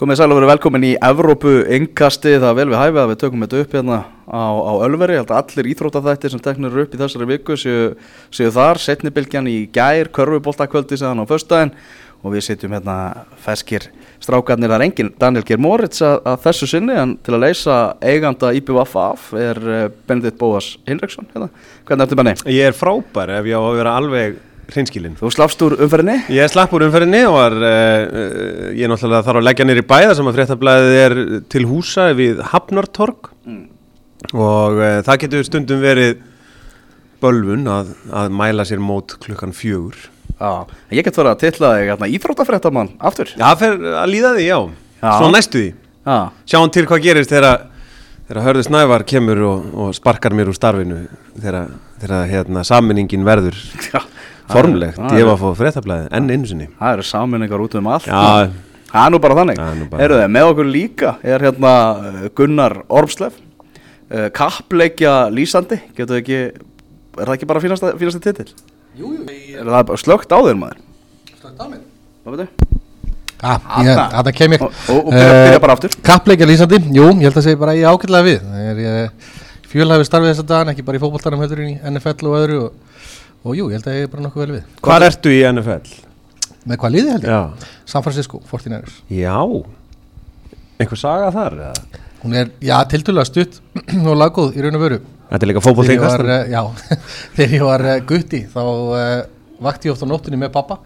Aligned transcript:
Komið 0.00 0.16
sæl 0.16 0.32
og 0.32 0.38
verið 0.38 0.48
velkomin 0.48 0.84
í 0.88 0.90
Evrópu 1.04 1.50
yngkasti, 1.76 2.30
það 2.40 2.54
vel 2.56 2.64
við 2.70 2.78
hæfið 2.80 3.00
að 3.02 3.10
við 3.10 3.18
tökum 3.20 3.42
þetta 3.44 3.58
upp 3.60 3.74
hérna 3.76 3.98
á, 4.32 4.44
á 4.48 4.72
Ölveri, 4.86 5.18
ég 5.18 5.20
held 5.20 5.32
að 5.34 5.40
allir 5.42 5.68
íþrótafættir 5.74 6.32
sem 6.32 6.40
teknir 6.40 6.78
upp 6.80 6.94
í 6.96 7.00
þessari 7.02 7.28
viku 7.28 7.58
séu, 7.60 7.90
séu 8.32 8.48
þar, 8.54 8.80
setnibilgjan 8.80 9.50
í 9.52 9.58
gær, 9.68 10.08
körfuboltakvöldi 10.16 10.96
segðan 10.96 11.20
á 11.20 11.28
föstudaginn. 11.28 11.74
Og 12.24 12.32
við 12.32 12.46
sitjum 12.48 12.72
hérna 12.78 12.96
ferskir 13.44 13.90
strákarnir, 14.24 14.72
það 14.72 14.78
er 14.78 14.86
engin 14.86 15.14
Daniel 15.20 15.44
Geir 15.44 15.60
Moritz 15.60 16.00
að, 16.00 16.16
að 16.32 16.42
þessu 16.48 16.72
sinni 16.72 16.96
en 16.96 17.18
til 17.20 17.36
að 17.36 17.44
leysa 17.44 17.80
eiganda 18.00 18.54
IPVF 18.56 19.00
af 19.04 19.30
er 19.36 19.60
eh, 19.68 19.86
Benedikt 20.08 20.40
Bóas 20.40 20.78
Hinriksson 20.88 21.28
hérna. 21.34 21.52
Hvernig 21.84 22.08
ertu 22.08 22.20
benni? 22.20 22.38
Ég 22.48 22.72
er 22.72 22.76
frábær 22.76 23.36
ef 23.36 23.52
ég 23.52 23.56
á 23.56 23.64
að 23.64 23.80
vera 23.82 23.96
alveg 24.00 24.40
hreinskilinn. 24.74 25.16
Þú 25.20 25.30
slafst 25.34 25.62
úr 25.66 25.76
umferðinni? 25.84 26.16
Ég 26.34 26.50
slapp 26.52 26.72
úr 26.76 26.86
umferðinni 26.86 27.22
og 27.28 27.36
var, 27.36 27.56
uh, 27.58 28.70
ég 28.76 28.86
er 28.86 28.92
náttúrulega 28.92 29.26
þarf 29.26 29.40
að 29.40 29.46
leggja 29.48 29.66
nýri 29.68 29.84
bæða 29.90 30.16
sem 30.18 30.30
að 30.30 30.38
fréttablaðið 30.38 30.98
er 31.00 31.16
til 31.52 31.64
húsa 31.70 32.10
við 32.18 32.42
Hafnartorg 32.52 33.30
og 34.34 34.80
uh, 34.80 35.00
það 35.06 35.20
getur 35.24 35.48
stundum 35.48 35.82
verið 35.84 36.20
bölvun 37.20 37.66
að, 37.68 37.92
að 38.16 38.32
mæla 38.40 38.66
sér 38.68 38.80
mót 38.82 39.18
klukkan 39.20 39.52
fjögur. 39.56 39.98
Já, 40.40 40.64
ég 40.96 41.04
get 41.04 41.18
verið 41.18 41.34
að 41.34 41.42
tilla 41.42 41.74
þig 41.76 41.90
hérna, 41.90 42.12
íþróttafréttamann 42.16 42.94
aftur. 42.96 43.34
Já, 43.34 43.44
það 43.50 43.58
fer 43.64 43.82
að 43.90 44.12
líða 44.14 44.30
því, 44.38 44.46
já. 44.46 44.58
Já. 45.00 45.10
Svo 45.10 45.28
næstu 45.32 45.60
því. 45.60 45.74
Já, 46.00 46.16
Sjáum 46.48 46.72
til 46.72 46.86
hvað 46.88 47.04
gerist 47.04 47.32
þegar 47.34 47.66
þegar 48.30 48.46
Hörður 48.46 48.64
Snævar 48.68 49.02
kemur 49.10 49.40
og, 49.42 49.62
og 49.74 49.94
sparkar 49.96 50.34
mér 50.38 50.52
úr 50.52 50.54
starfinu 50.54 51.00
þegar, 51.34 51.72
þegar 51.98 52.28
hérna, 52.30 52.62
sammenningin 52.66 53.26
verður 53.26 53.58
já. 53.90 53.98
Formlegt. 54.54 54.98
Ég 55.16 55.28
var 55.28 55.36
að 55.36 55.44
fá 55.44 55.60
fréttablaðið 55.60 56.10
enn 56.18 56.34
einu 56.34 56.50
sinni. 56.50 56.66
Það 56.80 56.96
eru 56.96 57.06
saminningar 57.10 57.64
út 57.64 57.78
um 57.80 57.88
allt 57.90 58.08
Já. 58.10 58.50
Það 58.90 59.04
er 59.04 59.12
nú 59.14 59.20
bara 59.22 59.36
þannig 59.38 59.60
er 60.02 60.14
þið 60.16 60.24
með 60.34 60.48
okkur 60.50 60.66
líka 60.66 61.12
Er 61.22 61.44
hérna 61.46 61.74
uh, 61.94 62.24
Gunnar 62.34 62.74
Ormslef 62.90 63.36
uh, 63.38 64.26
Kappleikja 64.34 65.14
lýsandi 65.30 65.78
Getur 65.94 66.18
ekki 66.18 66.40
Er 66.40 67.28
það 67.28 67.34
ekki 67.36 67.50
bara 67.50 67.62
fínasta, 67.62 67.92
titill? 68.24 68.50
Jú, 68.98 69.12
jú 69.14 69.60
Er 69.60 69.70
það 69.70 69.86
bara 69.92 70.02
slögt 70.02 70.34
á 70.34 70.38
þér 70.42 70.58
maður? 70.58 70.82
Slögt 71.36 71.62
á 71.62 71.66
mér? 71.70 71.84
Hvað 72.24 72.36
veit 72.36 72.42
þau? 72.42 72.78
Ja, 73.40 73.54
ég, 73.86 73.98
þetta 74.12 74.32
kem 74.36 74.54
ég 74.56 74.64
aftur 75.72 75.94
Kappleikja 76.04 76.48
lýsandi, 76.50 76.80
jú, 76.92 77.06
ég 77.14 77.30
held 77.30 77.38
að 77.40 77.46
segja 77.46 77.60
bara 77.62 77.76
ég 77.78 77.88
ágætlega 77.88 78.26
við 78.26 78.58
er 78.66 78.82
ég 78.84 79.30
fjölhæfi 79.70 80.04
starfið 80.08 80.32
þess 80.32 80.42
að 80.42 80.50
dagan, 80.50 80.72
ekki 80.74 80.84
bara 80.84 80.98
í 80.98 81.00
fótboltanum 81.00 81.40
heldur 81.40 81.62
en 81.62 81.70
í 81.70 81.78
NFL 81.94 82.28
og 82.28 82.36
öðru 82.36 82.58
og, 82.66 82.89
og 83.40 83.56
jú, 83.56 83.68
ég 83.70 83.78
held 83.78 83.88
að 83.88 83.98
ég 83.98 84.06
er 84.06 84.12
bara 84.12 84.24
nokkuð 84.26 84.44
vel 84.44 84.56
við 84.58 84.80
Hvar 84.84 85.06
ertu 85.06 85.32
í 85.32 85.40
NFL? 85.48 85.94
Með 86.68 86.80
hvað 86.82 86.94
liði 86.96 87.14
held 87.14 87.24
ég? 87.24 87.30
Já. 87.32 87.70
San 87.88 88.04
Francisco, 88.04 88.42
49ers 88.50 89.00
Já. 89.16 89.36
Einhver 90.80 91.00
saga 91.00 91.30
þar? 91.34 91.56
Eða? 91.70 92.04
Hún 92.20 92.36
er, 92.36 92.52
já, 92.60 92.76
tiltölulega 92.90 93.28
stutt 93.28 93.60
og 94.10 94.14
laggóð 94.20 94.58
í 94.58 94.64
raun 94.64 94.76
og 94.76 94.84
veru 94.84 95.00
Þetta 95.30 95.46
er 95.46 95.52
líka 95.52 95.62
var, 96.02 96.24
eh, 96.34 96.48
já, 96.50 96.62
þegar 97.36 97.52
ég 97.54 97.66
var 97.68 97.86
uh, 97.86 97.98
gutti 98.12 98.40
þá 98.50 98.62
uh, 98.66 99.18
vakti 99.62 99.88
ég 99.88 99.94
oft 99.94 100.04
á 100.04 100.10
nóttunni 100.10 100.40
með 100.40 100.52
pappa 100.56 100.80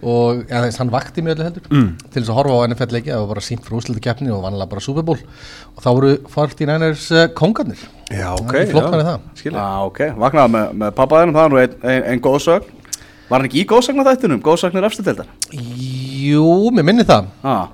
og 0.00 0.42
ja, 0.44 0.60
þess, 0.66 0.78
hann 0.80 0.92
vakti 0.92 1.24
mig 1.24 1.34
öllu 1.34 1.46
heldur 1.46 1.64
mm. 1.72 1.88
til 2.06 2.20
þess 2.20 2.32
að 2.32 2.38
horfa 2.38 2.58
á 2.60 2.64
NFL 2.68 3.00
það 3.00 3.22
var 3.22 3.30
bara 3.32 3.44
sínt 3.44 3.64
frá 3.66 3.78
úslitu 3.80 4.02
keppni 4.04 4.32
og 4.32 4.44
vanlega 4.44 4.70
bara 4.70 4.84
Super 4.84 5.06
Bowl 5.06 5.18
og 5.18 5.80
þá 5.80 5.88
voru 5.90 6.12
49ers 6.28 7.08
uh, 7.16 7.26
kongarnir 7.36 7.82
Já, 8.10 8.28
ok. 8.34 8.54
Það 8.72 8.94
er 8.98 9.02
það. 9.06 9.26
Skilja. 9.38 9.62
Já, 9.62 9.82
ok 9.86 10.00
Vaknaði 10.18 10.52
með, 10.56 10.70
með 10.82 10.94
pappaðinum 10.98 11.36
Það 11.36 11.44
er 11.44 11.52
nú 11.52 11.58
ein, 11.60 11.74
ein, 11.92 12.06
ein 12.10 12.22
góðsögn 12.24 12.96
Var 13.30 13.36
hann 13.36 13.46
ekki 13.46 13.60
í 13.60 13.66
góðsögn 13.70 14.02
á 14.02 14.04
þættinum? 14.08 14.40
Góðsögnir 14.42 14.86
efstu 14.88 15.04
deildar 15.06 15.28
Jú, 15.54 16.48
mér 16.74 16.88
minnir 16.88 17.06
það 17.06 17.28
ah. 17.46 17.68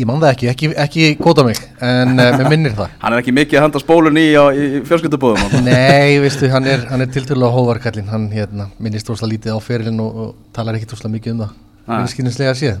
Ég 0.00 0.08
man 0.08 0.22
það 0.22 0.30
ekki, 0.30 0.48
ekki, 0.48 0.70
ekki 0.80 1.08
kóta 1.20 1.44
mig 1.44 1.60
En 1.84 2.14
uh, 2.16 2.30
mér 2.38 2.48
minnir 2.48 2.72
það 2.78 2.94
Hann 3.02 3.12
er 3.12 3.20
ekki 3.20 3.36
mikið 3.36 3.60
að 3.60 3.66
henda 3.66 3.82
spólun 3.82 4.16
í, 4.16 4.24
á, 4.32 4.44
í 4.56 4.80
fjölskyldubúðum 4.88 5.68
Nei, 5.68 6.16
veistu, 6.24 6.48
hann 6.54 6.70
er, 6.72 6.86
hann 6.88 7.04
er 7.04 7.12
tiltölulega 7.12 7.52
hóvarkallinn 7.52 8.08
Hann 8.08 8.30
hérna, 8.32 8.70
minnist 8.80 9.12
ósla 9.12 9.28
lítið 9.28 9.52
á 9.52 9.60
ferilinn 9.60 10.00
og, 10.00 10.16
og 10.24 10.56
talar 10.56 10.80
ekki 10.80 10.88
ósla 10.96 11.12
mikið 11.12 11.36
um 11.36 11.44
það 11.44 11.52
Nei. 11.82 11.96
Minnskinislega 11.98 12.56
séð 12.56 12.80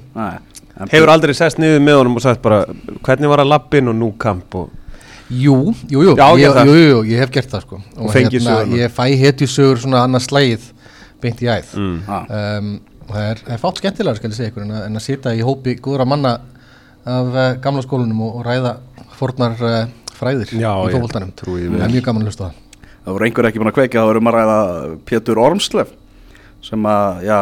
Hefur 0.88 1.12
aldrei 1.12 1.34
sest 1.36 1.60
niður 1.60 1.82
með 1.84 1.98
honum 2.00 2.16
og 2.16 2.24
sagt 2.24 2.40
bara 2.40 2.62
hvernig 3.04 3.28
var 3.28 3.42
að 3.42 3.52
lappin 3.52 3.92
og 3.92 3.98
nú 3.98 4.14
kamp 4.16 4.56
og... 4.56 4.70
Jú, 5.32 5.56
jú, 5.88 6.02
jú, 6.04 6.14
Já, 6.18 6.26
ég, 6.36 6.52
það. 6.52 6.68
jú, 6.68 6.76
jú, 6.76 6.88
jú, 6.90 7.02
ég 7.08 7.22
hef 7.22 7.32
gert 7.32 7.52
það 7.52 7.64
sko. 7.64 7.80
Og 7.96 8.12
fengið 8.12 8.44
söguna. 8.44 8.78
Ég 8.82 8.92
fæ 8.92 9.04
hetjusögur 9.22 9.80
svona 9.80 10.02
annars 10.04 10.28
slægið 10.28 10.66
beint 11.22 11.40
í 11.40 11.48
æð. 11.48 11.72
Mm. 11.78 11.98
Um, 12.08 12.72
og 13.06 13.14
það 13.14 13.28
er, 13.30 13.42
er 13.54 13.62
fátt 13.62 13.80
skemmtilega 13.80 14.18
skal 14.18 14.32
ég 14.32 14.38
segja 14.38 14.52
ykkur 14.52 14.66
en 14.66 14.74
að, 14.76 14.84
en 14.88 15.00
að 15.00 15.06
sitja 15.06 15.34
í 15.36 15.44
hópi 15.46 15.76
góðra 15.82 16.06
manna 16.08 16.34
af 17.02 17.32
uh, 17.32 17.46
gamla 17.62 17.84
skólanum 17.86 18.20
og, 18.26 18.40
og 18.40 18.46
ræða 18.46 18.76
fornar 19.18 19.56
uh, 19.58 19.80
fræðir 20.18 20.52
Já, 20.52 20.70
í 20.70 20.92
ég 20.92 20.98
því 20.98 21.80
það 21.80 21.86
er 21.86 21.96
mjög 21.96 22.06
gaman 22.08 22.24
að 22.24 22.30
hlusta 22.30 22.48
það. 22.48 22.88
Það 23.02 23.16
voru 23.16 23.26
einhver 23.26 23.48
ekki 23.48 23.62
búin 23.62 23.72
að 23.72 23.78
kveikja, 23.78 24.00
það 24.00 24.10
voru 24.10 24.22
um 24.22 24.30
að 24.30 24.36
ræða 24.38 24.58
Pétur 25.08 25.40
Ormslef 25.42 25.94
sem 26.62 26.84
að, 26.86 27.22
já, 27.26 27.36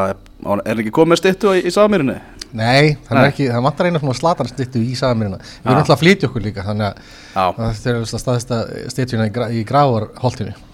er 0.65 0.79
ekki 0.81 0.93
komið 0.97 1.13
með 1.13 1.21
styttu 1.21 1.53
í, 1.59 1.65
í 1.69 1.73
saðmýrinni 1.75 2.17
Nei, 2.57 2.97
það 3.07 3.21
er 3.21 3.29
ekki, 3.29 3.47
það 3.51 3.65
vantar 3.67 3.89
eina 3.89 4.01
svona 4.03 4.17
slatarnstittu 4.19 4.81
í 4.83 4.97
saðamirina 4.99 5.39
Við 5.43 5.69
erum 5.69 5.83
alltaf 5.83 5.95
að 5.95 6.01
flytja 6.03 6.31
okkur 6.31 6.45
líka 6.47 6.65
þannig 6.67 7.05
að 7.39 7.61
þetta 7.61 7.93
er 7.93 8.09
staðista 8.11 8.59
stittjuna 8.91 9.29
í, 9.29 9.35
gra, 9.35 9.47
í 9.55 9.63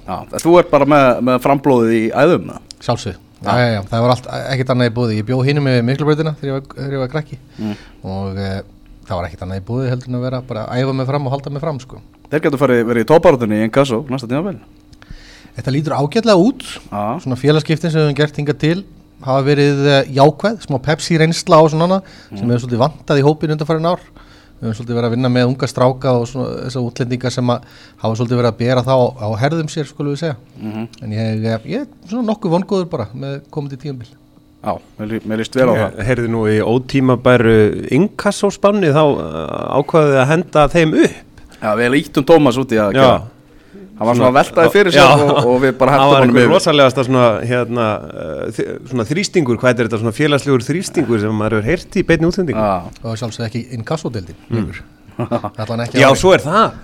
en 0.06 0.40
þú 0.40 0.56
ert 0.60 0.70
bara 0.70 0.86
með, 0.88 1.06
með 1.28 1.42
framblóðið 1.44 1.96
í 1.98 2.02
æðum 2.14 2.52
Sjálfsög, 2.86 3.18
já, 3.42 3.50
já, 3.50 3.66
já, 3.74 3.80
það 3.90 4.04
var 4.04 4.14
allt, 4.14 4.30
ekkert 4.54 4.72
annað 4.74 4.90
í 4.90 4.94
búði 4.96 5.18
Ég 5.18 5.28
bjó 5.28 5.38
hinum 5.46 5.66
með 5.66 5.82
miklubröðina 5.90 6.34
þegar 6.40 6.52
ég 6.52 6.66
var, 6.78 6.96
var 7.02 7.12
krakki. 7.12 7.38
Og 8.06 8.40
e, 8.40 8.50
það 9.08 9.14
var 9.18 9.28
ekkert 9.28 9.46
annað 9.46 9.62
í 9.62 9.64
búði 9.70 9.92
heldur 9.92 10.12
en 10.12 10.18
að 10.18 10.26
vera 10.28 10.42
bara 10.46 10.66
að 10.70 10.82
æfa 10.84 10.96
mig 10.96 11.08
fram 11.10 11.28
og 11.28 11.34
halda 11.34 11.54
mig 11.54 11.64
fram 11.64 11.80
sko. 11.82 12.02
Þeir 12.30 12.44
getur 12.46 12.62
verið 12.62 13.02
í 13.02 13.08
tóparátunni 13.08 13.60
í 13.60 13.66
Engasso 13.66 14.02
næsta 14.12 14.28
tímafél 14.30 14.60
Þetta 15.56 15.72
lítur 15.72 15.94
ágætlega 15.96 16.36
út. 16.36 16.64
Svona 17.24 17.38
félagskiptin 17.40 17.88
sem 17.88 18.02
við 18.02 18.10
höfum 18.10 18.18
gert 18.18 18.40
hingað 18.40 18.58
til 18.60 18.78
hafa 19.24 19.42
verið 19.46 19.86
eh, 19.88 20.12
jákvæð, 20.16 20.60
smá 20.66 20.78
Pepsi 20.84 21.16
reynsla 21.20 21.62
og 21.64 21.70
svona 21.72 21.86
annað 21.88 22.14
sem 22.32 22.42
við 22.44 22.52
höfum 22.56 22.62
svolítið 22.66 22.82
vantað 22.84 23.20
í 23.22 23.24
hópin 23.26 23.54
undanfærin 23.56 23.88
ár. 23.88 24.02
Við 24.56 24.66
höfum 24.68 24.76
svolítið 24.78 24.96
verið 24.96 25.08
að 25.10 25.14
vinna 25.16 25.30
með 25.32 25.48
unga 25.50 25.66
stráka 25.68 26.12
og 26.16 26.28
svona 26.30 26.52
þessar 26.66 26.84
útlendingar 26.90 27.32
sem 27.34 27.50
að 27.52 27.64
hafa 28.02 28.14
svolítið 28.20 28.38
verið 28.40 28.52
að 28.52 28.60
bera 28.60 28.84
þá 28.86 28.92
á, 28.96 29.04
á 29.20 29.28
herðum 29.40 29.68
sér 29.72 29.88
skulum 29.88 30.14
við 30.14 30.22
segja. 30.22 30.36
En 31.04 31.12
ég, 31.16 31.42
ég, 31.44 31.66
ég 31.74 31.82
er 31.84 32.08
svona 32.08 32.28
nokkuð 32.30 32.54
vongóður 32.56 32.88
bara 32.92 33.08
með 33.14 33.42
komandi 33.52 33.76
tíumbil 33.80 34.08
Já, 34.66 34.72
mér, 34.98 35.06
lí- 35.12 35.20
mér 35.28 35.38
líst 35.38 35.54
vel 35.54 35.68
á 35.70 35.74
það. 35.76 35.98
Ég 36.00 36.06
heyrði 36.08 36.30
nú 36.32 36.40
í 36.50 36.56
ótímabæru 36.64 37.52
inkassóspanni 37.94 38.88
þá 38.96 39.02
uh, 39.04 39.78
ákvaðið 39.78 40.16
að 40.22 40.30
henda 40.32 40.64
þeim 40.72 40.94
upp. 41.04 41.44
Já, 41.60 41.68
við 41.78 41.96
íttum 42.00 42.26
Tómas 42.26 42.58
út 42.60 42.72
í 42.74 42.80
að 42.82 42.96
Hann 43.96 44.08
var 44.10 44.16
svona 44.18 44.32
veltaði 44.36 44.70
fyrir 44.74 44.92
Já. 44.92 45.04
og, 45.08 45.30
og 45.48 45.54
við 45.62 45.70
bara 45.80 45.92
Það 45.96 46.02
hættum 46.04 46.24
einhver 46.26 46.42
yfir. 46.42 46.50
rosalegasta 46.52 47.04
svona, 47.06 47.24
hérna, 47.48 47.84
þi- 48.52 48.66
svona 48.90 49.06
þrýstingur, 49.08 49.56
hvað 49.62 49.70
er 49.72 49.86
þetta? 49.88 50.00
Svona 50.02 50.12
félagslegur 50.18 50.64
þrýstingur 50.66 51.22
sem 51.22 51.32
maður 51.38 51.56
hefur 51.62 51.70
heyrt 51.70 51.96
í 51.96 52.02
beinni 52.10 52.28
útsendingu? 52.28 52.60
Já, 52.60 53.06
og 53.08 53.16
sjálfsög 53.22 53.46
ekki 53.48 53.62
inkassódeildin 53.78 54.36
mm. 54.52 54.68
Já, 55.96 56.10
svo 56.20 56.34
er 56.36 56.44
það. 56.44 56.76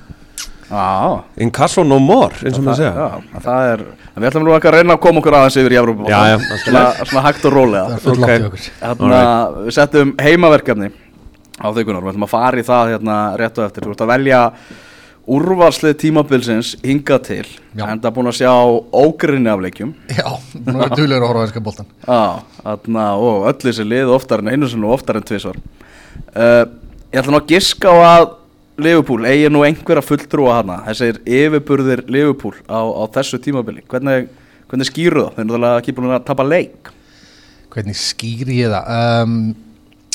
já. 0.71 1.23
Inkasso 1.45 1.85
no 1.85 1.99
more, 2.01 2.33
eins 2.49 2.57
og 2.57 2.65
maður 2.65 2.81
segja. 2.81 2.95
Já, 2.97 3.43
það 3.45 3.67
er 3.75 3.85
Við 4.13 4.27
ætlum 4.29 4.45
nú 4.45 4.53
ekki 4.57 4.69
að 4.69 4.75
reyna 4.79 4.95
að 4.97 5.03
koma 5.05 5.21
okkur 5.23 5.37
aðeins 5.37 5.55
yfir 5.61 5.73
í 5.73 5.79
Evrópa 5.81 6.09
Já, 6.09 6.19
já, 6.33 6.35
allt 6.37 6.53
í 6.57 6.63
svona, 6.65 6.83
svona 7.09 7.23
hægt 7.27 7.45
og 7.49 7.55
rólega. 7.55 7.85
Það 7.85 7.95
er 7.97 8.03
full 8.07 8.17
Ok. 8.17 8.33
átt 8.33 8.41
í 8.41 8.49
okkur 8.49 8.65
Hérna, 8.81 9.21
við 9.69 9.77
settum 9.77 10.15
heimaverkefni 10.21 10.89
á 11.61 11.67
þaukunar, 11.77 12.03
við 12.05 12.11
ætlum 12.13 12.27
að 12.27 12.33
fara 12.33 12.61
í 12.61 12.67
það 12.67 12.91
hérna 12.97 13.17
rétt 13.41 13.61
og 13.61 13.69
eftir, 13.69 13.85
þú 13.87 13.95
ert 13.95 14.05
að 14.05 14.13
velja 14.17 14.41
úrvarslið 15.31 15.97
tímabilsins 16.03 16.73
hingað 16.83 17.21
til, 17.29 17.47
Já. 17.79 17.85
en 17.93 18.01
það 18.03 18.15
búin 18.17 18.31
að 18.33 18.39
sjá 18.41 18.53
ógrinni 18.99 19.51
af 19.53 19.63
leikjum. 19.63 19.93
Já, 20.11 20.27
nú 20.67 20.83
er 20.83 20.95
duðlegur 20.97 21.23
að 21.23 21.31
horfa 21.31 21.45
einska 21.47 21.63
boltan 21.63 21.91
Já, 22.03 22.43
þarna, 22.59 23.09
og 23.23 23.47
öll 23.53 23.59
þessi 23.63 23.87
lið 23.87 24.11
oftar 24.17 24.43
en 24.43 24.51
einu 24.55 24.71
sinni 24.71 24.89
og 24.89 24.97
oftar 24.99 25.21
en 25.21 25.27
tvisvar. 25.29 25.61
Uh, 26.35 26.65
Ég 27.13 27.21
ætla 27.21 27.35
nú 27.35 27.43
að 27.43 27.51
giska 27.53 27.91
á 27.93 27.97
að 28.01 28.31
Liverpool 28.81 29.27
eigi 29.29 29.51
nú 29.53 29.61
einhverja 29.67 30.01
fulltrúa 30.01 30.55
hana 30.63 30.79
þessir 30.87 31.19
yfirburðir 31.29 32.01
Liverpool 32.09 32.55
á, 32.73 32.81
á 32.81 33.05
þessu 33.13 33.37
tímabili. 33.45 33.83
Hvernig, 33.85 34.31
hvernig 34.71 34.89
skýru 34.89 35.27
það? 35.27 35.35
Þeir 35.35 35.43
eru 35.43 35.51
náttúrulega 35.51 35.83
ekki 35.83 35.95
búin 35.99 36.15
að 36.17 36.25
tapa 36.31 36.47
leik. 36.49 36.89
Hvernig 37.75 38.01
skýri 38.01 38.63
ég 38.63 38.73
það? 38.73 38.89
Um, 39.21 39.37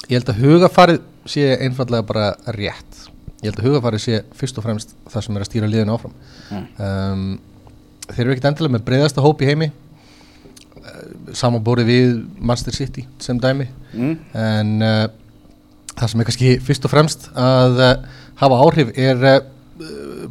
ég 0.08 0.16
held 0.18 0.32
að 0.34 0.42
hugafarið 0.42 1.06
sé 1.30 1.46
einfallega 1.68 2.08
bara 2.10 2.32
rétt 2.58 3.06
ég 3.48 3.54
held 3.54 3.64
að 3.64 3.70
hugafarið 3.72 4.04
sé 4.04 4.22
fyrst 4.38 4.60
og 4.60 4.68
fremst 4.68 4.96
það 5.10 5.26
sem 5.26 5.38
er 5.38 5.46
að 5.46 5.50
stýra 5.50 5.72
liðinu 5.72 5.96
áfram. 5.96 6.16
Um, 6.78 7.28
þeir 8.12 8.24
eru 8.26 8.36
ekkit 8.36 8.50
endilega 8.52 8.76
með 8.78 8.88
breyðasta 8.88 9.24
hóp 9.26 9.44
í 9.44 9.50
heimi. 9.50 9.72
Samanbórið 11.36 11.90
við 11.90 12.12
Manchester 12.40 12.76
City 12.76 13.08
sem 13.24 13.40
dæmi. 13.42 13.68
Mm. 13.98 14.16
en 14.38 14.74
uh, 14.84 15.06
það 15.98 16.12
sem 16.12 16.22
er 16.22 16.28
kannski 16.30 16.56
fyrst 16.64 16.86
og 16.86 16.92
fremst 16.94 17.30
að 17.34 17.80
uh, 17.82 17.94
hafa 18.42 18.60
áhrif 18.66 18.92
er 19.00 19.24
uh, 19.32 19.38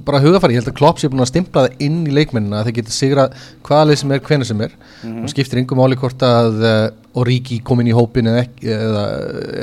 bara 0.06 0.20
hugafæri, 0.22 0.56
ég 0.56 0.62
held 0.62 0.72
að 0.72 0.78
Klopp 0.78 1.00
sé 1.00 1.08
búin 1.10 1.22
að 1.22 1.30
stimpla 1.30 1.66
það 1.66 1.82
inn 1.86 2.00
í 2.08 2.14
leikmennina 2.14 2.60
að 2.60 2.68
þeir 2.68 2.76
geti 2.80 2.94
sigra 2.94 3.26
hvaða 3.66 3.88
leið 3.90 4.00
sem 4.00 4.14
er, 4.14 4.22
hvenær 4.26 4.48
sem 4.48 4.62
er. 4.66 4.76
Og 5.22 5.30
skiptir 5.30 5.60
yngum 5.62 5.78
máli 5.80 5.98
hvort 6.00 6.22
að 6.26 6.58
uh, 6.62 7.20
Origi 7.20 7.60
kom 7.64 7.80
inn 7.82 7.90
í 7.92 7.96
hópin 7.96 8.28
eða, 8.30 8.44
eða, 8.60 9.04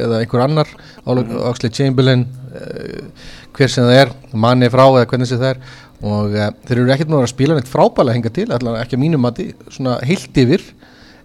eða 0.06 0.22
einhver 0.24 0.46
annar 0.46 0.72
mm 1.04 1.36
Oxley 1.52 1.74
Chamberlain 1.76 2.26
uh, 2.56 3.28
hver 3.58 3.72
sem 3.72 3.88
það 3.88 4.00
er, 4.02 4.14
manni 4.46 4.70
frá 4.74 4.84
eða 4.86 5.08
hvernig 5.10 5.30
sem 5.30 5.42
það 5.42 5.54
er. 5.54 5.62
Og 6.04 6.36
uh, 6.36 6.50
þeir 6.68 6.82
eru 6.82 6.94
ekkert 6.96 7.12
nú 7.14 7.22
að 7.22 7.30
spila 7.32 7.58
neitt 7.58 7.72
frábælega 7.72 8.18
hinga 8.18 8.34
til, 8.36 8.50
allavega 8.52 8.84
ekki 8.84 8.98
að 8.98 9.04
mínum 9.06 9.24
mati 9.24 9.50
svona 9.72 10.00
heilt 10.04 10.40
yfir. 10.44 10.66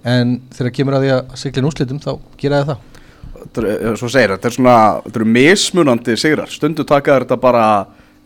En 0.06 0.38
þegar 0.54 0.74
kemur 0.76 0.98
að 0.98 1.04
því 1.04 1.14
að 1.16 1.36
sigla 1.40 1.62
inn 1.62 1.68
úrslitum 1.68 2.02
þá 2.04 2.12
gera 2.40 2.64
það. 2.68 2.84
Það 3.54 3.70
eh, 3.70 3.94
svo 3.98 4.10
segir, 4.12 4.34
þetta 4.36 4.50
er 4.50 4.54
svona, 4.54 4.76
þetta 5.06 5.20
eru 5.20 5.30
mismunandi 5.34 6.18
sigrar, 6.20 6.52
stundu 6.52 6.86
taka 6.86 7.20
þetta 7.22 7.38
bara 7.42 7.64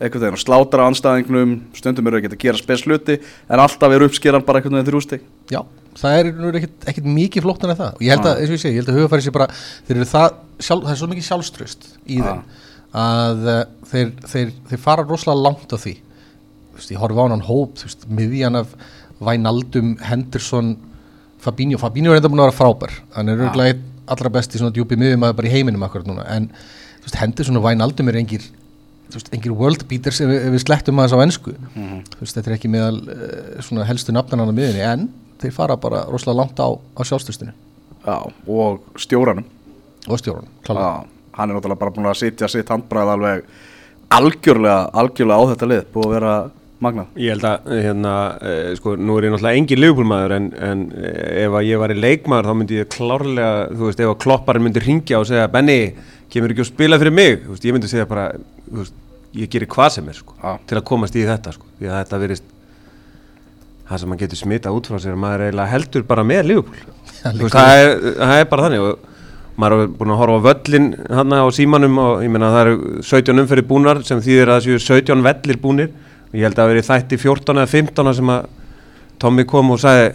veginn 0.03 0.35
og 0.35 0.41
slátra 0.41 0.87
anstæðingnum, 0.89 1.53
stundum 1.77 2.09
eru 2.09 2.19
ekki 2.19 2.31
að 2.33 2.41
gera 2.41 2.59
spes 2.59 2.83
hluti, 2.87 3.19
en 3.47 3.61
alltaf 3.61 3.93
er 3.93 4.03
uppskeran 4.07 4.43
bara 4.45 4.59
einhvern 4.59 4.79
veginn 4.79 4.89
þrjústig. 4.89 5.23
Já, 5.53 5.61
það 5.99 6.17
er 6.17 6.31
nú 6.39 6.51
ekkert, 6.51 6.75
ekkert 6.91 7.07
mikið 7.13 7.45
flóknar 7.45 7.73
en 7.73 7.79
það. 7.79 7.93
Og 7.99 8.03
ég 8.03 8.13
held 8.13 8.27
að, 8.27 8.41
eins 8.41 8.51
og 8.51 8.57
ég 8.57 8.63
segi, 8.63 8.73
ég 8.73 8.83
held 8.83 8.91
að 8.91 8.99
hugafæri 8.99 9.25
sér 9.25 9.35
bara 9.37 9.47
eru 9.93 10.09
það, 10.09 10.37
sjálf, 10.59 10.83
það 10.87 10.93
er 10.95 10.99
svo 11.01 11.09
mikið 11.13 11.27
sjálfströst 11.29 11.87
í 12.03 12.19
Já. 12.19 12.25
þeim 12.27 12.43
að 12.93 13.45
uh, 13.49 13.61
þeir, 13.89 14.11
þeir, 14.29 14.51
þeir 14.69 14.81
fara 14.83 15.05
rosalega 15.07 15.45
langt 15.47 15.73
á 15.73 15.77
því. 15.81 15.95
Veist, 16.77 16.91
ég 16.93 17.01
horfi 17.01 17.19
á 17.21 17.25
hann 17.25 17.45
hóp, 17.47 17.77
þú 17.79 17.89
veist, 17.89 18.07
miðjan 18.09 18.59
af 18.61 18.73
Vænaldum, 19.23 19.95
Henderson 20.03 20.75
Fabinho, 21.43 21.77
Fabinho 21.79 22.13
er 22.13 22.21
enda 22.21 22.31
búin 22.31 22.41
að 22.43 22.49
vera 22.51 22.59
frábær. 22.59 22.97
Hann 23.15 23.29
er 23.31 23.41
örgulega 23.45 23.75
einn 23.75 23.89
allra 24.13 24.29
besti 24.33 24.59
svona 24.59 24.73
djúpi 24.75 24.97
miðjum 24.99 25.23
bara 25.23 25.47
í 25.47 25.53
heiminum 25.53 25.83
akkurat 25.85 26.07
núna. 26.09 26.25
En 26.33 26.49
þú 26.49 27.07
veist, 27.07 27.19
Henderson 27.21 27.59
og 27.59 27.65
Vænaldum 27.67 28.11
er 28.11 28.19
engir 28.19 28.45
þú 29.13 29.19
veist, 29.19 29.33
engir 29.35 29.55
world 29.57 29.85
beaters 29.89 30.21
ef, 30.23 30.31
ef 30.31 30.53
við 30.55 30.63
slettum 30.63 31.01
aðeins 31.01 31.15
á 31.15 31.23
ennsku 31.23 31.53
þú 31.53 32.21
veist, 32.21 32.37
þetta 32.37 32.49
er 32.49 32.55
ekki 32.57 32.71
meðal 32.71 33.01
uh, 33.03 33.59
svona 33.65 33.87
helstu 33.87 34.15
nafnan 34.15 34.43
á 34.43 34.55
miðinni 34.55 34.85
en 34.87 35.07
þeir 35.43 35.55
fara 35.55 35.77
bara 35.79 36.05
rosalega 36.09 36.39
langt 36.39 36.61
á, 36.63 36.67
á 36.71 37.01
sjálfstustinu 37.05 37.53
Já, 38.03 38.17
og 38.47 38.87
stjóranum. 38.99 39.45
og 40.07 40.19
stjórun, 40.19 40.47
klálega. 40.65 40.87
Já, 41.03 41.22
hann 41.37 41.49
er 41.49 41.57
náttúrulega 41.57 41.81
bara 41.81 41.93
búin 41.95 42.09
að 42.09 42.19
sitja 42.21 42.49
sitt 42.51 42.71
handbræð 42.71 43.13
alveg 43.15 43.45
algjörlega, 44.13 44.81
algjörlega 45.01 45.39
á 45.39 45.49
þetta 45.53 45.69
lið, 45.71 45.87
búið 45.93 46.07
að 46.07 46.13
vera 46.17 46.33
magnað. 46.83 47.11
Ég 47.21 47.35
held 47.35 47.45
að, 47.47 47.69
hérna, 47.85 48.13
uh, 48.37 48.71
sko, 48.77 48.95
nú 48.99 49.17
er 49.17 49.27
ég 49.27 49.33
náttúrulega 49.33 49.61
engin 49.61 49.81
liðbúlmaður 49.81 50.35
en, 50.37 50.49
en 50.67 50.81
eh, 50.99 51.45
ef 51.45 51.57
að 51.57 51.67
ég 51.69 51.81
var 51.81 51.93
í 51.93 51.99
leikmaður 51.99 52.49
þá 52.49 52.57
myndi 52.59 52.79
ég 52.79 52.89
klárlega, 52.93 53.53
þú 53.71 53.87
veist, 53.87 54.03
ef 54.03 54.11
að 54.11 54.19
klopparinn 54.25 54.67
myndi 54.67 54.83
ringja 54.83 55.21
og 55.21 55.29
segja, 55.29 55.45
Benny, 55.53 55.77
kemur 56.33 56.53
ekki 56.53 56.65
að 56.65 56.71
spila 56.71 56.99
fyrir 57.01 57.15
mig, 57.15 57.37
þú 57.45 57.55
veist, 57.55 57.69
ég 57.69 57.77
myndi 57.77 57.91
segja 57.91 58.09
bara, 58.09 58.25
þú 58.67 58.81
veist, 58.81 58.97
ég 59.39 59.53
gerir 59.53 59.71
hvað 59.71 59.95
sem 59.95 60.11
er, 60.11 60.19
sko, 60.19 60.35
Já. 60.41 60.51
til 60.69 60.79
að 60.79 60.85
komast 60.91 61.17
í 61.17 61.23
þetta, 61.29 61.55
sko, 61.55 61.71
því 61.79 61.89
að 61.89 61.97
þetta 62.01 62.21
verist, 62.25 62.51
það 63.87 64.03
sem 64.03 64.11
maður 64.11 64.25
getur 64.25 64.41
smitað 64.43 64.77
út 64.77 64.91
frá 64.91 64.99
sér, 64.99 65.15
að 65.15 65.23
maður 65.23 65.47
eiginlega 65.47 65.73
heldur 65.73 66.05
bara 66.11 66.27
með 66.27 66.45
liðbúl, 66.51 66.83
þú 67.23 67.39
veist, 67.39 67.57
það 67.57 67.79
er, 67.79 67.97
það 68.19 68.37
er 68.41 68.51
bara 68.51 68.67
þannig 68.67 68.85
og 68.89 69.09
maður 69.59 69.83
er 69.83 69.93
búin 69.99 70.13
að 70.13 70.19
horfa 70.21 70.39
á 70.41 70.45
völlin 70.47 70.89
hann 71.13 71.35
á 71.37 71.45
símanum 71.53 71.99
og 72.01 72.25
ég 72.25 72.33
meina 72.33 72.51
það 72.53 72.65
eru 72.65 73.03
17 73.05 73.43
umferði 73.43 73.65
búnar 73.69 74.01
sem 74.07 74.21
þýðir 74.23 74.49
að 74.49 74.59
það 74.59 74.67
séu 74.67 74.83
17 74.97 75.25
vellir 75.27 75.61
búnir. 75.61 75.93
Og 76.31 76.39
ég 76.39 76.47
held 76.47 76.57
að 76.57 76.63
það 76.63 76.71
verið 76.73 76.89
þætti 76.89 77.19
14 77.21 77.61
eða 77.61 77.73
15 77.73 78.13
sem 78.19 78.33
að 78.33 78.47
Tommy 79.21 79.45
kom 79.47 79.73
og 79.75 79.81
sagði 79.83 80.07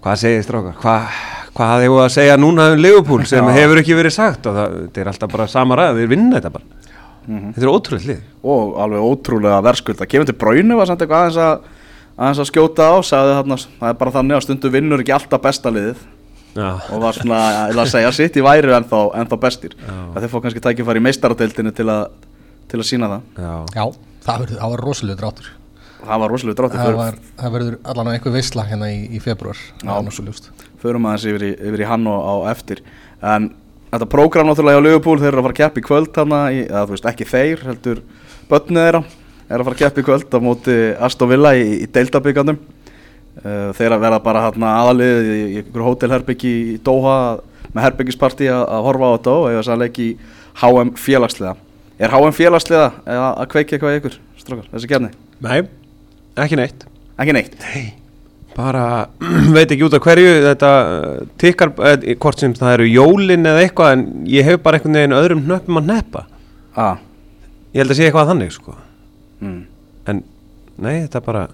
hvað 0.00 0.20
segir 0.20 0.44
strákar, 0.44 0.76
hvað 0.80 1.20
hvað 1.56 1.84
ég 1.84 1.96
að 1.98 2.12
segja 2.14 2.36
núna 2.38 2.68
um 2.72 2.78
Liverpool 2.80 3.24
sem 3.28 3.48
hefur 3.52 3.80
ekki 3.80 3.96
verið 3.98 4.14
sagt? 4.14 4.46
Og 4.46 4.56
það, 4.56 4.76
þetta 4.84 5.02
er 5.02 5.10
alltaf 5.10 5.32
bara 5.32 5.48
sama 5.50 5.76
ræð, 5.78 5.98
þeir 5.98 6.12
vinna 6.12 6.38
þetta 6.38 6.52
bara. 6.54 6.78
Þetta 7.26 7.66
er 7.66 7.72
ótrúlega 7.72 8.06
hlið 8.06 8.22
og 8.54 8.78
alveg 8.84 9.08
ótrúlega 9.10 9.58
verðskulda 9.66 10.08
kemur 10.08 10.28
til 10.28 10.36
Bráinu 10.40 10.78
var 10.78 10.88
samt 10.88 11.02
eitthvað 11.04 11.26
aðeins 11.26 11.40
að 11.44 11.66
aðeins 12.16 12.40
að 12.42 12.48
skjóta 12.48 12.86
á, 12.90 12.96
sagði 13.06 13.34
þarna 13.36 13.58
það 13.66 13.90
er 13.90 13.98
bara 14.00 14.14
þannig 14.16 14.36
að 14.36 14.46
stundu 14.46 14.72
vinnur 14.72 15.02
ekki 15.04 15.14
alltaf 15.14 15.44
besta 15.44 15.72
liðið 15.74 16.00
Já, 16.50 16.70
og 16.90 17.02
var 17.04 17.14
svona 17.18 17.40
eða 17.70 17.84
að 17.84 17.92
segja 17.92 18.10
sitt 18.16 18.38
í 18.40 18.44
væri 18.44 18.72
ennþá, 18.74 19.00
ennþá 19.22 19.40
bestir. 19.44 19.76
Að 19.86 20.24
þeir 20.24 20.32
fá 20.32 20.38
kannski 20.44 20.64
tækifæri 20.64 21.02
í 21.02 21.06
meistaradeildinu 21.06 21.72
til 21.76 21.86
að 21.92 22.02
til 22.70 22.78
að 22.78 22.86
sína 22.86 23.10
það. 23.10 23.22
Já, 23.34 23.54
Já, 23.74 23.84
það 24.26 24.42
verður, 24.44 24.58
það 24.62 24.74
var 24.74 24.84
rosalega 24.86 25.20
dráttur. 25.22 25.52
Það 26.00 26.22
var 26.22 26.32
rosalega 26.32 26.58
drátti 26.60 26.80
það, 26.80 26.96
var, 26.96 27.16
það 27.40 27.54
verður 27.56 27.78
allan 27.92 28.08
á 28.08 28.12
einhver 28.14 28.34
veisla 28.34 28.64
hérna 28.70 28.88
í, 28.88 29.00
í 29.12 29.18
februar 29.20 29.58
er 29.84 30.04
nú 30.06 30.12
svo 30.14 30.24
ljúst 30.24 30.48
förum 30.80 31.08
aðeins 31.08 31.26
yfir 31.28 31.44
í, 31.44 31.50
yfir 31.70 31.84
í 31.84 31.88
hann 31.88 32.06
og 32.08 32.24
á 32.24 32.34
eftir. 32.54 32.82
En 33.20 33.50
þetta 33.90 34.08
prógram 34.10 34.48
náttúrulega 34.48 34.78
hjá 34.78 34.86
Liverpool 34.86 35.20
þeir 35.20 35.32
eru 35.32 35.42
að 35.42 35.46
fara 35.48 35.56
að 35.56 35.60
keppa 35.60 35.82
í 35.82 35.86
kvöld 35.86 36.20
hana 36.22 36.40
í, 36.54 36.60
eða 36.66 36.84
þú 36.86 36.96
veist 36.96 37.08
ekki 37.10 37.28
þeir 37.28 37.64
heldur 37.68 38.02
börnið 38.50 38.86
þeirra 38.86 39.02
er 39.50 39.58
að 39.58 39.66
fara 39.66 39.76
að 39.76 39.82
keppa 39.82 40.00
í 40.00 40.06
kvöld 40.08 40.36
á 40.36 40.38
móti 40.46 40.76
Aston 41.08 41.32
Villa 41.32 41.52
í, 41.58 41.66
í 41.84 41.88
deildabíkandum 41.92 42.60
uh, 43.44 43.70
þeir 43.76 43.96
að 43.96 44.04
vera 44.04 44.20
bara 44.24 44.44
hérna 44.48 44.74
aðalið 44.82 45.30
í, 45.34 45.40
ykkur 45.62 45.86
hótelherbyggi 45.86 46.54
í 46.74 46.76
Doha 46.84 47.16
með 47.70 47.86
herbyggisparti 47.86 48.50
að, 48.50 48.64
að 48.66 48.86
horfa 48.88 49.10
á 49.10 49.14
þetta 49.14 49.36
og 49.36 49.48
eða 49.52 49.66
sannleik 49.68 50.00
í 50.02 50.08
HM 50.60 50.94
félagsliða 50.98 51.54
er 52.00 52.14
HM 52.14 52.36
félagsliða 52.36 52.90
eða 53.04 53.30
að 53.30 53.50
kveiki 53.54 53.76
eitthvað 53.76 53.94
í 53.94 54.00
ykkur 54.00 54.18
strókar, 54.40 54.68
þessi 54.74 54.90
kefni? 54.90 55.14
nei, 55.44 55.58
ekki 56.40 56.60
neitt 56.60 56.86
Ekki 57.20 57.34
neitt 57.36 57.56
bara 58.56 58.84
veit 59.54 59.70
ekki 59.70 59.84
út 59.86 59.94
af 59.96 60.02
hverju 60.04 60.32
þetta 60.48 60.72
uh, 60.80 61.22
tikkar, 61.40 61.72
eh, 61.86 62.16
hvort 62.20 62.42
sem 62.42 62.54
það 62.56 62.76
eru 62.78 62.88
jólin 62.90 63.46
eða 63.46 63.64
eitthvað 63.64 63.94
en 63.94 64.04
ég 64.30 64.46
hef 64.46 64.60
bara 64.64 64.78
einhvern 64.78 64.98
veginn 64.98 65.16
öðrum 65.16 65.44
hnöppum 65.46 65.80
að 65.80 65.90
neppa 65.92 66.24
ah. 66.74 66.98
ég 67.74 67.82
held 67.82 67.94
að 67.94 68.00
sé 68.00 68.08
eitthvað 68.08 68.32
þannig 68.32 68.54
sko 68.56 68.76
mm. 69.44 69.60
en 70.10 70.22
nei, 70.80 70.94
þetta 71.04 71.22
bara 71.24 71.46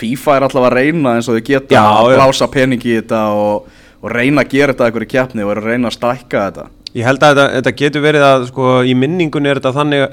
FIFA 0.00 0.36
er 0.36 0.46
alltaf 0.46 0.66
að 0.66 0.76
reyna 0.78 1.14
eins 1.16 1.28
og 1.28 1.38
þau 1.38 1.46
geta 1.46 1.76
Já, 1.76 1.84
að 1.84 2.16
blása 2.16 2.48
pening 2.52 2.82
í 2.84 2.96
þetta 2.98 3.20
og, 3.36 3.70
og 4.00 4.10
reyna 4.14 4.44
að 4.44 4.56
gera 4.56 4.74
þetta 4.74 4.88
eitthvað 4.88 5.06
í 5.06 5.10
keppni 5.14 5.46
og 5.46 5.60
reyna 5.60 5.90
að 5.90 5.96
stækka 5.98 6.44
þetta. 6.48 6.66
Ég 6.96 7.06
held 7.06 7.22
að 7.22 7.36
þetta, 7.36 7.46
þetta 7.58 7.76
getur 7.78 8.04
verið 8.04 8.26
að 8.26 8.48
sko, 8.50 8.72
í 8.82 8.96
minningunni 8.98 9.50
er 9.52 9.60
þetta 9.60 9.76
þannig 9.76 10.04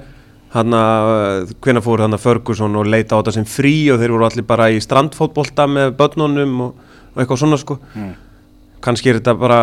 hann 0.53 0.75
að 0.77 1.53
hvena 1.63 1.83
fór 1.83 2.05
hann 2.05 2.15
að 2.15 2.23
Ferguson 2.23 2.77
og 2.79 2.87
leita 2.87 3.17
á 3.17 3.19
þetta 3.19 3.35
sem 3.35 3.47
frí 3.49 3.73
og 3.91 3.99
þeir 4.01 4.13
voru 4.15 4.27
allir 4.29 4.47
bara 4.47 4.69
í 4.71 4.79
strandfótbolta 4.83 5.67
með 5.69 5.95
börnunum 5.99 6.61
og, 6.67 6.85
og 7.13 7.21
eitthvað 7.21 7.41
svona 7.43 7.59
sko. 7.61 7.79
Mm. 7.95 8.13
kannski 8.83 9.09
er 9.11 9.19
þetta 9.19 9.33
bara 9.35 9.59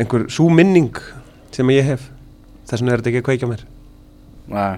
einhver 0.00 0.24
sú 0.32 0.48
minning 0.50 0.96
sem 1.54 1.70
ég 1.74 1.92
hef. 1.92 2.08
Þess 2.66 2.80
vegna 2.80 2.94
er 2.94 3.02
þetta 3.02 3.10
ekki 3.12 3.20
að 3.20 3.28
kveikja 3.28 3.46
á 3.46 3.52
mér. 3.52 3.62
Nei, 4.50 4.74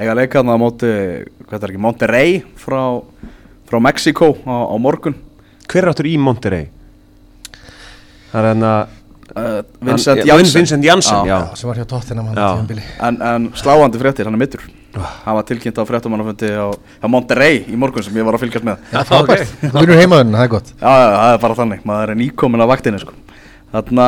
eiga 0.00 0.16
leikaðna 0.18 0.56
á 0.56 0.58
móti 0.60 0.90
hvað 1.46 1.62
er 1.62 1.72
ekki, 1.72 1.82
Monterrey 1.84 2.38
frá, 2.60 2.82
frá 3.68 3.80
Mexiko 3.82 4.34
á, 4.44 4.54
á 4.70 4.76
morgun. 4.80 5.16
Hver 5.68 5.84
er 5.86 5.92
áttur 5.94 6.08
í 6.10 6.14
Monterrey? 6.20 6.68
Það 8.30 8.38
er 8.40 8.48
hann 8.50 8.66
að 8.68 8.80
uh, 9.34 9.58
Vincent 9.88 10.24
Janssen. 10.26 10.60
Vincent 10.60 10.88
Janssen, 10.88 11.28
já. 11.28 11.38
sem 11.56 11.70
var 11.70 11.78
hjá 11.80 11.86
Já. 11.86 12.48
tíðanbili 12.54 12.86
En, 13.00 13.20
en 13.22 13.52
sláandi 13.56 14.00
fréttir, 14.02 14.28
hann 14.28 14.36
er 14.36 14.42
mittur 14.46 14.64
Ah. 14.94 15.10
Hann 15.24 15.34
var 15.34 15.42
tilkynnt 15.42 15.74
á 15.74 15.82
fréttamannafundi 15.82 16.48
á, 16.54 16.70
á 16.70 17.06
Monterrey 17.10 17.64
í 17.66 17.74
morgun 17.74 18.04
sem 18.06 18.14
ég 18.14 18.22
var 18.22 18.36
að 18.36 18.44
fylgjast 18.44 18.66
með. 18.68 18.78
Já, 18.92 19.00
frábært, 19.08 19.48
þú 19.58 19.80
vinnur 19.80 19.98
heimaðurinn, 19.98 20.36
það 20.36 20.44
er 20.44 20.52
gott. 20.52 20.68
Já, 20.70 20.86
já, 20.86 21.08
það 21.16 21.32
er 21.32 21.40
bara 21.42 21.56
þannig, 21.58 21.80
maður 21.90 22.12
er 22.12 22.20
nýkomin 22.20 22.62
á 22.62 22.66
vaktinni 22.70 23.00
sko. 23.02 23.16
Þarna 23.74 24.06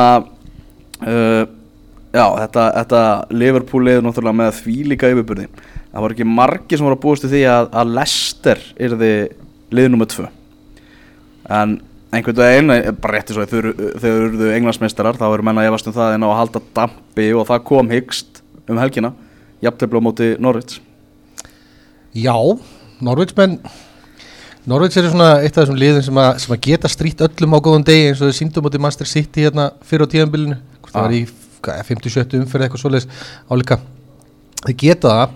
uh, 1.03 1.41
Já, 2.15 2.23
þetta, 2.39 2.63
þetta 2.79 3.01
Liverpool 3.35 3.91
er 3.91 4.05
náttúrulega 4.05 4.39
með 4.39 4.61
því 4.61 4.75
líka 4.93 5.09
yfirburði. 5.11 5.49
Það 5.91 6.05
var 6.05 6.15
ekki 6.15 6.27
margi 6.37 6.79
sem 6.79 6.87
voru 6.87 6.97
að 6.97 7.03
búast 7.03 7.25
til 7.25 7.31
því 7.33 7.41
að, 7.51 7.67
að 7.81 7.91
Leicester 7.97 8.63
yrði 8.87 9.11
lið 9.71 9.89
nummer 9.91 10.05
tvö. 10.07 10.27
En 11.49 11.81
einhvern 12.13 12.35
veginn, 12.39 12.71
eh, 12.71 12.91
bara 12.91 13.17
rétti 13.19 13.33
svo 13.35 13.43
að 13.43 13.51
þau 13.51 13.57
eru- 13.59 13.93
þau 13.99 14.09
eruðu 14.09 14.51
englandsmeistarar 14.55 15.17
þá 15.19 15.27
eru 15.33 15.43
menna 15.43 15.61
að 15.61 15.69
efast 15.73 15.87
um 15.87 15.93
það 15.93 16.13
en 16.15 16.23
á 16.23 16.27
að 16.31 16.37
halda 16.41 16.61
dampi 16.73 17.27
og 17.35 17.47
það 17.47 17.63
kom 17.63 17.89
hyggst 17.89 18.41
um 18.69 18.77
helgina 18.77 19.13
jafntefla 19.61 19.99
á 19.99 20.05
móti 20.07 20.39
Norwich. 20.39 20.79
Já, 22.15 22.33
Norveits 23.01 23.35
menn 23.37 23.59
Norveits 24.67 24.97
eru 24.99 25.09
svona 25.13 25.41
eitt 25.43 25.55
af 25.57 25.63
þessum 25.67 25.77
liðum 25.79 26.03
sem 26.03 26.17
að, 26.19 26.39
sem 26.43 26.55
að 26.55 26.61
geta 26.65 26.89
strýtt 26.91 27.21
öllum 27.23 27.53
á 27.55 27.59
góðum 27.63 27.85
degi 27.87 28.09
eins 28.09 28.21
og 28.21 28.27
þau 28.31 28.35
síndum 28.39 28.65
átti 28.67 28.79
Master 28.83 29.05
City 29.07 29.45
hérna 29.45 29.69
fyrir 29.87 30.03
á 30.03 30.11
tíðanbílinu 30.11 30.57
það 30.87 30.95
Ah. 30.97 31.01
var 31.01 31.11
í 31.15 31.21
hvað, 31.61 31.85
57 31.85 32.39
umferð 32.41 32.65
eitthvað 32.67 32.81
svoleiðis 32.83 33.07
álíka. 33.51 33.79
Þeir 34.65 34.77
geta 34.77 35.07
það, 35.09 35.29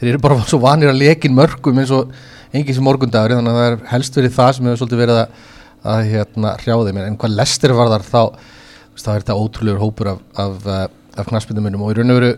þeir 0.00 0.08
eru 0.12 0.18
bara 0.18 0.38
svo 0.44 0.58
vanir 0.60 0.88
að 0.92 0.98
lekin 1.02 1.34
mörgum 1.34 1.78
eins 1.82 1.90
og 1.90 2.12
engin 2.52 2.76
sem 2.76 2.86
morgundagur 2.86 3.36
þannig 3.36 3.54
að 3.54 3.60
það 3.60 3.70
er 3.70 3.78
helst 3.92 4.18
verið 4.18 4.36
það 4.36 4.52
sem 4.56 4.68
hefur 4.68 4.80
svolítið 4.82 5.02
verið 5.02 5.20
að, 5.22 5.42
að 5.92 6.02
hérna, 6.12 6.54
hrjá 6.62 6.76
þeim 6.88 7.00
en 7.04 7.18
hvað 7.20 7.36
lestir 7.36 7.74
var 7.76 7.92
þar 7.92 8.06
þá 8.08 8.22
þá 8.98 9.10
er 9.12 9.22
þetta 9.22 9.38
ótrúlegur 9.38 9.82
hópur 9.82 10.12
af, 10.14 10.22
af, 10.34 10.66
uh, 10.66 10.86
af 11.20 11.28
knaspindumunum 11.28 11.84
og 11.86 11.92
í 11.92 11.98
raun 11.98 12.14
og 12.14 12.18
veru 12.18 12.32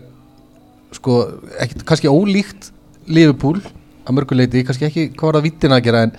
sko, 0.93 1.17
ekkit, 1.63 1.85
kannski 1.87 2.11
ólíkt 2.11 2.69
Liverpool 3.09 3.61
að 4.05 4.17
mörguleiti, 4.17 4.63
kannski 4.67 4.87
ekki 4.87 5.07
hvað 5.15 5.27
var 5.27 5.39
það 5.39 5.47
vittin 5.47 5.75
að 5.75 5.83
gera 5.87 6.03
en 6.05 6.15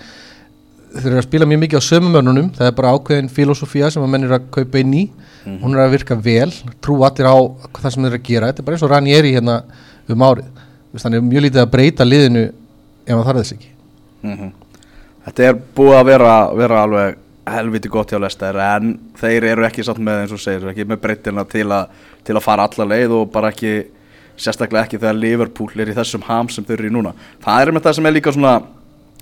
þeir 0.93 1.09
eru 1.09 1.21
að 1.21 1.27
spila 1.27 1.47
mjög 1.49 1.61
mikið 1.63 1.81
á 1.81 1.87
sömumörnunum 1.87 2.49
það 2.57 2.69
er 2.69 2.75
bara 2.77 2.93
ákveðin 2.97 3.31
filosofía 3.33 3.89
sem 3.93 4.03
að 4.03 4.11
menn 4.13 4.27
er 4.27 4.35
að 4.37 4.49
kaupa 4.53 4.81
inn 4.81 4.93
í. 4.93 5.03
Hún 5.43 5.73
er 5.73 5.83
að 5.83 5.95
virka 5.97 6.15
vel 6.15 6.51
trú 6.85 6.99
allir 7.03 7.27
á 7.27 7.37
það 7.79 7.95
sem 7.95 8.05
þeir 8.05 8.11
eru 8.11 8.19
að 8.21 8.29
gera. 8.29 8.51
Þetta 8.51 8.61
er 8.61 8.67
bara 8.67 8.77
eins 8.77 8.85
og 8.85 8.93
Ranieri 8.93 9.33
hérna 9.33 9.57
um 10.13 10.25
árið. 10.29 10.63
Þannig 10.93 11.19
er 11.19 11.27
mjög 11.31 11.45
lítið 11.47 11.63
að 11.63 11.71
breyta 11.73 12.07
liðinu 12.07 12.43
ef 12.45 13.15
maður 13.15 13.29
þarf 13.31 13.41
þess 13.41 13.57
ekki 13.57 13.72
Þetta 15.23 15.43
er 15.47 15.59
búið 15.75 15.97
að 15.97 16.07
vera, 16.11 16.33
vera 16.59 16.83
alveg 16.83 17.19
helviti 17.53 17.89
gott 17.91 18.11
hjá 18.11 18.19
Lester 18.23 18.55
en 18.63 18.93
þeir 19.19 19.49
eru 19.51 19.65
ekki 19.67 19.83
satt 19.83 19.99
með 19.99 20.21
eins 20.23 20.35
og 20.35 20.39
segir 20.39 20.69
ekki 20.71 20.85
með 20.87 21.01
breytina 21.03 21.43
til, 21.47 21.67
til 22.23 22.37
að 22.37 22.45
fara 22.45 22.67
alla 22.69 22.87
leið 22.93 23.15
og 23.17 23.31
bara 23.33 23.51
ekki 23.51 23.73
sérstaklega 24.39 24.87
ekki 24.87 24.99
þegar 24.99 25.19
Liverpool 25.19 25.83
er 25.83 25.91
í 25.91 25.97
þessum 25.97 26.23
ham 26.27 26.49
sem 26.49 26.65
þau 26.65 26.73
eru 26.77 26.89
í 26.89 26.93
núna. 26.93 27.11
Það 27.43 27.61
er 27.61 27.71
með 27.75 27.85
það 27.87 27.97
sem 27.97 28.07
er 28.09 28.15
líka 28.15 28.33
svona 28.33 28.53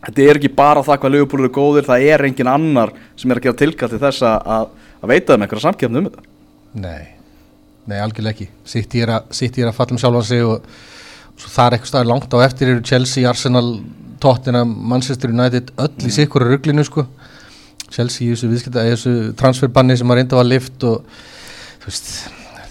þetta 0.01 0.27
er 0.27 0.39
ekki 0.39 0.53
bara 0.58 0.84
það 0.86 1.01
hvað 1.01 1.15
Liverpool 1.15 1.41
eru 1.43 1.53
góðir 1.55 1.88
það 1.88 2.05
er 2.13 2.25
engin 2.27 2.51
annar 2.51 2.93
sem 3.20 3.31
er 3.31 3.41
að 3.41 3.48
gera 3.48 3.60
tilkall 3.62 3.91
til 3.91 4.01
þess 4.01 4.27
að, 4.27 4.70
að 5.01 5.12
veita 5.12 5.34
þeim 5.34 5.46
einhverja 5.46 5.65
samkefni 5.67 6.01
um 6.01 6.08
þetta. 6.10 6.29
Nei, 6.81 7.03
nei 7.89 7.98
algjörlega 8.00 8.38
ekki. 8.38 8.50
Sitt 8.65 8.96
ég 8.98 9.08
er 9.08 9.15
að, 9.17 9.34
að 9.67 9.75
falla 9.77 9.98
um 9.98 10.01
sjálfan 10.01 10.29
sig 10.29 10.46
og, 10.48 10.70
og 11.36 11.48
það 11.48 11.65
er 11.65 11.77
eitthvað 11.77 12.10
langt 12.13 12.38
á 12.38 12.38
eftir 12.46 12.74
eru 12.74 12.86
Chelsea, 12.88 13.27
Arsenal, 13.29 13.67
Tottenham 14.21 14.73
Manchester 14.91 15.33
United, 15.33 15.71
öll 15.81 16.07
í 16.07 16.13
sikkur 16.13 16.45
rugglinu 16.47 16.85
sko. 16.87 17.07
Chelsea 17.91 18.27
í 18.27 18.35
þessu 18.35 18.51
viðskipta 18.51 18.85
í 18.87 18.93
þessu 18.93 19.15
transferbanni 19.39 19.97
sem 19.99 20.11
að 20.13 20.21
reynda 20.21 20.37
var 20.39 20.47
lift 20.47 20.85
og 20.87 21.01
þú 21.81 21.89
veist 21.89 22.13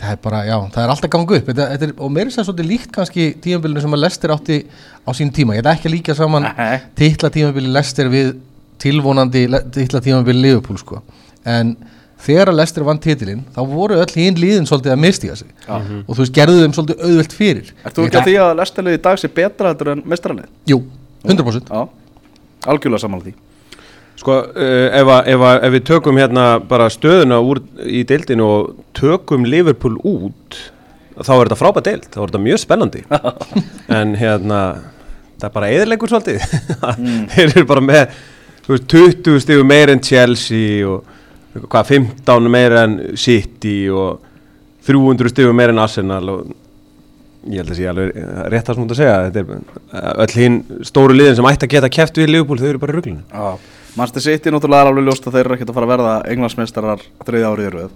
það 0.00 0.12
er 0.14 0.20
bara, 0.24 0.40
já, 0.48 0.56
það 0.72 0.82
er 0.82 0.92
alltaf 0.94 1.12
gangu 1.12 1.36
upp. 1.36 1.48
Þetta, 1.50 1.66
þetta 1.74 1.88
er, 1.88 1.94
og 2.00 2.12
meira 2.14 2.32
sem 2.32 2.46
svolítið 2.46 2.70
líkt 2.70 2.92
kannski 2.94 3.26
tímabilinu 3.44 3.84
sem 3.84 3.96
að 3.96 4.02
Lester 4.06 4.34
átti 4.34 4.58
á 5.04 5.10
sín 5.16 5.32
tíma. 5.36 5.56
Ég 5.58 5.64
er 5.64 5.72
ekki 5.74 5.90
að 5.90 5.96
líka 5.96 6.16
saman 6.16 6.48
Nei. 6.48 6.78
titla 6.98 7.30
tímabili 7.34 7.72
Lester 7.74 8.10
við 8.12 8.34
tilvonandi 8.80 9.44
titla 9.76 10.00
tímabili 10.04 10.46
Liverpool 10.46 10.80
sko. 10.80 11.02
En 11.44 11.74
þegar 12.20 12.52
að 12.52 12.60
Lester 12.60 12.86
vann 12.86 13.00
titilinn 13.02 13.44
þá 13.52 13.60
voru 13.68 13.98
öll 14.00 14.14
hinn 14.14 14.40
líðin 14.40 14.68
svolítið 14.68 14.94
að 14.94 15.02
mistiga 15.04 15.36
sig. 15.36 15.52
Og 15.68 16.14
þú 16.14 16.22
veist, 16.22 16.34
gerðu 16.36 16.64
þeim 16.64 16.78
svolítið 16.78 17.04
auðvelt 17.08 17.36
fyrir. 17.36 17.74
Ert 17.84 17.96
þú 17.96 18.08
ekki 18.08 18.20
að 18.22 18.30
því 18.30 18.38
að 18.46 18.56
Lesterlið 18.62 18.96
í 18.96 19.02
dag 19.04 19.20
sé 19.20 19.32
betra 19.40 19.74
en 19.92 20.02
mestralið? 20.08 20.48
Jú, 20.70 20.80
100% 21.26 21.70
Já, 21.70 21.86
algjörlega 22.70 23.02
saman 23.02 23.22
því. 23.24 23.34
Sko, 24.20 24.36
uh, 24.52 24.88
ef, 24.92 25.08
að, 25.08 25.30
ef, 25.32 25.46
að, 25.48 25.62
ef 25.66 25.74
við 25.76 25.86
tökum 25.88 26.20
hérna 26.20 26.46
bara 26.68 26.90
stöðuna 26.92 27.40
úr, 27.44 27.62
í 27.84 28.02
deildinu 28.08 28.46
og 28.46 28.74
tökum 28.96 29.46
Liverpool 29.48 29.96
út 30.04 30.58
þá 31.20 31.32
er 31.36 31.48
þetta 31.48 31.60
frábært 31.60 31.88
deild, 31.88 32.08
þá 32.08 32.18
er 32.20 32.32
þetta 32.32 32.42
mjög 32.46 32.62
spennandi. 32.64 33.04
En 34.00 34.12
hérna 34.16 34.60
það 35.40 35.48
er 35.48 35.54
bara 35.54 35.70
eðilegur 35.74 36.12
svolítið. 36.12 36.44
Þeir 37.34 37.46
eru 37.48 37.64
bara 37.68 37.84
með 37.84 38.18
þú 38.66 38.74
veist, 38.76 38.88
20 38.92 39.40
stigum 39.44 39.70
meira 39.70 39.94
en 39.96 40.02
Chelsea 40.04 40.86
og 40.86 41.64
hvað, 41.66 41.94
15 41.96 42.50
meira 42.52 42.84
en 42.86 42.98
City 43.18 43.78
og 43.90 44.20
300 44.86 45.32
stigum 45.32 45.56
meira 45.58 45.74
en 45.74 45.82
Arsenal 45.82 46.32
og 46.32 46.52
ég 47.48 47.60
held 47.62 47.70
að 47.72 47.78
sé 47.80 47.88
alveg 47.90 48.16
rétt 48.52 48.68
að 48.70 48.78
svona 48.78 48.94
að 48.94 49.00
segja. 49.00 49.18
Þetta 49.26 49.40
er 49.40 49.50
uh, 49.56 50.24
öll 50.24 50.34
hinn 50.36 50.58
stóru 50.86 51.16
liðin 51.16 51.38
sem 51.38 51.48
ætti 51.50 51.68
að 51.68 51.74
geta 51.76 51.92
keft 51.96 52.18
við 52.20 52.32
Liverpool, 52.34 52.58
þau 52.60 52.68
eru 52.72 52.82
bara 52.82 52.92
í 52.94 52.98
ruglinu. 52.98 53.22
Já, 53.30 53.76
Manchester 53.98 54.22
City 54.26 54.52
náttúrulega 54.54 54.84
er 54.84 54.90
alveg 54.92 55.06
ljóst 55.08 55.24
að 55.26 55.36
þeir 55.38 55.46
eru 55.48 55.56
ekkert 55.56 55.70
að 55.72 55.78
fara 55.80 55.86
að 55.88 55.92
verða 55.94 56.12
englandsmeistarar 56.34 57.00
þriði 57.26 57.48
árið 57.48 57.66
í 57.66 57.72
röð. 57.74 57.94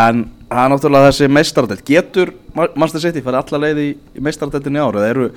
En 0.00 0.24
það 0.50 0.64
er 0.64 0.72
náttúrulega 0.74 1.08
þessi 1.10 1.28
meistaradelt 1.32 1.84
getur 1.88 2.32
Ma- 2.54 2.68
Manchester 2.74 3.04
City 3.06 3.22
farið 3.24 3.40
alla 3.54 3.62
leið 3.64 3.80
í, 3.80 3.88
í 4.20 4.24
meistaradeltinni 4.26 4.82
árið 4.84 5.06
eru 5.08 5.30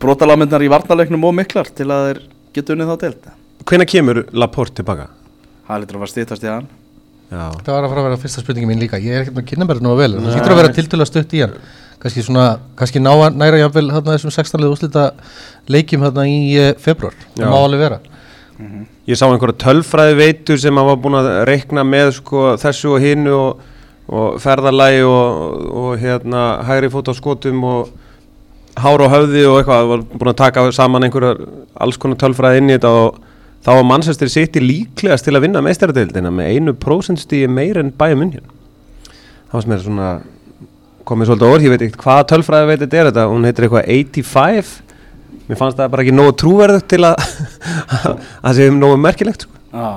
brotalamindar 0.00 0.62
í 0.64 0.68
varnaleiknum 0.72 1.24
og 1.28 1.34
miklar 1.40 1.70
til 1.76 1.88
að 1.92 2.04
þeir 2.10 2.20
geta 2.56 2.74
unnið 2.76 2.92
þá 2.92 3.00
delt 3.06 3.30
Hvenær 3.70 3.88
kemur 3.90 4.20
Laporte 4.32 4.80
tilbaka? 4.80 5.08
það 5.68 5.82
lítur 5.84 5.98
að 5.98 6.02
fara 6.04 6.10
stýttast 6.14 6.44
í 6.46 6.48
hann. 6.50 6.68
Já, 7.30 7.42
Það 7.62 7.68
var 7.76 7.84
að 7.84 7.90
fara 7.92 8.00
að 8.02 8.06
vera 8.08 8.20
fyrsta 8.24 8.42
spurningi 8.42 8.66
mín 8.66 8.80
líka. 8.82 8.98
Ég 8.98 9.14
er 9.14 9.20
ekkert 9.24 9.36
með 9.36 9.44
kynnaberð 9.52 9.84
nú 9.84 9.92
að 9.94 10.00
vel. 10.02 10.08
Það 10.16 10.32
hlýtur 10.34 10.54
að 10.54 10.58
vera 10.60 10.72
tiltölu 10.74 11.04
að 11.04 11.10
stutt 11.12 11.34
í 11.36 11.42
hann 11.44 11.52
Kannski 12.00 12.24
svona, 12.24 12.46
kannski 12.80 13.02
ná, 13.02 13.12
næra 13.36 13.60
jáfnvel 13.60 13.90
hérna 13.92 14.14
þessum 14.14 14.32
16 14.32 14.62
liða 14.62 14.72
úslita 14.72 15.02
leikjum 15.68 16.06
hérna 16.06 16.24
í 16.28 16.40
uh, 16.56 16.70
februar. 16.80 17.16
Það 17.36 17.52
má 17.52 17.58
alveg 17.60 17.82
vera. 17.84 18.00
Ég 19.08 19.16
sá 19.16 19.26
einhverja 19.26 19.56
tölfræði 19.60 20.16
veitur 20.18 20.60
sem 20.60 20.76
var 20.76 20.98
búin 21.00 21.18
að 21.18 21.30
reikna 21.48 21.84
með 21.84 22.14
sko, 22.18 22.54
þessu 22.60 22.94
og 22.94 23.04
hinnu 23.04 23.32
og, 23.36 23.62
og 24.08 24.40
ferðalagi 24.40 25.02
og, 25.08 25.64
og 25.82 25.90
hérna 26.00 26.44
hægri 26.68 26.90
fót 26.92 27.08
á 27.08 27.14
skotum 27.16 27.64
og 27.68 27.92
hár 28.80 29.04
á 29.04 29.08
höfði 29.12 29.46
og 29.48 29.58
eitthvað, 29.60 29.88
var 29.90 30.04
búin 30.12 30.32
að 30.32 30.40
taka 30.40 30.66
saman 30.76 31.06
einhverjar 31.08 31.40
alls 31.80 31.98
konar 32.00 32.20
tölfræði 32.20 32.62
inn 32.62 32.70
í 32.70 32.76
þetta 32.76 32.92
og 33.00 33.20
þá 33.64 33.70
var 33.74 33.86
Manchester 33.88 34.32
City 34.32 34.62
líklegast 34.62 35.26
til 35.26 35.36
að 35.36 35.44
vinna 35.46 35.64
meistaradeildina 35.64 36.32
með 36.32 36.52
einu 36.54 36.76
prósentstíi 36.80 37.48
meir 37.50 37.80
en 37.80 37.92
bæja 37.96 38.18
munn 38.18 38.36
það 38.36 39.56
var 39.56 39.64
sem 39.66 39.74
er 39.76 39.82
svona 39.84 40.10
komið 41.10 41.30
svolítið 41.30 41.54
orð, 41.54 41.66
ég 41.66 41.74
veit 41.74 41.84
ekkert 41.86 42.04
hvaða 42.06 42.28
tölfræði 42.32 42.70
veit 42.70 42.84
þetta 42.84 43.00
er 43.00 43.10
þetta, 43.10 43.26
hún 43.32 43.48
heitir 43.48 43.66
eitthvað 43.66 43.90
85 43.96 44.72
mér 45.50 45.58
fannst 45.58 45.80
það 45.80 45.92
bara 45.92 46.06
ekki 46.06 46.14
nógu 46.14 46.36
trúverðu 46.40 46.80
til 46.90 47.02
að 47.08 47.26
að 48.46 48.56
sé 48.56 48.70
um 48.70 48.78
nógu 48.80 49.00
merkilegt 49.02 49.46
sko. 49.46 49.60
Já, 49.74 49.90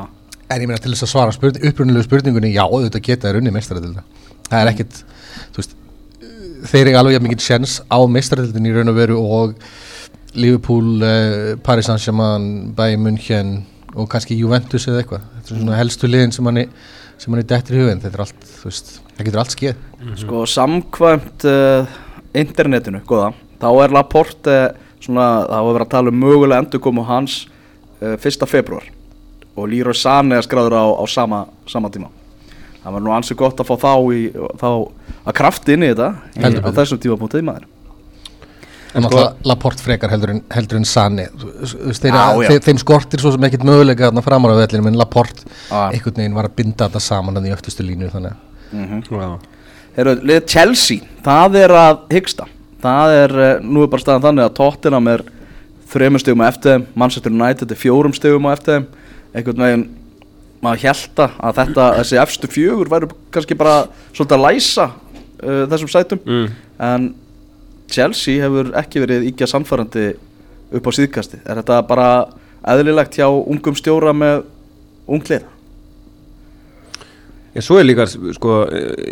En 0.54 0.62
ég 0.62 0.70
meina 0.70 0.82
til 0.82 0.92
þess 0.92 1.08
að 1.08 1.12
svara 1.14 1.34
spurning, 1.34 1.64
upprunilegu 1.70 2.06
spurningunni 2.06 2.52
Já, 2.54 2.66
þetta 2.70 3.02
geta 3.02 3.30
þér 3.30 3.40
unni 3.40 3.54
meistaradilda 3.56 4.04
Það 4.50 4.60
er 4.60 4.70
ekkit, 4.74 5.00
þú 5.56 5.62
veist 5.62 5.78
Þeir 6.70 6.90
eru 6.92 7.00
alveg 7.00 7.24
mikið 7.24 7.44
sjens 7.44 7.78
á 7.90 7.98
meistaradildin 8.08 8.70
í 8.70 8.74
raun 8.76 8.92
og 8.92 8.98
veru 9.00 9.18
og 9.20 9.56
Liverpool, 10.34 11.04
uh, 11.04 11.54
Paris 11.64 11.90
Saint-Germain 11.90 12.74
Bayern 12.78 13.04
München 13.06 13.52
og 13.94 14.08
kannski 14.10 14.38
Juventus 14.40 14.88
eða 14.90 15.04
eitthvað. 15.04 15.26
Þetta 15.36 15.52
er 15.54 15.60
svona 15.60 15.78
helstu 15.78 16.10
liðin 16.10 16.34
sem 16.34 16.48
manni 16.48 16.64
sem 17.24 17.32
manni 17.32 17.46
dettir 17.48 17.78
í 17.78 17.84
hugin, 17.84 18.02
þetta 18.04 18.18
er 18.18 18.24
allt, 18.26 18.48
þú 18.60 18.68
veist 18.68 18.90
það 19.14 19.28
getur 19.28 19.42
allt 19.44 19.54
skeð. 19.56 19.84
Sko 20.20 20.42
samkvæmt 20.50 21.46
uh, 21.48 21.94
internetinu, 22.36 23.00
góða 23.08 23.30
þá 23.62 23.70
er 23.86 23.96
Laporte 23.96 24.58
svona, 25.04 25.28
það 25.48 25.68
var 25.68 25.78
verið 25.78 25.86
að 25.86 25.94
tala 25.94 26.12
um 26.12 26.20
mögulega 26.20 26.66
endurkomu 26.66 27.06
hans 27.08 27.38
uh, 28.02 28.18
1. 28.18 28.44
februar 28.52 28.90
og 29.54 29.70
Leroy 29.70 29.96
Sané 29.96 30.40
er 30.40 30.48
skráður 30.48 30.76
á, 30.76 30.86
á 30.98 31.04
sama, 31.08 31.46
sama 31.70 31.92
tíma. 31.94 32.10
Það 32.84 32.96
var 32.98 33.04
nú 33.06 33.14
ansið 33.16 33.40
gott 33.40 33.62
að 33.62 33.70
fá 33.70 33.76
þá, 33.80 33.92
í, 34.12 34.24
þá 34.60 34.70
að 35.24 35.36
krafti 35.38 35.78
inn 35.78 35.86
í 35.86 35.92
þetta 35.94 36.10
í, 36.34 36.42
Heldur 36.44 36.68
á 36.68 36.70
þessum 36.82 37.00
tíma 37.06 37.20
punktuði 37.22 37.46
maður 37.48 37.70
En 38.94 39.02
náttúrulega 39.02 39.50
Laporte 39.50 39.82
frekar 39.82 40.12
heldur 40.14 40.36
en, 40.36 40.42
heldur 40.54 40.78
en 40.78 40.86
Sane 40.86 41.28
Þú 41.40 41.52
veist, 41.90 42.04
þeir, 42.06 42.60
þeim 42.68 42.80
skortir 42.82 43.24
svo 43.24 43.32
sem 43.34 43.46
ekkit 43.48 43.64
möguleika 43.66 44.10
þarna 44.10 44.24
framar 44.26 44.54
á 44.54 44.62
vellinu 44.62 44.92
en 44.92 45.00
Laporte 45.00 45.48
Já. 45.70 45.90
einhvern 45.90 46.20
veginn 46.22 46.36
var 46.38 46.50
að 46.50 46.56
binda 46.60 46.88
þetta 46.90 47.02
saman 47.02 47.40
að 47.40 47.48
því 47.48 47.56
öftustu 47.58 47.86
línu 47.88 48.12
þannig 48.14 48.36
að 48.36 49.14
Já. 49.18 49.30
Heru, 49.98 50.14
lið 50.26 50.46
Chelsea, 50.50 51.06
það 51.26 51.58
er 51.64 51.74
að 51.78 51.98
hyggsta 52.14 52.48
það 52.84 53.16
er, 53.24 53.34
uh, 53.38 53.52
nú 53.66 53.84
er 53.86 53.92
bara 53.94 54.02
staðan 54.06 54.24
þannig 54.28 54.48
að 54.48 54.56
Tottenham 54.58 55.10
er 55.14 55.26
þreymur 55.94 56.24
stegum 56.24 56.42
á 56.42 56.50
eftir 56.50 56.72
þeim, 56.74 56.86
Manchester 56.98 57.34
United 57.34 57.72
er 57.74 57.80
fjórum 57.80 58.16
stegum 58.18 58.48
á 58.50 58.54
eftir 58.56 58.80
þeim 58.80 58.88
einhvern 59.34 59.66
veginn 59.68 59.86
maður 60.64 60.86
held 60.88 61.22
að 61.28 61.58
þetta, 61.60 61.86
þessi 62.00 62.20
efstu 62.24 62.50
fjögur 62.50 62.90
væru 62.94 63.10
kannski 63.34 63.58
bara 63.60 63.76
svolítið 64.16 64.38
að 64.38 64.46
læsa 64.48 64.88
uh, 64.90 65.64
þessum 65.74 65.92
sætum 65.92 66.22
Mm. 66.26 66.48
en 66.90 67.10
Chelsea 67.94 68.42
hefur 68.44 68.74
ekki 68.80 69.04
verið 69.04 69.28
íkja 69.32 69.50
samfærandi 69.50 70.08
upp 70.74 70.90
á 70.90 70.92
síðkasti 70.98 71.42
er 71.44 71.62
þetta 71.62 71.82
bara 71.88 72.10
eðlilegt 72.74 73.20
hjá 73.20 73.28
ungum 73.30 73.76
stjóra 73.78 74.14
með 74.18 74.46
unglið 75.08 75.50
Já, 77.54 77.62
svo 77.62 77.78
er 77.78 77.86
líka, 77.86 78.08
sko, 78.10 78.64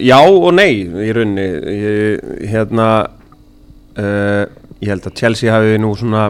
já 0.02 0.18
og 0.18 0.48
nei 0.58 0.82
í 0.82 1.12
rauninni, 1.14 1.44
ég, 1.78 2.24
hérna, 2.50 2.88
uh, 4.02 4.48
ég 4.82 4.90
held 4.90 5.06
að 5.06 5.20
Chelsea 5.20 5.54
hafi 5.54 5.76
nú 5.78 5.92
svona, 5.94 6.24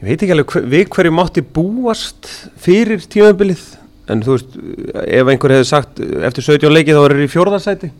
ég 0.00 0.06
veit 0.08 0.24
ekki 0.24 0.32
alveg 0.32 0.54
hver, 0.54 0.64
við 0.72 0.86
hverju 0.94 1.12
mátti 1.12 1.44
búast 1.44 2.30
fyrir 2.64 3.04
tímabilið, 3.12 3.66
en 4.08 4.24
þú 4.24 4.38
veist, 4.38 4.56
ef 5.04 5.34
einhver 5.34 5.54
hefði 5.58 5.68
sagt 5.74 6.00
eftir 6.00 6.48
17 6.48 6.72
leiki 6.72 6.96
þá 6.96 7.02
er 7.02 7.16
það 7.18 7.26
í 7.26 7.30
fjórðarsæti 7.34 7.92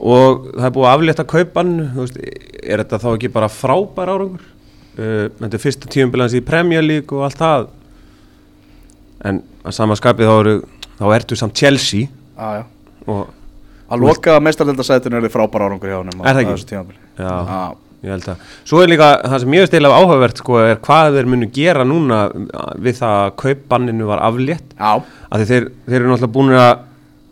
og 0.00 0.46
það 0.56 0.64
er 0.68 0.74
búið 0.76 0.88
að 0.88 0.94
aflétta 0.96 1.26
kaupan, 1.28 1.72
veist, 1.98 2.16
er 2.62 2.82
þetta 2.84 3.00
þá 3.02 3.08
ekki 3.16 3.30
bara 3.34 3.48
frábær 3.52 4.12
árangur? 4.14 4.46
Uh, 5.00 5.28
þetta 5.38 5.54
er 5.56 5.62
fyrsta 5.62 5.88
tímabilið 5.92 6.24
hans 6.26 6.34
í 6.38 6.44
Premier 6.44 6.82
League 6.84 7.16
og 7.16 7.26
allt 7.28 7.38
það, 7.40 7.68
en 9.30 9.42
að 9.64 9.76
sama 9.76 9.96
skapið 9.98 10.30
þá 10.30 10.34
eru 10.40 10.54
þá 11.00 11.04
ertu 11.16 11.36
samt 11.38 11.56
Chelsea. 11.60 12.08
Ah, 12.40 12.62
að 13.90 14.02
loka 14.04 14.36
meistardeldasætinu 14.44 15.18
er 15.18 15.24
þið 15.26 15.34
frábæra 15.34 15.68
árangur 15.68 15.90
hjá 15.90 16.00
á- 16.00 16.28
Er 16.30 16.34
það 16.34 16.42
ekki? 16.44 16.66
já, 16.72 16.82
Já. 17.20 17.76
ég 18.02 18.10
held 18.14 18.28
að. 18.32 18.36
Svo 18.64 18.80
er 18.82 18.88
líka 18.88 19.08
það 19.24 19.38
sem 19.40 19.50
mjög 19.50 19.66
stila 19.68 19.88
áhugavert 19.92 20.36
sko 20.40 20.58
er 20.64 20.76
hvað 20.76 21.16
þeir 21.18 21.26
munu 21.26 21.46
gera 21.52 21.84
núna 21.84 22.20
við 22.80 22.94
það 23.00 23.16
að 23.26 23.34
kaupbanninu 23.36 24.06
var 24.06 24.18
aflétt. 24.24 24.72
Já, 24.78 25.02
að 25.30 25.44
þeir, 25.50 25.70
þeir 25.86 26.00
eru 26.00 26.08
náttúrulega 26.14 26.32
búin 26.32 26.54
að 26.56 26.78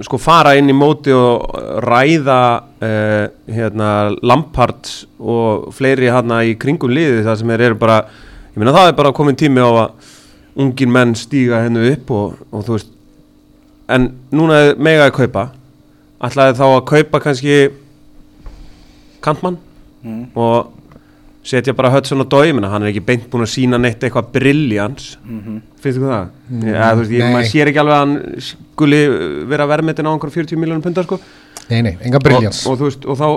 sko 0.07 0.19
fara 0.23 0.55
inn 0.59 0.71
í 0.71 0.77
móti 0.77 1.15
og 1.15 1.57
ræða 1.83 2.43
uh, 2.59 3.25
hérna 3.51 3.89
Lampards 4.23 5.03
og 5.19 5.73
fleiri 5.75 6.11
hérna 6.13 6.45
í 6.47 6.55
kringum 6.61 6.93
liði 6.95 7.25
það 7.27 7.41
sem 7.41 7.55
er, 7.55 7.65
eru 7.71 7.81
bara 7.81 8.03
ég 8.53 8.61
meina 8.61 8.77
það 8.77 8.93
er 8.93 9.01
bara 9.01 9.15
komin 9.17 9.39
tími 9.39 9.65
á 9.65 9.71
að 9.71 10.15
ungir 10.59 10.91
menn 10.91 11.15
stíga 11.19 11.65
hennu 11.65 11.85
upp 11.93 12.15
og, 12.15 12.39
og 12.51 12.65
þú 12.67 12.77
veist 12.77 12.95
en 13.89 14.09
núna 14.35 14.61
er 14.63 14.81
mega 14.81 15.09
að 15.09 15.15
kaupa. 15.23 15.45
Ætlaði 16.25 16.57
þá 16.59 16.65
að 16.67 16.81
kaupa 16.91 17.21
kannski 17.25 17.59
kantmann 19.25 19.59
og 20.39 20.75
setja 21.49 21.73
bara 21.77 21.91
Hudson 21.95 22.21
og 22.21 22.29
Dói 22.33 22.53
menna 22.53 22.69
hann 22.73 22.85
er 22.85 22.91
ekki 22.93 23.01
beint 23.09 23.27
búin 23.33 23.45
að 23.47 23.53
sína 23.55 23.79
neitt 23.81 24.03
eitthvað 24.05 24.31
brilljans 24.35 25.07
finnst 25.81 25.99
þú 26.01 26.09
það? 26.11 26.27
Ja, 26.69 26.89
þú 26.93 27.03
veist, 27.03 27.13
ég, 27.15 27.29
maður 27.33 27.49
sér 27.53 27.71
ekki 27.71 27.81
alveg 27.83 27.95
að 27.97 28.03
hann 28.03 28.43
skuli 28.49 28.99
vera 29.53 29.67
verðmetin 29.71 30.09
á 30.09 30.13
einhver 30.13 30.33
40 30.35 30.61
miljónum 30.61 30.85
pundar 30.85 31.07
sko. 31.09 31.19
Nei, 31.69 31.81
nei, 31.87 31.95
enga 32.05 32.21
briljans 32.25 32.65
og, 32.67 32.73
og 32.75 32.81
þú 32.83 32.89
veist, 32.91 33.07
og 33.09 33.19
þá, 33.21 33.29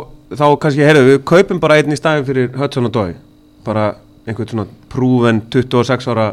þá 0.41 0.45
kannski, 0.65 0.83
heyrðu, 0.87 1.05
við 1.09 1.21
kaupum 1.31 1.59
bara 1.63 1.77
einn 1.79 1.95
í 1.95 1.99
staðin 1.99 2.27
fyrir 2.27 2.51
Hudson 2.59 2.89
og 2.89 2.93
Dói 2.95 3.13
bara 3.65 3.87
einhvern 4.27 4.51
svona 4.51 4.67
prúven 4.91 5.41
26 5.53 6.07
ára 6.11 6.27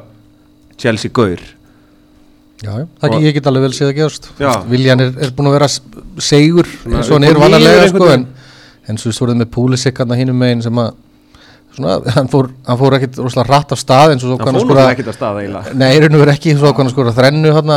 Chelsea 0.78 1.10
gaur. 1.14 1.40
Já, 2.62 2.72
það 2.98 3.12
Og- 3.14 3.22
ég 3.22 3.34
get 3.38 3.46
alveg 3.46 3.68
vel 3.68 3.74
séð 3.76 3.92
að 3.92 3.96
gerast. 4.00 4.30
Já. 4.42 4.52
Viljan 4.66 5.00
er, 5.02 5.12
er 5.14 5.30
búin 5.36 5.50
að 5.50 5.56
vera 5.60 5.68
segur 6.18 6.66
eins 6.88 7.06
og 7.10 7.18
hann 7.18 7.26
er 7.28 7.38
vanalega 7.38 7.84
sko, 7.92 8.08
en, 8.14 8.24
en 8.88 8.98
svo 8.98 9.12
svoruð 9.14 9.38
með 9.42 9.52
Púlisik 9.54 10.00
hann 10.02 10.10
að 10.14 10.24
hinum 10.24 10.38
megin 10.42 10.62
sem 10.66 10.80
að 10.82 10.96
svona, 11.78 11.98
hann 12.16 12.30
fór, 12.32 12.50
hann 12.66 12.80
fór 12.80 12.98
ekkit 12.98 13.20
rosalega 13.22 13.54
rætt 13.54 13.74
af 13.74 13.80
stað 13.80 14.14
eins 14.14 14.24
og 14.24 14.32
svo 14.32 14.38
hann 14.38 14.50
hann 14.50 14.58
fór 14.58 14.66
skora 14.66 14.74
náttúrulega 14.74 14.96
ekkert 14.96 15.12
að 15.12 15.18
staða 15.18 15.44
eiginlega. 15.44 15.76
Nei, 15.78 15.88
í 15.94 16.02
raun 16.02 16.18
og 16.18 16.24
veru 16.24 16.34
ekki, 16.34 16.56
svo 16.58 16.72
hann 16.78 16.92
skora 16.92 17.14
þrennu 17.16 17.54
hann 17.56 17.74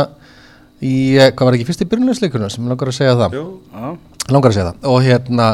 í, 0.82 0.94
eh, 1.16 1.30
hvað 1.30 1.48
var 1.48 1.58
ekki 1.58 1.68
fyrst 1.68 1.84
í 1.84 1.88
byrjunlegsleikunum 1.92 2.50
sem 2.52 2.66
langar 2.70 2.90
að 2.90 2.98
segja 2.98 3.14
það. 3.20 3.38
Jú. 3.38 3.44
Langar 4.32 4.50
að 4.50 4.56
segja 4.56 4.66
það. 4.70 4.90
Og 4.90 4.98
hérna, 5.06 5.46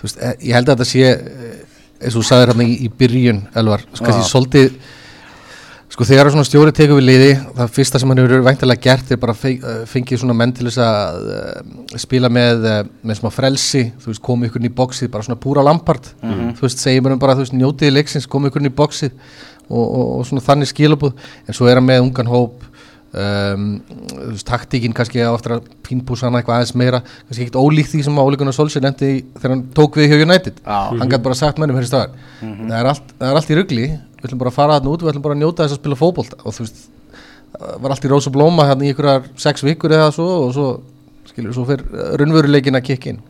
þú 0.00 0.08
veist, 0.08 0.20
eh, 0.20 0.34
ég 0.48 0.58
held 0.58 0.68
að 0.68 0.74
þetta 0.74 0.90
sé 0.90 1.04
eh, 1.14 1.54
eins 2.02 2.14
og 2.14 2.20
þú 2.20 2.26
sagðir 2.28 2.52
hérna 2.52 2.66
í, 2.66 2.76
í 2.84 2.90
byrjun 3.02 3.40
Elvar, 3.62 3.86
því 4.00 4.20
svolítið 4.28 4.78
sko 5.94 6.06
þegar 6.08 6.30
svona 6.34 6.42
stjóri 6.48 6.72
tekur 6.74 6.98
við 6.98 7.06
liði 7.06 7.28
það 7.54 7.68
fyrsta 7.76 8.00
sem 8.02 8.10
hann 8.10 8.18
hefur 8.22 8.42
væntalega 8.48 8.82
gert 8.82 9.12
er 9.14 9.20
bara 9.22 9.34
eh, 9.46 9.84
fengið 9.86 10.22
svona 10.24 10.34
menn 10.34 10.52
til 10.56 10.66
þess 10.66 10.80
að 10.82 11.28
uh, 11.30 11.98
spila 12.02 12.30
með, 12.34 12.66
uh, 12.66 12.80
með 13.06 13.20
smá 13.20 13.30
frelsi 13.30 13.84
þú 14.02 14.10
veist, 14.10 14.22
komið 14.26 14.50
ykkur 14.50 14.64
inn 14.64 14.70
í 14.72 14.74
bóksið, 14.80 15.12
bara 15.14 15.26
svona 15.28 15.38
púra 15.44 15.62
lampart 15.66 16.10
þú 16.58 16.66
veist, 16.66 16.82
segjum 16.82 17.12
hann 17.12 17.22
bara, 17.22 17.36
þú 17.38 17.46
veist, 17.46 17.54
njótiði 17.60 17.94
leiksins 17.94 18.26
komið 18.30 18.50
ykkur 18.50 18.64
inn 18.64 18.72
í 18.72 18.76
bóksið 18.82 19.14
og, 19.70 19.84
og, 19.86 20.06
og 20.18 20.26
svona 20.28 20.42
þannig 20.50 20.72
skilabúð, 20.74 21.14
en 21.46 21.56
svo 21.56 21.70
er 21.70 21.78
hann 21.78 21.86
með 21.86 22.02
ungan 22.08 22.28
hóp 22.32 22.66
um, 23.14 23.68
þú 24.10 24.32
veist, 24.32 24.46
taktíkin 24.50 24.94
kannski 24.98 25.22
á 25.22 25.30
eftir 25.30 25.54
að 25.60 25.68
pínpúsa 25.86 26.26
hana 26.26 26.40
eitthvað 26.42 26.58
aðeins 26.58 26.74
meira. 26.80 27.00
Kannski 27.28 27.44
ekkert 27.46 27.60
ólíkt 27.60 27.92
því 27.92 28.02
sem 28.08 28.18
Ólegunar 28.18 28.56
Solskjær 28.56 28.82
nefndi 28.88 29.10
í- 29.20 29.22
þegar 29.38 29.54
hann 29.54 29.62
tók 29.76 29.98
við 30.00 30.10
hjá 30.10 30.24
United. 30.26 30.58
Já. 30.64 30.78
hann 30.98 31.12
gæti 31.12 31.22
bara 31.28 31.38
sagt 31.38 31.60
mennum 31.62 31.78
hér 31.78 31.86
staðar 31.88 32.16
það, 32.40 32.74
er 32.80 32.90
allt, 32.90 33.14
það 33.20 33.30
er 33.30 33.38
allt 33.40 33.52
í 33.54 33.58
rugli 33.60 33.86
við 34.24 34.30
ætlum 34.30 34.40
bara 34.40 34.52
að 34.52 34.56
fara 34.56 34.78
þarna 34.78 34.92
út, 34.94 35.04
við 35.04 35.12
ætlum 35.12 35.24
bara 35.26 35.36
að 35.36 35.42
njóta 35.42 35.66
þess 35.66 35.76
að 35.76 35.80
spila 35.82 36.00
fótbolta 36.00 36.38
og 36.40 36.56
þú 36.56 36.64
veist, 36.64 36.78
það 37.52 37.82
var 37.84 37.94
allt 37.94 38.06
í 38.06 38.10
rós 38.10 38.28
og 38.30 38.34
blóma 38.34 38.66
hérna 38.70 38.86
í 38.86 38.90
einhverjar 38.94 39.26
sex 39.44 39.64
vikur 39.66 39.92
eða 39.92 40.08
svo 40.16 40.28
og 40.46 40.54
svo, 40.56 40.68
skilur, 41.28 41.52
svo 41.56 41.66
fyrir 41.68 42.16
raunveruleikin 42.20 42.80
að 42.80 42.86
kikka 42.88 43.12
inn. 43.12 43.20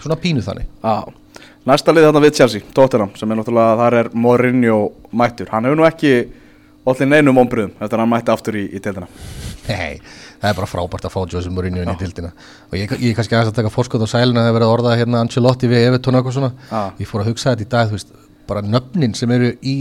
Svona 0.00 0.16
pínu 0.18 0.42
þannig. 0.42 0.66
Já, 0.82 1.46
næsta 1.70 1.94
lið 1.94 2.08
þarna 2.08 2.24
við 2.24 2.40
Chelsea, 2.40 2.66
Tottenham 2.74 3.14
sem 3.20 3.30
er 3.30 3.38
náttúrulega, 3.38 3.78
þar 3.84 3.98
er 4.00 4.10
Mourinho 4.26 4.80
mættur. 5.14 5.50
Hann 5.52 5.68
hefur 5.68 5.78
nú 5.78 5.86
ekki 5.86 6.14
allir 6.90 7.10
neinum 7.12 7.38
ombriðum 7.44 7.76
eftir 7.76 7.94
að 7.94 8.02
hann 8.02 8.10
mætti 8.10 8.34
aftur 8.34 8.58
í, 8.58 8.64
í 8.66 8.82
deildina. 8.82 9.06
Nei, 9.68 10.00
það 10.40 10.48
er 10.50 10.56
bara 10.58 10.70
frábært 10.72 11.06
að 11.06 11.14
fá 11.14 11.20
Jose 11.36 11.52
Mourinho 11.52 11.84
inn 11.84 11.92
í 11.92 11.98
dildina 12.00 12.32
og 12.32 12.74
ég, 12.80 12.90
er 12.90 13.14
kannski 13.14 13.36
aðeins 13.36 13.52
að 13.52 13.60
taka 13.60 13.70
fórskot 13.70 14.02
á 14.02 14.08
sæluna 14.10 14.46
þegar 14.48 14.56
verið 14.56 14.66
að 14.66 14.74
orða 14.74 14.96
hérna 14.98 15.20
Ancelotti 15.22 15.70
við 15.70 15.86
Evertón 15.90 16.18
og 16.18 16.32
svona. 16.34 16.50
Ég 16.98 17.10
fór 17.10 17.22
að 17.22 17.30
hugsa 17.30 17.52
þetta 17.52 17.66
í 17.66 17.70
dag, 17.76 17.92
þú 17.92 17.98
veist, 17.98 18.14
bara 18.48 18.64
nöfnin 18.66 19.14
sem 19.14 19.30
eru 19.36 19.52
í 19.60 19.76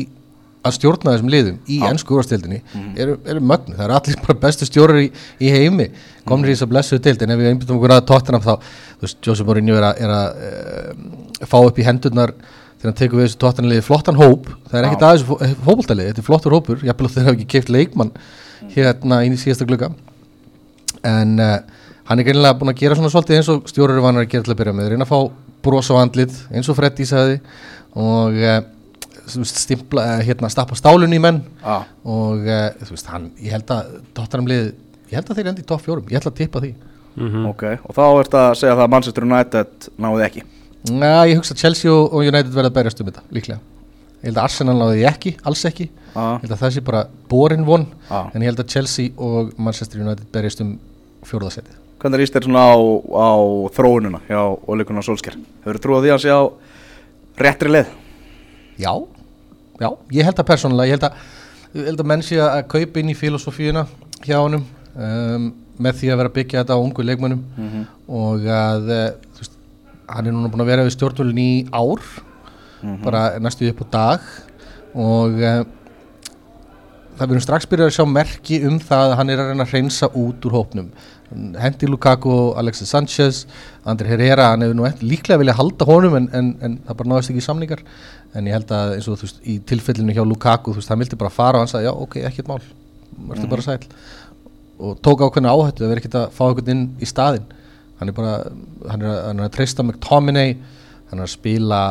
að 0.60 0.76
stjórna 0.76 1.14
þessum 1.14 1.32
liðum 1.32 1.60
í 1.72 1.80
ennsku 1.88 2.16
úrstildinni 2.20 2.60
eru, 3.00 3.16
eru 3.24 3.40
mögnu, 3.40 3.78
það 3.78 3.86
eru 3.86 3.96
allir 3.96 4.24
bara 4.26 4.40
bestu 4.42 4.68
stjórar 4.68 5.00
í, 5.00 5.08
í 5.40 5.52
heimi. 5.54 5.88
Komnir 6.28 6.52
í 6.52 6.56
þess 6.56 6.66
að 6.66 6.72
blessuðu 6.74 7.04
dild 7.06 7.24
en 7.24 7.34
ef 7.34 7.40
við 7.40 7.52
einbyttum 7.54 7.78
okkur 7.80 7.94
að 7.96 8.02
tóttunum 8.10 8.44
þá, 8.44 8.52
þú 9.00 9.08
veist, 9.08 9.20
Jose 9.26 9.46
Mourinho 9.48 9.78
er 9.80 9.88
að, 9.88 10.02
er 10.04 10.14
að 10.16 10.42
e, 10.44 11.48
fá 11.48 11.58
upp 11.62 11.80
í 11.80 11.86
hendurnar 11.88 12.36
þegar 12.80 12.90
hann 12.90 13.00
tekur 13.00 13.22
við 13.22 13.28
þessu 13.28 13.40
tóttunarliði 13.44 13.86
flottan 13.88 14.20
hóp. 14.20 14.50
Það 14.70 14.80
er 14.80 14.88
ekkert 14.90 15.06
aðeins 15.08 15.56
fókbóltalið, 15.64 16.12
þetta 16.12 16.24
er 16.24 16.28
flottur 16.28 16.56
hópur. 16.56 16.84
Jafnvel 16.88 17.08
að 17.10 17.16
þeir 17.16 17.28
hafa 17.30 17.38
ekki 17.38 17.50
keift 17.56 17.72
leikmann 17.76 18.14
hérna 18.76 19.22
inn 19.28 19.36
í 19.36 19.40
síðasta 19.40 19.68
glugga. 19.68 19.92
En 21.08 21.38
uh, 21.40 21.56
hann 22.08 22.20
er 22.20 22.28
greinilega 22.28 22.60
búin 22.60 22.72
að 22.72 22.82
gera 22.84 23.00
svona 23.00 23.12
svolítið 23.12 23.40
eins 23.40 23.52
og 23.52 23.68
stjórar 23.72 23.96
eru 23.96 24.04
vanar 24.04 24.28
að 24.28 24.32
gera 24.34 24.48
til 24.48 24.56
að 24.56 24.60
byrja 24.62 24.76
með. 24.76 24.92
Reyna 24.94 25.08
að 25.08 25.12
fá 25.12 25.20
bros 25.64 25.92
á 25.92 25.96
andlit 26.00 26.36
eins 26.52 26.72
og 26.72 26.80
Freddy 26.80 27.08
sagði. 27.08 27.40
Og 28.00 28.40
veist, 28.40 28.70
stimpla, 29.50 30.06
uh, 30.18 30.22
hérna, 30.26 30.50
stappa 30.52 30.78
stálun 30.78 31.16
í 31.16 31.20
menn 31.22 31.42
Já. 31.62 31.82
og 32.04 32.46
uh, 32.46 32.68
þú 32.84 32.94
veist, 32.96 33.10
hann, 33.14 33.32
ég 33.42 33.56
held 33.56 33.74
að 33.76 33.98
Tottenhamlið, 34.18 34.70
ég 35.10 35.18
held 35.20 35.32
að 35.32 35.42
þeir 35.42 35.52
endi 35.54 35.66
í 35.66 35.68
topp 35.70 35.86
fjórum 35.86 36.12
ég 36.12 36.22
ætla 36.22 36.34
að 36.34 36.40
tippa 36.44 36.64
því 36.64 36.76
Ok, 37.20 37.64
og 37.84 37.96
þá 37.98 38.04
ert 38.22 38.36
að 38.38 38.54
segja 38.62 38.76
það 38.78 38.86
að 38.86 38.94
Manchester 38.94 39.26
United 39.28 39.90
náði 40.00 40.24
ekki 40.28 40.46
Næ, 40.94 41.10
ég 41.28 41.42
hugsa 41.42 41.56
að 41.56 41.64
Chelsea 41.66 41.92
og, 41.92 42.22
United 42.24 42.54
verða 42.54 42.72
að 42.72 42.78
berjast 42.78 43.02
um 43.04 43.10
þetta, 43.10 43.26
líklega 43.36 43.60
ég 43.60 44.30
held 44.30 44.38
að 44.40 44.46
Arsenal 44.46 44.78
náði 44.80 45.04
ekki, 45.10 45.34
alls 45.48 45.66
ekki 45.68 45.90
Já. 45.90 46.24
ég 46.24 46.46
held 46.46 46.54
að 46.56 46.62
það 46.64 46.74
sé 46.78 46.86
bara 46.88 47.04
borin 47.32 47.68
von 47.68 47.86
Já. 48.08 48.22
en 48.32 48.40
ég 48.46 48.52
held 48.54 48.64
að 48.64 48.72
Chelsea 48.72 49.12
og 49.18 49.52
Manchester 49.60 50.00
United 50.06 50.32
berjast 50.32 50.64
um 50.64 50.78
fjórðasettið 51.28 51.80
Hvernig 52.00 52.22
líst 52.22 52.36
þér 52.38 52.46
svona 52.48 52.62
á, 52.64 52.80
á 53.12 53.32
þróununa 53.76 54.22
hjá 54.30 54.40
Ole 54.72 54.86
Solskjær? 55.04 55.36
Hefur 55.66 55.80
trúið 55.84 56.06
því 56.06 56.12
að 56.14 56.22
sé 56.24 56.32
á 56.32 56.42
réttri 57.44 57.72
leið? 57.74 57.90
Já, 58.80 58.94
já, 59.80 59.90
ég 60.16 60.28
held 60.28 60.42
að 60.42 60.50
persónulega, 60.50 60.90
ég 60.90 60.98
held 60.98 61.08
að, 61.08 61.24
ég 61.74 61.90
held 61.92 62.04
að 62.04 62.12
menn 62.12 62.26
sé 62.26 62.40
að 62.44 62.62
kaupa 62.74 63.02
inn 63.02 63.14
í 63.14 63.18
filosofíuna 63.18 63.86
hjá 64.26 64.38
honum 64.42 64.66
um, 64.96 65.50
með 65.80 66.02
því 66.02 66.12
að 66.12 66.22
vera 66.22 66.32
að 66.32 66.38
byggja 66.38 66.64
þetta 66.64 66.76
á 66.76 66.84
ungu 66.84 67.06
leikmönnum. 67.08 67.44
Og 68.12 68.48
að 68.52 68.90
eh, 68.92 69.06
veist, 69.40 69.54
hann 70.12 70.28
er 70.28 70.36
núna 70.36 70.52
búin 70.52 70.66
að 70.66 70.72
vera 70.74 70.86
við 70.88 70.96
stjórnvölin 70.98 71.40
í 71.40 71.52
ár 71.72 72.02
bara 73.04 73.22
næstu 73.40 73.70
upp 73.72 73.84
á 73.84 73.88
dag. 73.94 74.26
Og 75.00 75.40
uh, 75.40 75.62
það 77.20 77.32
verður 77.32 77.46
strax 77.46 77.70
byrjað 77.70 77.92
að 77.92 77.96
sjá 77.98 78.06
merki 78.08 78.60
um 78.68 78.80
það 78.84 79.06
að 79.06 79.18
hann 79.20 79.32
er 79.32 79.42
að 79.44 79.50
reyna 79.52 79.68
að 79.68 79.74
hreinsa 79.74 80.12
út 80.20 80.46
úr 80.48 80.56
hópnum 80.56 80.92
hendi 81.62 81.90
Lukaku, 81.90 82.36
Alexis 82.60 82.90
Sanchez 82.90 83.44
Andri 83.86 84.10
Herrera, 84.10 84.52
hann 84.54 84.66
hefur 84.66 84.78
nú 84.80 84.88
líklega 85.02 85.40
vilja 85.42 85.58
halda 85.58 85.88
honum 85.90 86.18
en, 86.20 86.30
en, 86.34 86.50
en 86.66 86.80
það 86.88 87.00
bara 87.02 87.12
náðist 87.14 87.34
ekki 87.34 87.44
í 87.44 87.48
samningar. 87.48 87.84
En 88.38 88.50
ég 88.50 88.58
held 88.58 88.74
að 88.76 88.96
eins 88.96 89.10
og 89.10 89.20
þú 89.20 89.28
veist 89.28 89.46
í 89.46 89.60
tilfellinu 89.70 90.16
hjá 90.18 90.24
Lukaku, 90.26 90.74
þú 90.74 90.82
veist, 90.82 90.92
hann 90.94 91.02
vildi 91.02 91.20
bara 91.20 91.34
fara 91.34 91.60
og 91.60 91.66
hann 91.66 91.72
sagði 91.72 91.90
já, 91.90 91.94
ok, 91.94 92.20
ekkert 92.30 92.52
mál, 92.52 92.60
verður 93.30 93.54
bara 93.56 93.66
sæl 93.66 93.80
og 94.80 95.00
tók 95.04 95.26
ákveðna 95.26 95.52
áhættu 95.52 95.84
að 95.84 95.90
vera 95.92 96.00
ekkert 96.00 96.14
að 96.16 96.30
fá 96.38 96.44
einhvern 96.46 96.70
inn 96.72 96.84
í 97.04 97.08
staðinn. 97.10 97.50
Hann 98.00 98.12
er 98.12 98.16
bara, 98.16 98.36
hann 98.88 99.02
er, 99.04 99.18
hann 99.26 99.42
er 99.42 99.50
að 99.50 99.56
treysta 99.58 99.84
McTominay, 99.84 100.54
hann 101.10 101.20
er 101.20 101.26
að 101.26 101.34
spila 101.34 101.82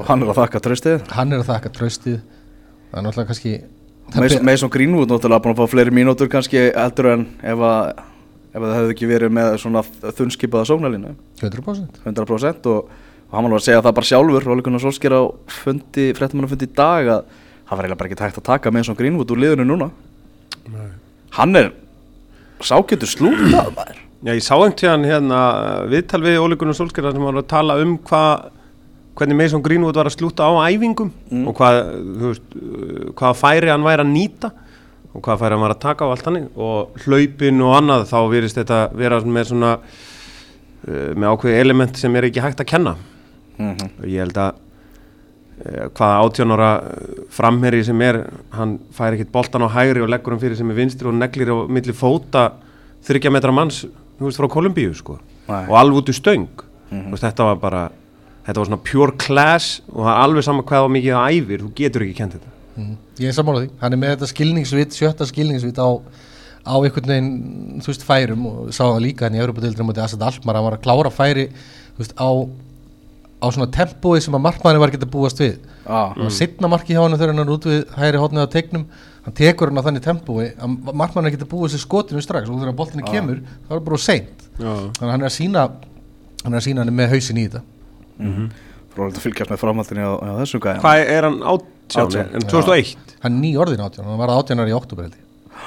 Og 0.00 0.08
hann 0.08 0.24
er 0.24 0.32
að 0.32 0.40
þakka 0.40 0.62
tröstið 0.64 1.14
hann 1.14 1.32
er 1.32 1.42
að 1.42 1.50
þakka 1.52 1.72
tröstið 1.76 2.18
það 2.18 2.98
er 2.98 3.06
náttúrulega 3.06 3.30
kannski 3.30 3.54
það 4.14 4.46
Mason, 4.48 4.72
Greenwood 4.74 5.12
náttúrulega 5.12 5.44
búin 5.44 5.54
að 5.54 5.62
fá 5.62 5.72
fleiri 5.74 5.94
mínútur 5.94 6.30
kannski 6.32 6.68
heldur 6.74 7.12
en 7.12 7.26
ef 7.46 7.64
að 7.70 8.02
ef 8.56 8.64
það 8.64 8.76
hefði 8.78 8.94
ekki 8.94 9.08
verið 9.10 9.34
með 9.36 9.50
svona 9.60 9.82
þunnskipaða 10.16 10.68
sóknalínu 10.70 11.12
100% 11.42 12.00
100% 12.06 12.70
og, 12.72 12.94
og 13.28 13.34
hann 13.34 13.48
var 13.48 13.58
að 13.58 13.66
segja 13.66 13.82
það 13.84 13.96
bara 13.98 14.10
sjálfur 14.10 14.48
Gunnar 14.64 14.84
Solskjær 14.84 15.16
á 15.20 15.22
fundi 15.60 16.06
fréttamann 16.16 16.50
fundi 16.50 16.68
í 16.68 16.76
dag 16.76 17.10
að 17.18 17.26
það 17.66 17.76
var 17.76 17.84
eiginlega 17.84 18.00
bara 18.00 18.10
ekki 18.10 18.20
tægt 18.22 18.40
að 18.40 18.48
taka 18.48 18.72
Mason 18.74 18.98
Greenwood 18.98 19.32
úr 19.34 19.42
liðinu 19.42 19.66
núna. 19.66 19.90
Hann 21.36 21.58
er 21.58 21.72
sákjötur 22.64 23.10
slútað 23.10 23.72
maður. 23.76 24.02
Já, 24.24 24.32
ég 24.32 24.44
sá 24.44 24.54
einhvern 24.54 24.76
tíðan 24.80 25.06
hérna 25.06 25.40
viðtal 25.90 26.22
við 26.24 26.38
Óli 26.40 26.56
Gunnar 26.58 26.78
Solskjær 26.78 27.10
sem 27.12 27.26
var 27.26 27.40
að 27.42 27.50
tala 27.50 27.76
um 27.82 27.98
hvað 28.06 28.52
hvernig 29.16 29.38
Mason 29.38 29.64
Greenwood 29.64 29.96
var 29.96 30.08
að 30.08 30.16
slúta 30.16 30.46
á 30.48 30.52
æfingum 30.68 31.10
og 31.48 31.56
hvað, 31.56 31.82
þú 32.20 32.30
veist, 32.30 32.56
hvað 33.18 33.38
færi 33.40 33.72
hann 33.72 33.84
væri 33.86 34.04
að 34.04 34.12
nýta 34.12 34.50
og 35.16 35.24
hvað 35.24 35.40
færi 35.40 35.56
hann 35.56 35.64
var 35.64 35.74
að 35.74 35.82
taka 35.82 36.04
á 36.04 36.12
allt 36.12 36.28
hannig 36.28 36.46
og 36.60 37.00
hlaupin 37.06 37.64
og 37.64 37.74
annað 37.78 38.04
þá 38.10 38.18
virðist 38.32 38.60
þetta 38.60 38.80
vera 39.00 39.20
með 39.24 39.50
svona 39.50 39.72
uh, 39.80 41.10
með 41.16 41.26
ákveði 41.32 41.58
element 41.62 42.00
sem 42.00 42.16
er 42.18 42.28
ekki 42.28 42.44
hægt 42.44 42.62
að 42.62 42.70
kenna. 42.74 42.94
Og 43.56 44.06
ég 44.10 44.20
held 44.20 44.40
að 44.42 44.58
uh, 44.60 45.86
hvaða 45.96 46.22
átjónara 46.22 46.70
framherri 47.32 47.82
sem 47.86 48.02
er 48.04 48.22
hann 48.56 48.76
fær 48.96 49.16
ekkit 49.16 49.32
boltan 49.32 49.64
á 49.64 49.72
hægri 49.72 50.04
og 50.04 50.12
leggur 50.12 50.36
hann 50.36 50.42
fyrir 50.42 50.58
sem 50.58 50.72
er 50.72 50.80
vinstri 50.80 51.08
og 51.08 51.16
neglir 51.16 51.52
á 51.52 51.56
milli 51.64 51.96
fóta 51.96 52.50
þryggja 53.06 53.32
metra 53.32 53.54
manns 53.54 53.84
þú 54.18 54.28
veist 54.28 54.40
frá 54.42 54.50
Kolumbíu 54.52 54.92
sko. 54.96 55.20
Nei. 55.46 55.62
og 55.70 55.76
alveg 55.78 56.00
út 56.02 56.10
í 56.10 56.16
stöng. 56.16 56.48
Þú 56.90 57.12
veist 57.12 57.22
þetta 57.22 57.44
var 57.52 57.62
bara 57.62 57.86
þetta 58.46 58.60
var 58.60 58.68
svona 58.68 58.82
pure 58.82 59.14
class 59.18 59.80
og 59.92 60.04
það 60.04 60.12
er 60.12 60.20
alveg 60.24 60.46
sama 60.46 60.66
hvað 60.66 60.84
var 60.84 60.94
mikið 60.96 61.16
það 61.16 61.38
æfir 61.38 61.64
þú 61.64 61.72
getur 61.80 62.04
ekki 62.06 62.18
kent 62.20 62.36
þetta 62.36 62.55
Mm. 62.76 62.96
Ég 63.22 63.30
er 63.30 63.36
sammálað 63.36 63.64
því, 63.64 63.70
hann 63.80 63.96
er 63.96 64.00
með 64.00 64.14
þetta 64.14 64.28
skilningsvitt, 64.32 64.96
sjötta 64.96 65.26
skilningsvitt 65.28 65.80
á, 65.80 65.88
á 66.66 66.74
einhvern 66.76 67.10
veginn, 67.10 67.32
þú 67.80 67.92
veist, 67.92 68.04
færum 68.06 68.46
og 68.50 68.68
sá 68.68 68.84
það 68.84 69.02
líka 69.06 69.26
hann 69.26 69.38
í 69.38 69.42
Európa-dildinu 69.42 69.88
mútið 69.88 70.04
Asad 70.04 70.24
Almar, 70.26 70.58
hann 70.58 70.66
var 70.66 70.76
að 70.76 70.84
klára 70.84 71.12
færi, 71.14 71.46
þú 71.96 72.02
veist, 72.02 72.14
á, 72.20 72.28
á 73.40 73.46
svona 73.48 73.70
tempói 73.72 74.20
sem 74.24 74.36
að 74.36 74.44
markmanni 74.44 74.82
var 74.82 74.92
getið 74.92 75.08
að 75.08 75.14
búast 75.14 75.40
við. 75.40 75.56
Ah. 75.86 76.12
Og 76.12 76.26
mm. 76.26 76.34
sittna 76.36 76.70
marki 76.72 76.96
hjá 76.96 77.02
hann 77.02 77.16
þegar 77.16 77.32
hann 77.32 77.44
er 77.44 77.54
út 77.56 77.68
við 77.70 77.82
hæri 77.96 78.20
hótnið 78.20 78.44
á 78.44 78.54
tegnum, 78.56 78.86
hann 79.24 79.36
tekur 79.40 79.72
hann 79.72 79.80
á 79.80 79.86
þannig 79.86 80.04
tempói 80.04 80.46
að 80.52 80.76
markmanni 80.92 81.32
getið 81.32 81.48
að 81.48 81.52
búast 81.54 81.78
við 81.78 81.84
skotinu 81.86 82.24
strax 82.24 82.50
og 82.50 82.60
þegar 82.60 82.76
boltinu 82.76 83.06
ah. 83.06 83.12
kemur, 83.12 83.42
það 83.68 83.76
var 83.78 83.84
bara 83.88 84.02
seint. 84.02 84.48
Ah. 84.60 84.84
Þannig 84.98 85.14
hann 85.14 85.24
er 85.24 85.30
að 85.30 85.36
sína, 85.38 85.66
hann 86.42 86.52
er 86.52 86.60
að 86.60 86.66
sína 86.68 86.84
hann 86.84 86.92
er 86.92 86.98
með 87.00 87.14
hausin 87.14 87.40
í 87.40 87.46
þetta. 87.46 87.64
Mm 88.16 88.34
-hmm. 88.34 88.50
Frólægt 88.96 89.18
að 89.20 89.26
fylgjast 89.26 89.52
með 89.52 89.60
framhaldinu 89.60 90.04
á, 90.08 90.12
á 90.24 90.32
þessu 90.40 90.60
gæðan. 90.64 90.82
Hvað 90.82 91.02
er 91.12 91.28
hann 91.28 91.40
á 91.44 91.52
18, 91.92 92.30
en 92.34 92.46
2001 92.46 92.94
Já. 92.94 93.18
hann 93.24 93.36
er 93.36 93.42
ný 93.42 93.52
orðin 93.62 93.82
18, 93.84 94.06
hann 94.06 94.22
var 94.22 94.32
18 94.36 94.62
ári 94.62 94.72
í 94.72 94.76
oktober 94.76 95.10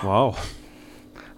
wow. 0.03 0.33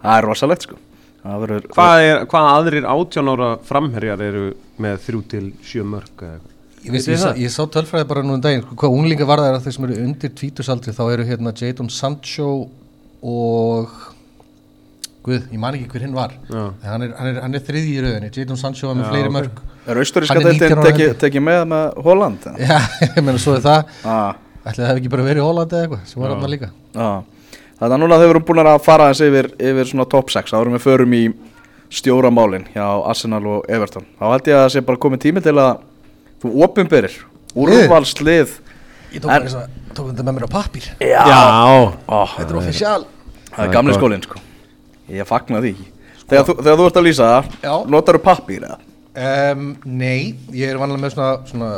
það 0.02 0.16
er 0.16 0.26
rosalegt 0.28 0.66
sko. 0.68 0.78
Verður, 1.22 1.68
hvað, 1.70 2.04
er, 2.04 2.24
hvað 2.30 2.48
aðrir 2.50 2.86
18 2.90 3.28
ára 3.30 3.50
framherjar 3.66 4.24
eru 4.26 4.48
með 4.82 5.04
þrjú 5.04 5.20
til 5.30 5.44
sjö 5.62 5.84
mörg 5.86 6.24
ég, 6.26 6.90
veist, 6.90 7.10
ég, 7.12 7.20
sá, 7.20 7.30
ég 7.38 7.52
sá 7.54 7.62
tölfræði 7.70 8.08
bara 8.10 8.24
nú 8.26 8.34
en 8.34 8.40
um 8.40 8.42
daginn 8.42 8.64
sko, 8.64 8.78
hvað 8.80 8.96
unlinga 8.98 9.28
var 9.28 9.44
það 9.44 9.52
er 9.52 9.58
að 9.58 9.68
þeir 9.68 9.76
sem 9.76 9.86
eru 9.86 10.00
undir 10.02 10.32
tvítusaldri 10.40 10.96
þá 10.96 11.04
eru 11.04 11.28
hérna 11.28 11.54
Jadon 11.54 11.92
Sancho 11.94 12.48
og 13.22 13.94
Guð, 15.22 15.44
ég 15.54 15.60
man 15.62 15.76
ekki 15.78 15.86
hver 15.92 16.02
hinn 16.02 16.14
var. 16.16 16.32
Hann 16.82 17.04
er, 17.06 17.12
hann, 17.14 17.36
hann 17.44 17.54
er 17.54 17.62
þriði 17.62 17.92
í 17.92 18.00
rauninni 18.02 18.30
Jadon 18.34 18.58
Sancho 18.58 18.88
var 18.88 18.96
með 18.98 19.04
Já, 19.04 19.10
fleiri 19.12 19.28
okay. 19.28 19.34
mörg 19.36 19.60
er 19.92 20.00
austuríska 20.02 20.42
þetta 20.42 21.12
tekið 21.22 21.44
með 21.46 21.60
með 21.70 22.00
Holland 22.06 22.48
já, 22.58 22.78
ég 23.06 23.20
menna 23.20 23.38
svo 23.42 23.54
er 23.54 23.62
það. 23.62 23.92
Ah 24.02 24.40
ætli 24.66 24.84
það 24.86 24.96
ekki 25.00 25.10
bara 25.12 25.26
verið 25.26 25.42
í 25.42 25.46
Holland 25.46 25.72
eða 25.72 25.86
eitthvað 25.86 26.02
sem 26.10 26.22
var 26.22 26.34
hann 26.34 26.50
líka. 26.52 26.68
Ah. 26.94 27.22
Þannig 27.82 27.96
að 27.96 28.02
núna 28.04 28.18
þau 28.20 28.28
eru 28.30 28.42
búin 28.46 28.62
að 28.62 28.82
fara 28.84 29.08
aðeins 29.08 29.22
yfir, 29.26 29.48
yfir 29.58 29.88
svona 29.90 30.06
top 30.12 30.30
6 30.30 30.52
þá 30.52 30.58
erum 30.60 30.76
við 30.76 30.84
förum 30.86 31.16
í 31.18 31.22
stjóramálin 31.92 32.66
hjá 32.72 32.84
Arsenal 33.10 33.42
og 33.56 33.64
Everton. 33.68 34.06
Þá 34.20 34.24
held 34.32 34.50
ég 34.52 34.56
að 34.58 34.62
það 34.66 34.74
sé 34.76 34.82
bara 34.86 35.00
komið 35.02 35.22
tími 35.26 35.42
til 35.44 35.56
að 35.58 35.82
þú 36.44 36.52
opinberir 36.66 37.16
úrvalslið. 37.58 38.54
Ég 39.12 39.20
tók, 39.20 39.30
En- 39.34 39.48
að, 39.48 39.66
tók 39.92 40.06
þetta 40.12 40.24
með 40.24 40.36
mér 40.38 40.46
á 40.46 40.50
pappír. 40.54 40.86
Já, 41.00 41.24
Ó, 42.08 42.22
Þetta 42.38 42.48
er 42.48 42.56
official. 42.62 43.02
Það 43.52 43.66
er 43.66 43.72
gamli 43.74 43.92
skólinn 43.98 44.22
sko. 44.24 44.38
Ég 45.12 45.26
fagna 45.28 45.60
því. 45.60 45.74
Þegar 46.30 46.46
þú, 46.48 46.54
þegar 46.62 46.78
þú 46.80 46.86
ert 46.86 46.96
að 46.96 47.04
lýsa 47.04 47.26
Já. 47.28 47.42
það, 47.66 47.88
notar 47.92 48.16
þú 48.16 48.22
pappír 48.24 48.62
eða? 48.64 48.78
um, 49.52 49.76
Nei, 49.84 50.34
ég 50.56 50.70
er 50.70 50.78
vanlega 50.80 51.02
með 51.02 51.12
svona, 51.12 51.32
svona 51.50 51.72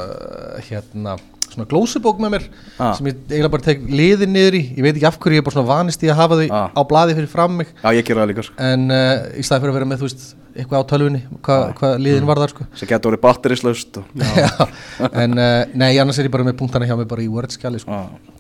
hérna 0.69 1.17
svona 1.55 1.69
glósubók 1.71 2.19
með 2.23 2.35
mér 2.37 2.45
Ah. 2.79 2.93
sem 2.99 3.07
ég 3.11 3.17
eiginlega 3.31 3.51
bara 3.55 3.67
tek 3.69 3.83
liðin 3.89 4.33
niður 4.35 4.59
í 4.59 4.63
ég 4.77 4.83
veit 4.85 4.95
ekki 4.99 5.07
af 5.09 5.19
hverju 5.19 5.39
ég 5.39 5.43
er 5.43 5.47
bara 5.49 5.57
svona 5.57 5.71
vanist 5.73 6.03
í 6.05 6.11
að 6.11 6.19
hafa 6.21 6.39
þau 6.43 6.49
Ah. 6.51 6.71
á 6.75 6.81
blaði 6.91 7.15
fyrir 7.19 7.31
fram 7.33 7.57
mig 7.63 7.69
Já, 7.83 7.89
ég 7.95 8.05
gera 8.05 8.23
það 8.25 8.31
líka 8.35 8.45
sko 8.49 8.55
en 8.71 8.91
uh, 8.91 9.15
í 9.39 9.43
staði 9.47 9.65
fyrir 9.65 9.73
að 9.75 9.79
vera 9.81 9.91
með 9.95 10.03
þú 10.03 10.09
veist 10.11 10.27
eitthvað 10.55 10.83
á 10.83 10.91
tölvunni 10.93 11.23
hvað 11.43 11.63
hva 11.81 11.89
liðin 11.99 12.27
var 12.29 12.39
þar 12.45 12.53
sko 12.55 12.67
sem 12.79 12.89
getur 12.93 13.11
orðið 13.11 13.25
batterislaust 13.25 13.99
og... 13.99 14.05
Já. 14.23 14.69
en 15.11 15.39
uh, 15.39 15.65
nei, 15.75 15.93
annars 15.99 16.19
er 16.23 16.29
ég 16.29 16.35
bara 16.35 16.47
með 16.47 16.59
punktana 16.61 16.87
hjá 16.87 16.95
mig 16.99 17.09
bara 17.11 17.23
í 17.25 17.31
Word-skjali 17.33 17.81
sko. 17.83 17.91
Já. 17.91 18.33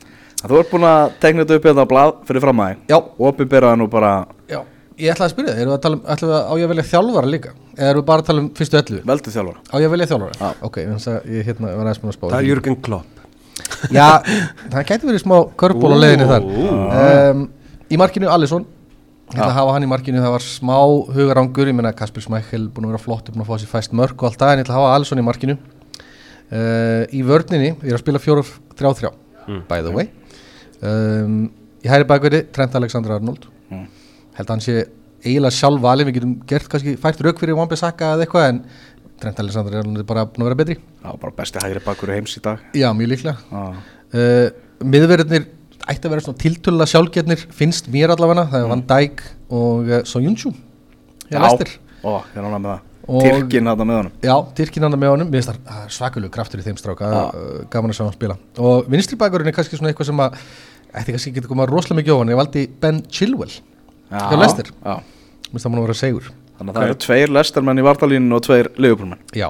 Þú 0.44 0.58
ert 0.60 0.70
búin 0.70 0.84
að 0.84 1.12
tegna 1.22 1.42
þetta 1.46 1.56
upp 1.56 1.66
hérna 1.70 1.84
á 1.88 1.90
blað 1.90 2.10
fyrir 2.28 2.42
fram 2.44 2.60
að 2.60 2.74
Já. 2.90 2.98
þig 3.00 3.24
Opinbera 3.30 3.70
það 3.72 3.78
nú 3.80 3.86
bara 3.90 4.10
Já, 4.50 4.60
ég 4.98 5.10
ætlaði 5.14 5.26
að 5.28 5.32
spyrja 5.34 5.52
þig, 5.54 5.60
erum 5.64 5.72
við 5.72 5.76
að 5.78 5.82
tala 5.84 5.96
um 5.98 6.04
ætlum 6.14 6.30
við 6.30 6.36
að, 6.38 6.44
á 6.44 6.52
ég 6.58 6.64
að 6.66 6.72
velja 6.74 6.84
þjálfara 6.90 7.30
líka? 7.34 7.50
Eða 7.74 7.88
erum 7.90 8.00
við 8.02 8.06
bara 8.10 8.22
að 8.24 8.28
tala 8.28 8.42
um 8.44 8.48
fyrstu 8.58 8.78
ellu 8.80 9.00
veldu 9.10 9.32
þjálfara. 9.34 9.58
Á 9.70 9.74
ég 9.80 9.86
að 9.88 9.94
velja 9.94 10.06
þjálfara? 10.12 10.50
Ok, 10.68 10.78
þannig 10.84 11.08
að 11.14 11.32
ég 11.34 11.48
hérna 11.48 11.72
var 11.74 11.82
aðeins 11.88 12.00
búin 12.04 12.12
að 12.12 12.16
spá 12.18 12.26
Það 12.28 12.38
er. 12.38 12.48
Jürgen 12.50 12.78
Klopp. 12.84 13.10
Já, 13.94 14.06
það 14.70 14.86
gæti 14.90 15.08
verið 15.08 15.22
smá 15.24 15.36
körból 15.60 15.92
á 15.94 15.98
leiðinni 15.98 16.28
þar. 16.30 16.46
Um, 17.34 17.44
Í 17.90 17.98
markinu 18.00 18.30
Alisson. 18.32 18.64
Ætla 19.34 19.48
að 19.48 19.56
hafa 19.56 19.72
hann 19.74 19.84
í 19.86 19.88
markinu, 19.90 20.20
það 20.22 20.34
var 20.34 20.44
smá 20.44 20.74
hugarangur. 21.16 21.68
Ég 21.70 21.74
meina 21.78 21.92
Kasper 21.96 22.22
Smækkel 22.24 22.66
búin 22.74 22.86
að 22.86 22.92
vera 22.94 23.00
flott 23.02 23.30
Búin 23.32 23.42
að 23.44 23.48
fá 23.50 23.56
sér 23.62 23.70
fæst 23.72 23.94
mörg 23.96 24.14
og 24.20 24.28
allt 24.28 24.38
það 24.42 24.52
En 24.52 24.60
ég 24.60 24.66
ætla 24.66 24.74
að 24.76 24.82
hafa 24.84 24.94
Alisson 24.98 25.20
í 25.22 25.24
markinu. 25.26 25.56
Uh, 26.54 27.02
Í 27.10 27.22
vörninni, 27.26 27.70
ég 27.82 27.88
er 27.90 27.96
að 27.96 28.02
spila 28.04 28.20
4-3-3 28.20 29.10
By 29.70 29.80
the 29.82 29.92
way. 29.96 30.10
Um, 30.84 31.48
Í 31.84 31.88
hæri 31.90 32.06
bakverði, 32.08 32.44
Trent 32.54 32.76
Alexander 32.78 33.16
Arnold 33.18 33.48
Mm. 33.72 33.86
Held 34.34 34.48
að 34.48 34.54
hann 34.54 34.64
sé 34.64 34.76
eiginlega 35.24 35.56
sjálf 35.56 35.80
valið 35.84 36.10
Við 36.10 36.18
getum 36.18 36.34
gert 36.50 36.68
kannski 36.72 36.96
fært 37.00 37.22
rauk 37.24 37.40
fyrir 37.40 37.56
Wambi 37.58 37.78
Saka 37.80 38.14
eða 38.14 38.26
eitthvað 38.26 38.48
En 38.50 38.60
Trent 39.20 39.40
Alexander 39.40 39.76
er 39.78 40.06
bara 40.06 40.24
að 40.26 40.42
vera 40.42 40.56
betri. 40.58 40.76
Já, 40.76 41.10
bara 41.20 41.34
besti 41.36 41.60
hægri 41.62 41.82
bakkur 41.84 42.12
heims 42.12 42.34
í 42.36 42.42
dag. 42.44 42.62
Já, 42.76 42.88
mjög 42.96 43.12
líklega. 43.12 43.36
Já, 43.50 43.62
uh, 44.18 44.48
miðverðinir 44.84 45.46
ætti 45.84 46.08
að 46.08 46.14
vera 46.14 46.24
svona 46.24 46.40
tiltölulega 46.42 46.90
sjálfgetnir 46.92 47.44
finnst 47.54 47.90
mér 47.92 48.14
allavega, 48.14 48.46
það 48.50 48.64
er 48.64 48.72
Van 48.72 48.82
Dijk 48.90 49.22
og 49.54 49.92
uh, 49.92 50.00
Soyuncu 50.08 50.52
hjá 51.28 51.38
Lester 51.40 51.76
Ó, 52.04 52.20
ég 52.20 52.36
er 52.36 52.44
nána 52.44 52.58
með 52.60 52.72
það. 52.74 52.90
Tyrkin 53.04 53.68
þetta 53.68 53.84
með 53.88 53.98
honum. 54.00 54.14
Já, 54.24 54.34
Tyrkin 54.58 54.84
hann 54.84 54.96
með 55.00 55.12
honum, 55.14 55.30
mér 55.32 55.44
finnst 55.44 55.68
það 55.68 55.86
svakalegu 55.96 56.32
kraftur 56.32 56.60
í 56.60 56.64
þeim 56.64 56.80
stráka, 56.80 57.10
uh, 57.32 57.60
gaman 57.72 57.92
að 57.92 57.98
sjá 57.98 58.04
hann 58.04 58.16
spila. 58.16 58.36
Og 58.60 58.90
vinstri 58.92 59.18
bakurinn 59.20 59.48
er 59.48 59.56
kannski 59.56 59.78
svona 59.78 59.92
eitthvað 59.92 60.10
sem 60.10 60.24
að 60.24 60.36
ætti 60.90 61.14
kannski 61.14 61.32
ekki 61.32 61.44
að 61.44 61.52
koma 61.52 61.68
rosalega 61.68 62.00
mikið 62.00 62.16
á 62.16 62.20
hann 62.20 62.32
ég 62.32 62.40
valdi 62.40 62.64
Ben 62.80 63.00
Chilwell 63.08 63.56
hjá 64.14 64.40
Lester 64.40 64.70
Já, 64.72 64.94
mér 64.94 65.50
finnst 65.50 65.66
það 65.66 65.74
múin 65.74 65.82
að 65.82 65.86
vera 65.86 66.00
segur 66.00 66.32
þannig 66.54 66.72
að 66.72 66.80
það 66.80 66.88
eru 66.88 66.98
tveir 67.04 67.34
lestarmenn 67.34 67.82
í 67.82 67.86
vartalínu 67.88 68.36
og 68.36 68.44
tveir 68.46 68.70
liðupúlmenn 68.78 69.22
já. 69.34 69.48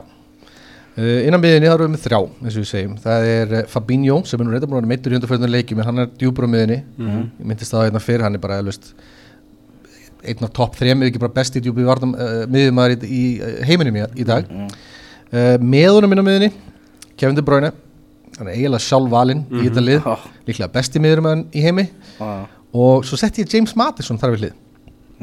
Uh, 0.95 1.27
innan 1.27 1.43
miðinni 1.43 1.67
þá 1.67 1.75
erum 1.75 1.89
við 1.89 1.97
með 1.97 2.05
þrjá 2.05 2.19
eins 2.23 2.55
og 2.55 2.63
við 2.63 2.69
segjum, 2.71 2.95
það 3.03 3.25
er 3.27 3.55
uh, 3.59 3.65
Fabinho 3.73 4.21
sem 4.31 4.39
er 4.39 4.47
nú 4.47 4.55
reynda 4.55 4.69
búin 4.71 4.79
að 4.79 4.85
vera 4.85 4.91
meittur 4.93 5.15
í 5.15 5.19
undarförðunum 5.19 5.55
leikjum 5.57 5.81
en 5.83 5.89
hann 5.89 6.03
er 6.05 6.13
djúbur 6.21 6.47
á 6.47 6.49
miðinni 6.53 6.77
ég 7.03 7.49
myndist 7.51 7.75
það 7.75 7.81
að 7.81 7.89
einna 7.91 8.03
fyrir, 8.05 8.23
hann 8.23 8.39
er 8.39 8.43
bara 8.45 8.61
eðlust 8.63 8.93
einn 10.25 10.47
af 10.47 10.53
topp 10.57 10.79
þrejum 10.79 11.03
eða 11.03 11.13
ekki 11.13 11.23
bara 11.23 11.35
besti 11.35 11.63
djúpi 11.63 11.85
uh, 11.85 12.05
miðjumæður 12.51 12.95
í, 12.95 13.09
í 13.09 13.23
uh, 13.41 13.57
heiminum 13.69 13.99
í, 13.99 14.05
í 14.23 14.27
dag. 14.29 14.49
Mm. 14.49 14.71
uh, 15.35 15.57
með 15.61 15.91
honum 15.97 16.15
inn 16.15 16.25
á 16.25 16.29
miðinni 16.29 16.51
Kevin 17.21 17.37
De 17.39 17.45
Bruyne. 17.45 17.73
Hann 18.35 18.49
er 18.51 18.57
eiginlega 18.57 18.83
sjálf 18.83 19.11
valinn 19.13 19.45
í 19.53 19.69
þetta 19.69 19.83
lið. 19.85 20.07
Ah. 20.11 20.23
líklega 20.49 20.73
besti 20.75 21.03
miðjumæður 21.03 21.45
í 21.55 21.61
heimi. 21.63 21.85
Já, 22.19 22.31
og 22.75 23.07
svo 23.07 23.19
setti 23.21 23.45
ég 23.45 23.55
James 23.55 23.75
Madison 23.79 24.19
þar 24.21 24.35
við 24.35 24.45
hlið. 24.45 24.61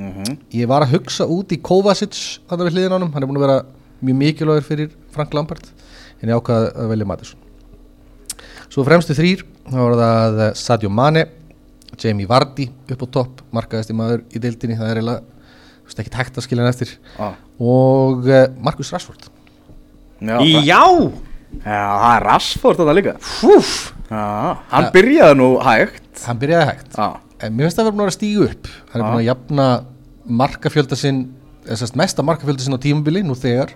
Mhm. 0.02 0.38
ég 0.56 0.68
var 0.72 0.86
að 0.86 0.94
hugsa 0.96 1.26
út 1.28 1.52
í 1.52 1.60
Kovacic 1.62 2.40
þarna 2.48 2.66
við 2.70 2.78
hliðin 2.78 2.94
á 2.94 2.98
honum, 2.98 3.12
hann 3.12 3.24
er 3.24 3.28
búin 3.28 3.38
að 3.42 3.46
vera 3.46 3.66
mjög 4.02 4.18
mikilvægur 4.22 4.64
fyrir 4.66 4.90
Frank 5.12 5.34
Lampard. 5.34 5.68
En 6.22 6.30
ég 6.30 6.38
ákvaði 6.40 6.72
að 6.76 6.90
velja 6.94 7.06
Madison. 7.06 7.40
Svo 8.72 8.86
fremstu 8.88 9.14
þrýr 9.14 9.44
þá 9.68 9.78
var 9.78 9.96
það 10.00 10.42
eh, 10.46 10.54
Sadio 10.56 10.90
Mane 10.90 11.26
Jamie 12.00 12.28
Vardy 12.30 12.70
upp 12.90 13.04
á 13.04 13.08
topp 13.12 13.42
markaðasti 13.54 13.96
maður 13.96 14.24
í 14.32 14.40
deildinni. 14.42 14.78
Það 14.80 14.92
er 14.92 15.02
eiginlega 15.02 16.02
ekki 16.02 16.16
hægt 16.16 16.38
að 16.40 16.46
skilja 16.46 16.64
hann 16.64 16.72
eftir. 16.72 16.94
Já, 17.18 17.28
og 17.60 18.30
uh, 18.30 18.46
Marcus 18.64 18.92
Rashford. 18.94 19.28
Já, 20.22 20.38
Já. 20.64 20.84
Já, 21.52 21.84
það 22.00 22.14
er 22.16 22.24
Rashford 22.30 22.80
þetta 22.80 22.96
líka. 22.96 23.16
Fúf. 23.20 23.72
Já, 24.08 24.24
hann 24.72 24.88
byrjaði 24.96 25.38
nú 25.40 25.50
hægt. 25.66 26.24
Hann 26.24 26.40
byrjaði 26.40 26.70
hægt. 26.70 26.96
Já, 26.96 27.10
en 27.42 27.54
mér 27.56 27.68
finnst 27.68 27.80
það 27.80 27.84
að 27.84 27.90
vera 27.90 27.98
búin 28.00 28.08
að 28.08 28.18
stígu 28.18 28.48
upp. 28.48 28.72
Hann 28.92 29.02
er 29.02 29.08
búin 29.08 29.22
að 29.22 29.30
jafna 29.30 29.68
markafjölda 30.42 31.00
sinn 31.00 31.22
sérst 31.70 31.98
mesta 32.00 32.26
markafjölda 32.26 32.66
sinn 32.66 32.78
á 32.78 32.82
tímabili 32.82 33.24
nú 33.26 33.38
þegar. 33.38 33.74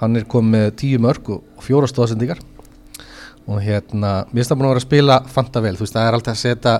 Hann 0.00 0.16
er 0.16 0.26
komið 0.30 0.72
tíu 0.78 1.02
mörg 1.02 1.30
og, 1.34 1.44
fjóra 1.64 1.88
stóðsendingar 1.90 2.40
og 3.50 3.58
hérna, 3.64 4.26
mér 4.30 4.42
finnst 4.42 4.52
það 4.52 4.58
búin 4.60 4.68
að 4.68 4.74
vera 4.74 4.80
að 4.80 4.86
spila 4.86 5.16
fanta 5.26 5.62
vel, 5.64 5.72
þú 5.74 5.82
veist, 5.82 5.94
það 5.96 6.06
er 6.06 6.16
alltaf 6.16 6.36
að 6.36 6.42
setja 6.44 6.74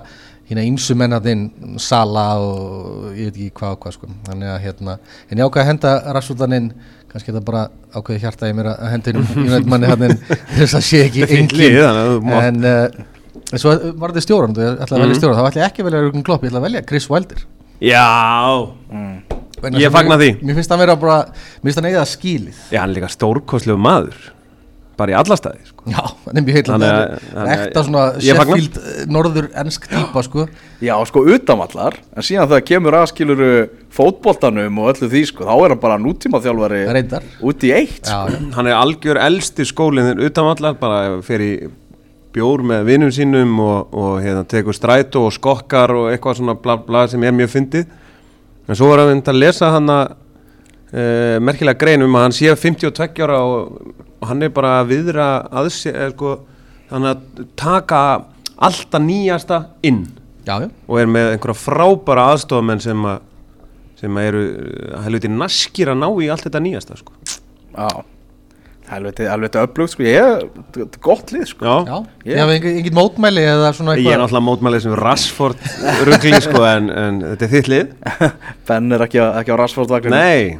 hérna 0.51 0.64
ímsu 0.66 0.94
mennatinn, 0.99 1.42
Sala 1.83 2.27
og 2.42 3.09
ég 3.16 3.31
veit 3.31 3.38
ekki 3.40 3.55
hvað 3.59 3.75
og 3.75 3.81
hvað 3.83 3.94
sko. 3.96 4.11
Þannig 4.29 4.53
að 4.53 4.61
hérna, 4.66 4.96
en 5.27 5.40
ég 5.40 5.49
ákveði 5.49 5.64
að 5.64 5.70
henda 5.70 5.92
Rashfordaninn, 6.14 6.68
kannski 7.11 7.35
það 7.35 7.46
bara 7.49 7.64
ákveði 7.94 8.23
hjarta 8.23 8.51
í 8.51 8.57
mér 8.59 8.70
að 8.73 8.90
henda 8.94 9.14
inn 9.14 9.25
í 9.46 9.49
veit 9.51 9.70
manni 9.73 9.90
hann 9.90 10.16
þess 10.61 10.77
að 10.79 10.87
sé 10.87 11.03
ekki 11.09 11.27
Þetta 11.27 11.40
engin 11.40 12.37
en 12.38 12.70
uh, 12.70 13.01
en 13.53 13.59
svo 13.62 13.75
var 14.01 14.11
þetta 14.14 14.25
stjóran, 14.27 14.55
þú 14.57 14.66
ætlaði 14.75 14.99
að 15.01 15.05
velja 15.07 15.19
stjóran 15.21 15.38
þá 15.38 15.47
ætla 15.51 15.62
ég 15.62 15.69
ekki 15.71 15.83
að 15.85 15.88
velja 15.90 16.03
Jürgen 16.07 16.25
Klopp, 16.27 16.43
ég 16.45 16.51
ætla 16.53 16.61
að 16.62 16.66
velja 16.69 16.83
Chris 16.88 17.09
Wilder. 17.11 17.45
Já. 17.81 18.05
Vegna 19.61 19.79
Ég 19.81 19.88
að 19.90 19.97
fagna 19.99 20.16
mér- 20.16 20.21
því. 20.21 20.45
Mér 20.49 20.55
finnst 20.59 20.71
það 20.73 20.79
vera 20.87 20.97
bara, 20.97 21.16
mér 21.61 21.69
finnst 21.69 21.79
það 21.81 21.87
neyða 21.90 22.05
skilið. 22.09 22.61
Já, 22.73 22.81
hann 22.81 22.90
er 22.90 22.97
líka 23.01 23.11
stórkostlegu 23.12 23.79
maður. 23.81 24.21
Bara 25.01 25.12
í 25.12 25.16
alla 25.16 25.37
staði 25.37 25.62
sko. 25.64 25.85
Já, 25.88 26.01
hann 26.27 26.37
er 26.37 26.43
mjög 26.45 26.57
heitland 26.59 26.83
Þannig 26.83 26.90
Það 26.90 27.01
að- 27.01 27.12
er 27.12 27.21
þannig 27.33 27.53
að- 27.53 27.66
ekta 27.66 27.83
svona 27.87 28.03
ég 28.21 28.37
fagna. 28.37 28.57
Sheffield 28.57 28.77
eh, 28.77 29.07
norður 29.09 29.47
ennsk 29.62 29.87
típa 29.88 30.23
sko. 30.27 30.49
Já, 30.83 30.95
sko 31.09 31.23
utanvallar 31.25 31.95
En 32.16 32.23
síðan 32.23 32.49
þegar 32.51 32.64
kemur 32.69 32.93
aðskiluru 33.01 33.69
fótboltanum 33.90 34.79
og 34.79 34.90
öllu 34.95 35.09
því, 35.09 35.23
sko 35.31 35.45
Þá 35.49 35.55
er 35.64 35.69
hann 35.71 35.79
bara 35.81 35.97
nútíma 35.99 36.40
þjálfari 36.45 36.83
Reyndar. 36.93 37.23
út 37.40 37.64
í 37.64 37.73
eitt, 37.73 38.05
sko. 38.05 38.12
Já, 38.12 38.29
já. 38.29 38.53
Hann 38.55 38.66
er 38.66 38.77
algjör 38.77 39.16
elsti 39.25 39.64
skólinn 39.64 40.21
utan 40.21 40.45
allar 40.57 40.75
Bara 40.79 41.23
fer 41.23 41.38
í 41.38 41.71
bjór 42.35 42.64
með 42.66 42.87
vinnum 42.88 43.12
sínum 43.14 43.57
Og, 43.62 43.95
og 43.95 44.19
hérna, 44.25 44.45
tekur 44.49 44.77
strætó 44.77 45.27
og 45.29 45.35
skokkar 45.37 45.95
Og 45.97 46.11
eitthvað 46.12 46.40
svona 46.40 46.57
bla 46.59 46.79
bla 46.85 47.07
sem 47.11 47.23
er 47.25 47.35
mjög 47.37 47.55
fyndið. 47.55 47.95
En 48.71 48.79
svo 48.79 48.90
var 48.93 49.03
hann 49.03 49.23
að 49.27 49.40
lesa 49.40 49.73
hann 49.75 49.90
að 49.90 50.12
uh, 50.95 51.37
merkilega 51.43 51.79
grein 51.81 52.05
um 52.05 52.14
að 52.19 52.27
hann 52.27 52.37
sé 52.37 52.53
52 52.55 53.25
ára 53.25 53.40
og, 53.43 53.81
og 54.21 54.29
hann 54.31 54.47
er 54.47 54.53
bara 54.55 54.77
að 54.81 54.93
viðra 54.93 55.27
að 55.51 55.73
sé, 55.75 55.90
eh, 55.90 56.12
sko, 56.12 56.37
hann 56.93 57.09
að 57.11 57.25
taka 57.59 58.03
alltaf 58.61 59.03
nýjasta 59.03 59.64
inn. 59.87 60.05
Já, 60.47 60.61
já. 60.62 60.69
Og 60.87 61.01
er 61.01 61.11
með 61.11 61.33
einhverja 61.33 61.59
frábæra 61.64 62.29
aðstofamenn 62.35 62.85
sem 62.85 63.11
að 63.11 63.27
sem 64.01 64.16
eru 64.23 64.45
helviti 65.05 65.29
naskir 65.29 65.90
að 65.93 66.01
ná 66.01 66.07
í 66.25 66.31
allt 66.33 66.47
þetta 66.47 66.62
nýjasta 66.64 66.97
sko. 66.97 67.16
Já, 67.75 67.88
helviti, 68.90 69.26
helviti 69.31 69.59
öflugt 69.62 69.92
sko, 69.94 70.05
ég, 70.07 70.44
þetta 70.74 70.87
er 70.98 71.03
gott 71.05 71.33
lið 71.35 71.44
sko. 71.50 71.64
Já, 71.66 71.74
Já, 71.90 71.98
Ég- 72.31 72.40
hef 72.42 72.53
engin, 72.57 72.76
engin 72.81 72.96
mótmæli 72.98 73.44
eða 73.46 73.70
svona 73.76 73.94
ég 73.98 74.11
er 74.12 74.18
náttúrulega 74.22 74.46
mótmælið 74.48 74.85
sem 74.87 74.96
Rashford 75.00 75.68
ruggli 76.09 76.40
sko, 76.44 76.62
en, 76.68 76.88
en 76.90 77.20
þetta 77.33 77.46
er 77.48 77.53
þitt 77.55 77.70
lið. 77.72 77.92
Ben 78.70 78.92
er 78.98 79.05
ekki, 79.07 79.20
á- 79.22 79.35
ekki 79.42 79.55
á 79.55 79.61
Rashford 79.62 79.92
vagninu 79.94 80.16
Nei, 80.16 80.59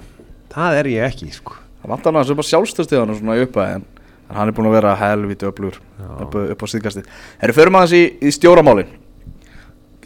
það 0.55 0.79
er 0.83 0.91
ég 0.95 1.09
ekki 1.11 1.31
sko. 1.39 1.57
Það 1.83 1.95
vantar 1.95 2.17
hann 2.21 2.29
sem 2.29 2.39
bara 2.41 2.51
sjálfstöðstíðan 2.53 3.15
svona 3.19 3.39
í 3.41 3.45
uppa 3.47 3.67
en, 3.77 3.85
en 4.31 4.37
hann 4.41 4.51
er 4.53 4.57
búin 4.57 4.69
að 4.71 4.75
vera 4.79 4.95
helviti 5.01 5.47
öflugur 5.49 5.79
upp, 6.21 6.35
upp 6.55 6.61
á 6.63 6.67
síðkasti 6.71 7.05
Herru, 7.41 7.55
förum 7.57 7.79
aðeins 7.81 7.95
í, 7.97 8.03
í 8.29 8.33
stjóramálin. 8.37 8.91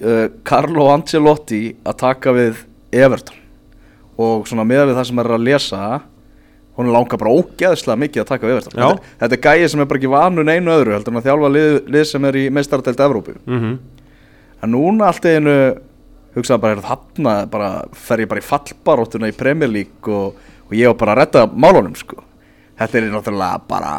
Uh, 0.02 0.26
Carlo 0.46 0.88
Ancelotti 0.92 1.62
að 1.87 1.96
taka 2.00 2.32
við 2.34 2.64
Everton. 2.94 3.37
Og 4.18 4.46
svona 4.46 4.62
meða 4.66 4.88
við 4.90 4.96
það 5.00 5.06
sem 5.10 5.20
er 5.24 5.30
að 5.34 5.44
lesa 5.48 5.80
hún 6.78 6.92
langar 6.92 7.18
bara 7.20 7.30
ógeðslega 7.38 8.00
mikið 8.02 8.22
að 8.24 8.30
taka 8.32 8.46
við 8.48 8.56
Everton. 8.58 9.00
Þetta, 9.20 9.32
er- 9.38 9.42
gæði 9.46 9.68
sem 9.70 9.80
er 9.84 9.90
bara 9.90 10.00
ekki 10.00 10.10
vanun 10.14 10.48
einu 10.50 10.72
öðru 10.74 10.94
heldur 10.96 11.14
en 11.14 11.20
að 11.20 11.26
þjálfa 11.28 11.50
lið, 11.54 11.74
lið 11.94 12.06
sem 12.10 12.24
er 12.24 12.38
í 12.40 12.44
meistaradelt 12.50 13.04
Evrópu. 13.08 13.37
Mm 13.46 13.74
en 14.64 14.70
núna 14.72 15.10
allt 15.10 15.26
í 15.28 15.34
einu 15.37 15.54
hugsaði 16.34 16.60
bara, 16.62 16.74
er 16.78 16.84
þarna 16.87 17.32
bara, 17.52 17.66
fer 17.92 18.22
ég 18.24 18.28
bara 18.30 18.40
í 18.40 18.46
fallbaróttuna 18.46 19.28
í 19.28 19.34
Premier 19.37 19.68
League 19.68 20.08
og, 20.08 20.38
og 20.64 20.72
ég 20.72 20.88
var 20.88 20.96
bara 21.02 21.12
að 21.14 21.20
redda 21.20 21.42
málunum 21.52 21.94
sko. 21.98 22.22
þetta 22.78 22.98
er 22.98 23.10
náttúrulega 23.12 23.60
bara 23.68 23.90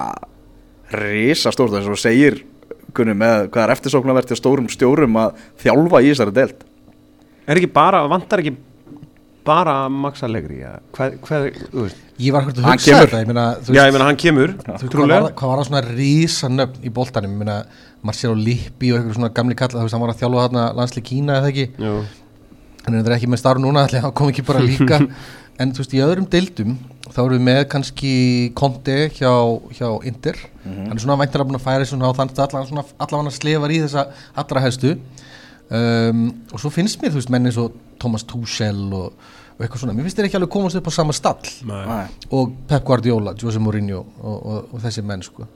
risa 0.95 1.51
stórt 1.53 1.75
þess 1.75 1.85
að 1.85 1.93
þú 1.93 1.99
segir 2.01 2.39
kunni 2.95 3.13
með 3.17 3.49
hvað 3.53 3.63
er 3.67 3.73
eftirsóknarvert 3.75 4.31
hjá 4.33 4.39
stórum 4.39 4.67
stjórum 4.71 5.17
að 5.19 5.37
þjálfa 5.63 6.01
í 6.01 6.09
þessari 6.13 6.33
deild. 6.35 6.65
Er 7.45 7.59
ekki 7.59 7.69
bara, 7.75 8.01
vantar 8.09 8.41
ekki 8.41 8.55
bara 9.45 9.75
ja. 9.85 10.73
hvað, 10.95 11.15
hvað, 11.25 11.45
þú 11.71 11.85
veist. 11.85 12.01
Ég 12.15 12.31
var 12.31 12.45
hvernig 12.45 12.61
að 12.63 12.69
hugsa 12.71 12.91
kemur. 12.91 13.05
þetta, 13.05 13.19
ég 13.21 13.29
meina, 13.29 13.45
Já, 13.75 13.81
ég 13.83 13.93
meina 13.93 14.07
hann 14.07 14.19
kemur, 14.19 14.53
trúlega. 14.89 15.31
hvað 15.35 15.51
var 15.51 15.59
það 15.59 15.67
svona 15.69 15.81
rísa 15.89 16.49
nöfn 16.51 16.85
í 16.85 16.91
boltanum, 16.95 17.33
ég 17.35 17.41
meina, 17.43 17.57
Marcelo 18.05 18.37
Lippi 18.39 18.91
og 18.93 18.99
eitthvað 18.99 19.17
svona 19.19 19.31
gamli 19.35 19.57
kalla, 19.59 19.81
þú 19.81 19.87
veist, 19.87 19.97
hann 19.97 20.03
var 20.05 20.13
að 20.13 20.21
þjálfa 20.21 20.45
þarna 20.45 20.63
landslið 20.79 21.07
Kína 21.09 21.39
eða 21.41 21.51
ekki, 21.51 21.65
Jú. 21.83 21.95
hann 22.85 22.99
er 23.01 23.15
ekki 23.17 23.31
með 23.33 23.41
starf 23.43 23.61
núna, 23.63 23.85
hann 23.91 24.15
kom 24.15 24.31
ekki 24.31 24.45
bara 24.47 24.63
líka, 24.63 25.01
en 25.59 25.75
þú 25.75 25.83
veist, 25.83 25.95
í 25.97 26.03
öðrum 26.05 26.29
deildum, 26.31 26.77
þá 27.09 27.19
erum 27.25 27.35
við 27.35 27.45
með 27.49 27.61
kannski 27.75 28.13
Conte 28.55 28.97
hjá, 29.17 29.33
hjá 29.75 29.87
Inter, 30.07 30.39
hann 30.63 30.95
er 30.95 31.03
svona 31.03 31.19
væntilega 31.19 31.49
búin 31.51 31.59
að 31.59 31.67
færa 31.67 31.89
stað, 31.89 32.57
allavega 32.63 33.21
hann 33.21 33.35
slefar 33.35 33.75
í 33.75 33.83
þessa 33.83 34.07
allra 34.39 34.63
hæstu, 34.65 34.95
um, 35.69 36.27
og 36.53 36.61
svo 36.61 36.69
finnst 36.73 37.01
mér, 37.01 37.13
þú 37.13 37.21
veist, 37.21 37.31
menn 37.33 37.49
eins 37.49 37.57
og 37.61 37.73
Thomas 38.01 38.23
Tuchel 38.27 38.81
og, 38.93 39.13
og 39.55 39.63
eitthvað 39.65 39.83
svona, 39.85 39.95
mér 39.97 40.05
finnst 40.07 40.19
þeir 40.19 40.29
ekki 40.29 40.39
alveg 40.39 40.53
komast 40.55 40.79
upp 40.79 40.89
á 40.89 40.93
sama 40.93 41.15
stall. 41.15 41.51
Nei. 41.69 42.05
og 42.31 42.55
Pep 42.69 42.83
Guardiola, 42.87 43.33
Jose 43.41 43.59
Mourinho 43.63 44.01
og, 44.21 44.35
og, 44.35 44.73
og 44.75 44.83
þessi 44.83 45.03
menn 45.05 45.23
sko. 45.25 45.47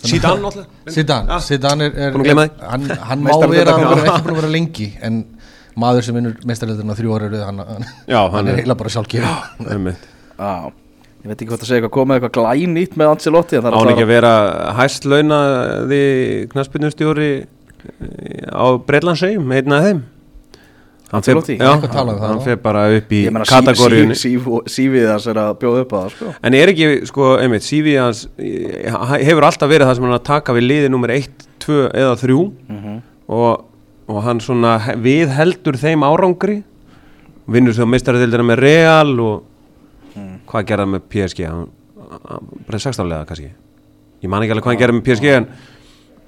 Zidane 0.00 0.40
náttúrulega. 0.40 0.92
Zidane. 0.94 1.40
Zidane 1.44 1.84
er, 1.90 2.14
er, 2.16 2.52
hann, 2.70 2.86
hann 3.10 3.24
má 3.26 3.34
vera 3.50 3.74
hann 3.76 3.98
er 3.98 4.06
ekki 4.08 4.22
búin 4.24 4.32
að 4.32 4.38
vera 4.40 4.52
lengi 4.54 4.86
en 5.04 5.18
maður 5.80 6.06
sem 6.06 6.16
vinnur 6.16 6.38
meistarleildina 6.48 6.96
þrjú 6.98 7.16
ára 7.18 7.28
hann, 7.44 7.60
hann, 7.68 7.84
Já, 8.08 8.20
hann, 8.22 8.32
hann 8.38 8.48
er 8.54 8.62
heila 8.62 8.76
bara 8.80 8.92
sjálfgefin. 8.94 9.90
Já, 10.40 10.52
ég 11.20 11.28
veit 11.28 11.36
ekki 11.36 11.50
hvað 11.50 11.60
það 11.60 11.68
segja 11.68 11.80
eitthvað 11.82 11.94
komið 11.98 12.16
eitthvað 12.16 12.34
glænýtt 12.38 12.96
með 12.96 13.12
Ancelotti 13.12 13.58
er 13.58 13.66
Án 13.66 13.74
alltaf- 13.74 13.92
ekki 13.92 14.06
að 14.06 14.12
vera 14.14 14.32
hæst 14.80 15.08
launaði 15.10 16.00
knaspinnustjóri 16.54 17.30
á 18.50 18.64
Breitlandsegjum, 18.86 19.52
einn 19.58 19.72
af 19.76 19.84
þeim 19.88 20.00
Hann 21.10 21.24
talað 21.26 22.20
um 22.54 22.60
bara 22.62 22.82
upp 22.94 23.12
í 23.16 23.20
ég 23.24 23.32
meina 23.34 23.46
kategóriunni 23.50 24.14
sífið 24.70 25.06
þess 25.10 25.26
er 25.32 25.40
að 25.42 25.56
bjóða 25.58 25.80
upp 25.82 25.94
á 25.94 25.98
það 26.04 26.12
sko. 26.14 26.34
En 26.46 26.54
er 26.54 26.70
ekki, 26.70 26.86
sko, 27.10 27.30
einmitt, 27.42 27.64
CV 27.66 27.96
hans 27.98 28.20
eh, 28.38 28.94
hefur 29.26 29.46
alltaf 29.48 29.72
verið 29.72 29.88
það 29.90 29.96
sem 29.98 30.06
hann 30.06 30.14
er 30.14 30.20
að 30.20 30.28
taka 30.28 30.54
við 30.54 30.66
liði 30.68 30.92
nummer 30.94 31.10
1, 31.16 31.46
2 31.66 31.80
eða 31.98 32.14
3 32.20 32.36
og, 33.26 33.64
og 34.06 34.20
hann 34.28 34.40
svona 34.44 34.76
he- 34.86 34.94
viðheldur 35.02 35.80
þeim 35.82 36.06
árangri 36.06 36.60
vinnur 37.50 37.74
svo 37.74 37.88
meistaradeildina 37.90 38.46
með 38.46 38.62
Real 38.62 39.10
og 39.18 39.42
hvað 40.46 40.66
gerði 40.70 40.84
hann 40.86 40.94
með 40.94 41.04
PSG 41.10 41.42
hann, 41.50 41.66
hann, 42.30 42.48
bara 42.68 42.78
16 42.86 43.10
lega 43.10 43.26
kannski 43.26 43.50
ég 44.22 44.30
man 44.30 44.42
ekki 44.46 44.54
alveg 44.54 44.62
hvað 44.68 44.76
hann 44.76 44.82
gerði 44.84 44.98
með 45.00 45.06
PSG 45.10 45.34
en, 45.40 45.50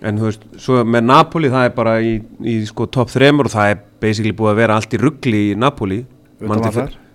en 0.03 0.19
þú 0.19 0.29
veist, 0.29 0.45
svo 0.61 0.83
með 0.85 1.07
Napoli 1.09 1.51
það 1.53 1.69
er 1.69 1.75
bara 1.77 1.95
í, 2.03 2.17
í 2.49 2.57
sko 2.69 2.89
top 2.91 3.13
3 3.13 3.31
og 3.39 3.51
það 3.53 3.73
er 3.75 3.81
basically 4.03 4.35
búið 4.37 4.53
að 4.53 4.61
vera 4.63 4.77
allt 4.79 4.97
í 4.97 5.01
ruggli 5.03 5.43
í 5.53 5.57
Napoli. 5.59 6.03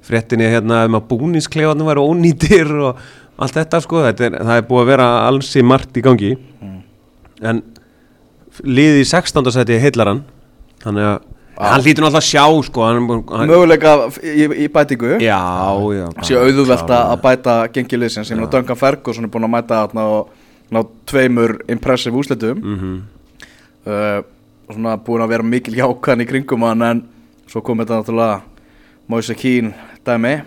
Fréttinni 0.08 0.48
hérna 0.48 0.86
um 0.88 0.96
að 0.96 1.08
búniskleifarnir 1.10 1.90
væri 1.90 2.04
ónýtir 2.04 2.70
og 2.80 3.02
allt 3.44 3.58
þetta 3.58 3.82
sko 3.84 4.06
þetta 4.06 4.30
er, 4.30 4.38
það 4.40 4.62
er 4.62 4.68
búið 4.70 4.84
að 4.86 4.92
vera 4.94 5.08
alls 5.28 5.50
í 5.60 5.66
margt 5.68 6.00
í 6.00 6.04
gangi. 6.06 6.36
En 7.44 7.64
liðið 8.64 9.02
í 9.04 9.10
16. 9.10 9.52
seti 9.54 9.82
heillar 9.84 10.14
hann 10.14 10.24
þannig 10.84 11.10
að 11.12 11.26
hann 11.58 11.82
lítur 11.82 12.06
náttúrulega 12.06 12.22
að 12.22 12.28
sjá 12.28 12.66
sko 12.68 12.84
hann, 12.86 13.08
hann, 13.10 13.50
möguleika 13.50 13.94
í, 14.22 14.46
í 14.46 14.68
bætingu? 14.74 15.16
Já, 15.24 15.40
já 15.98 16.06
sé 16.26 16.38
auðvelt 16.38 16.92
að 16.94 17.16
bæta 17.24 17.56
gengiliðsins 17.74 18.30
ég 18.30 18.38
meina 18.38 18.50
Duncan 18.54 18.78
Ferguson 18.78 19.26
er 19.26 19.32
búin 19.34 19.48
að 19.48 19.56
mæta 19.56 19.82
þarna 19.82 20.06
og 20.14 20.36
ná 20.72 20.82
tveimur 21.08 21.58
impressive 21.72 22.16
úslitum 22.20 22.60
Mhm. 22.64 22.96
uh, 23.88 24.20
og 24.68 24.76
svona 24.76 24.98
búin 25.00 25.24
að 25.24 25.30
vera 25.32 25.44
mikil 25.48 25.76
jákan 25.80 26.22
í 26.22 26.28
kringum 26.28 26.66
hann 26.68 26.82
en 26.84 27.04
svo 27.48 27.62
kom 27.64 27.78
þetta 27.80 28.02
náttúrulega 28.02 28.42
Moise 29.08 29.36
Keane 29.40 29.72
dæmi. 30.06 30.42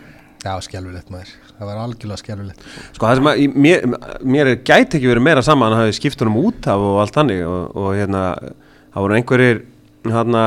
Já, 0.45 0.53
skelfilegt 0.61 1.09
maður, 1.13 1.31
það 1.59 1.67
var 1.69 1.79
algjörlega 1.81 2.19
skelfilegt. 2.21 2.61
Sko 2.97 3.07
það 3.07 3.15
sem 3.17 3.29
að 3.31 3.39
í- 3.41 3.55
mér, 3.55 3.87
mér 4.25 4.47
er 4.53 4.57
gæti 4.65 4.99
ekki 4.99 5.09
verið 5.09 5.23
meira 5.25 5.43
saman 5.45 5.73
að 5.73 5.77
hann 5.77 5.87
hafi 5.87 5.97
skipt 5.97 6.21
honum 6.21 6.37
út 6.45 6.67
af 6.69 6.81
og 6.81 7.01
allt 7.01 7.15
þannig 7.17 7.41
og, 7.49 7.77
og 7.77 7.95
hérna 7.97 8.23
það 8.93 9.01
voru 9.07 9.17
einhverjir 9.17 9.63
hérna 10.05 10.45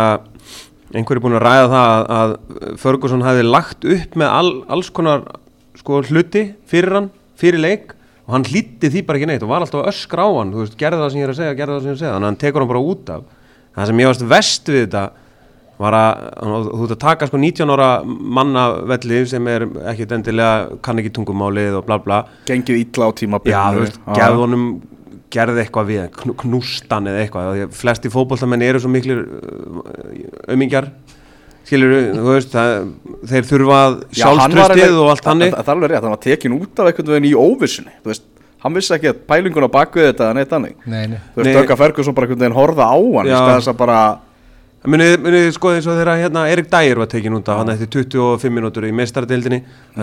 einhverjir 0.93 1.23
búin 1.25 1.37
að 1.39 1.45
ræða 1.47 1.67
það 1.73 1.89
að, 1.93 2.05
að 2.19 2.77
Ferguson 2.81 3.21
hafi 3.25 3.43
lagt 3.45 3.85
upp 3.85 4.15
með 4.21 4.29
all, 4.37 4.51
alls 4.69 4.89
konar 4.93 5.23
sko 5.81 6.01
hluti 6.05 6.43
fyrir 6.69 6.93
hann, 6.99 7.09
fyrir 7.41 7.61
leik 7.61 7.93
og 8.23 8.35
hann 8.37 8.45
hlýtti 8.47 8.91
því 8.91 9.01
bara 9.07 9.19
ekki 9.19 9.27
neitt 9.29 9.43
og 9.43 9.51
var 9.51 9.65
alltaf 9.65 9.89
öskra 9.91 10.23
á 10.23 10.31
hann, 10.37 10.53
þú 10.53 10.61
veist, 10.63 10.77
gerði 10.79 11.01
það 11.01 11.11
sem 11.11 11.19
ég 11.19 11.27
er 11.27 11.33
að 11.33 11.39
segja, 11.41 11.57
gerði 11.59 11.75
það 11.75 11.81
sem 11.81 11.89
ég 11.89 11.91
er 11.91 11.97
að 11.97 12.03
segja, 12.03 12.13
þannig 12.13 12.27
að 12.27 12.31
hann 12.31 12.39
tekur 12.43 12.63
hann 12.63 12.71
bara 12.71 12.85
út 12.93 13.11
af. 13.11 13.27
Það 13.73 13.89
sem 13.89 14.01
ég 14.03 14.09
varst 14.11 14.25
vest 14.33 14.71
við 14.71 14.81
þetta 14.85 15.03
var 15.83 15.97
að 15.97 16.69
þú 16.69 16.85
ert 16.85 16.95
að 16.95 17.01
taka 17.01 17.27
sko 17.27 17.41
19 17.41 17.73
ára 17.73 17.89
mannavelli 18.05 19.19
sem 19.27 19.47
er 19.51 19.65
ekkit 19.91 20.15
endilega 20.15 20.79
kann 20.85 21.01
ekki 21.01 21.11
tungumálið 21.17 21.79
og 21.81 21.87
bla 21.89 21.99
bla. 21.99 22.23
Gengið 22.47 22.83
illa 22.85 23.09
á 23.09 23.11
tímabilinu 23.19 23.57
já, 23.57 23.63
þú 23.73 23.83
veist, 23.83 24.01
gerði 24.13 24.43
honum 24.45 24.67
gerði 25.33 25.63
eitthvað 25.63 25.89
við, 25.89 26.01
knústan 26.43 27.09
eða 27.09 27.23
eitthvað, 27.23 27.63
flesti 27.73 28.11
fótboltamenn 28.13 28.65
eru 28.67 28.81
svo 28.83 28.91
miklir 28.93 29.23
ömingjar 30.53 30.91
skilur 31.63 31.95
þú 32.17 32.27
veist 32.27 32.51
það, 32.53 32.75
þeir 33.31 33.47
þurfa 33.49 33.79
alveg- 33.79 34.99
og 34.99 35.09
allt 35.13 35.29
hannig 35.31 35.53
það 35.53 35.63
það 35.63 35.71
er 35.71 35.75
alveg 35.75 35.93
rétt, 35.93 36.03
hann 36.03 36.15
var 36.15 36.23
tekin 36.27 36.57
út 36.59 36.79
af 36.83 36.89
einhvern 36.91 37.13
veginn 37.13 37.29
í 37.29 37.33
óvissunni 37.39 37.95
þú 38.03 38.11
veist, 38.11 38.25
hann 38.63 38.77
vissi 38.77 38.93
ekki 38.97 39.11
að 39.11 39.23
pælingun 39.31 39.67
á 39.67 39.75
bakvið 39.77 40.09
þetta 40.11 40.29
annað 40.31 40.69
nei, 40.85 41.07
nei. 41.07 41.17
þú 41.35 41.43
veist. 41.43 41.57
Duncan 41.59 41.81
Ferguson 41.83 42.15
bara 42.17 42.27
einhvern 42.27 42.43
veginn 42.45 42.57
horfa 42.59 42.87
á 42.87 42.95
hann 42.97 43.31
þess 43.57 43.71
að 43.71 43.79
bara 43.83 43.99
munið, 44.83 45.13
munið 45.23 45.45
sko 45.55 45.71
eins 45.71 45.85
og 45.87 45.95
þegar 45.95 46.19
hérna 46.19 46.43
Erik 46.51 46.67
Dyer 46.71 46.99
var 46.99 47.07
tekin 47.11 47.37
út 47.37 47.47
af 47.51 47.61
hann 47.61 47.71
eftir 47.71 47.89
25 48.03 48.51
mínútur 48.51 48.87
í 48.87 48.91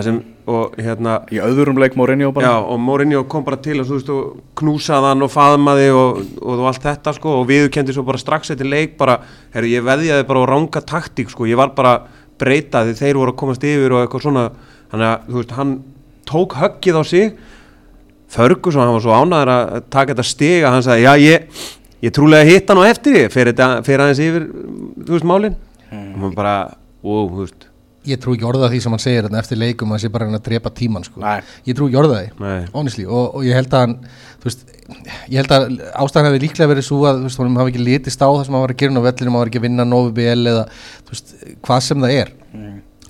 sem, 0.01 0.17
og 0.47 0.77
hérna 0.77 1.19
í 1.29 1.37
öðrum 1.43 1.77
leik 1.77 1.95
Mourinho 1.95 2.31
bara. 2.31 2.47
Já, 2.47 2.55
og 2.65 2.79
Mourinho 2.79 3.23
kom 3.29 3.43
bara 3.45 3.57
til 3.61 3.79
og, 3.79 3.87
þú 3.87 3.97
veist, 3.99 4.09
og 4.09 4.41
knúsaði 4.57 5.11
hann 5.11 5.21
og 5.21 5.31
faðmaði 5.31 5.91
og, 5.93 6.21
og, 6.41 6.55
og 6.55 6.67
allt 6.71 6.87
þetta 6.87 7.13
sko 7.13 7.35
og 7.41 7.47
viðurkendi 7.49 7.93
svo 7.93 8.05
bara 8.07 8.21
strax 8.21 8.53
eftir 8.55 8.69
leik 8.71 8.97
bara, 8.97 9.19
herru, 9.53 9.69
ég 9.69 9.85
veðjaði 9.85 10.25
bara 10.29 10.45
á 10.45 10.51
ranga 10.51 10.81
taktík 10.81 11.29
sko, 11.29 11.45
ég 11.49 11.59
var 11.59 11.75
bara 11.77 11.99
breytaði 12.41 12.95
þeir 12.97 13.19
voru 13.19 13.35
að 13.35 13.39
komast 13.43 13.67
yfir 13.67 13.93
og 13.93 14.01
eitthvað 14.01 14.25
svona. 14.25 14.47
Þannig 14.91 15.11
að, 15.11 15.27
þú 15.27 15.37
veist, 15.37 15.53
hann 15.59 15.75
tók 16.31 16.57
höggið 16.57 16.97
á 16.97 17.03
sig. 17.05 17.35
Ferguson, 18.31 18.81
hann 18.81 18.95
var 18.95 19.03
svo 19.03 19.13
ánæður 19.13 19.53
að 19.53 19.85
taka 19.91 20.13
þetta 20.15 20.25
stiga, 20.25 20.71
hann 20.71 20.83
sagði, 20.85 21.05
já, 21.05 21.13
ég 21.19 21.71
ég 22.01 22.13
trúlega 22.15 22.47
hitt 22.47 22.69
hann 22.71 22.81
á 22.81 22.85
eftir 22.89 23.19
ég 23.23 23.33
fyrir, 23.33 23.53
þetta, 23.53 23.81
fyrir 23.87 24.05
aðeins 24.05 24.23
yfir, 24.25 24.47
þú 25.05 25.17
veist, 25.17 25.27
málin. 25.31 25.57
Og 25.91 26.23
hann 26.25 26.37
bara, 26.37 26.55
ó, 27.03 27.11
þú 27.27 27.43
veist. 27.43 27.67
Ég 28.09 28.17
trú 28.17 28.33
ekki 28.33 28.47
orða 28.49 28.71
því 28.71 28.79
sem 28.81 28.93
hann 28.95 29.01
segir 29.03 29.27
eftir 29.37 29.59
leikum 29.61 29.91
að 29.91 29.93
hann 29.93 30.01
sé 30.01 30.09
bara 30.09 30.25
að 30.25 30.31
reyna 30.31 30.39
að 30.41 30.45
drepa 30.47 30.71
tíman 30.73 31.03
sko. 31.05 31.21
Ég 31.69 31.75
trú 31.77 31.85
ekki 31.85 31.99
orða 32.01 32.21
því 32.23 33.03
og, 33.05 33.35
og 33.37 33.43
ég 33.45 33.53
held 33.59 33.75
að 33.77 33.83
hann 33.85 33.93
veist, 34.41 34.63
ég 35.29 35.37
held 35.37 35.53
að 35.53 35.67
ástæðan 36.01 36.31
hefði 36.31 36.39
líklega 36.41 36.71
verið 36.71 36.87
svo 36.87 37.03
að 37.05 37.21
veist, 37.27 37.37
honum 37.37 37.59
hafi 37.61 37.75
ekki 37.75 37.83
litist 37.85 38.23
á 38.25 38.29
það 38.31 38.41
sem 38.47 38.57
hann 38.57 38.65
var 38.65 38.73
að 38.73 38.79
gera 38.81 38.97
á 38.97 39.05
vellinum, 39.05 39.35
hann 39.35 39.43
var 39.43 39.51
ekki 39.51 39.61
að 39.61 39.67
vinna 39.67 39.85
Novi 39.85 40.15
BL 40.17 40.49
eða 40.55 40.63
veist, 41.11 41.35
hvað 41.61 41.83
sem 41.85 42.01
það 42.07 42.15
er 42.23 42.33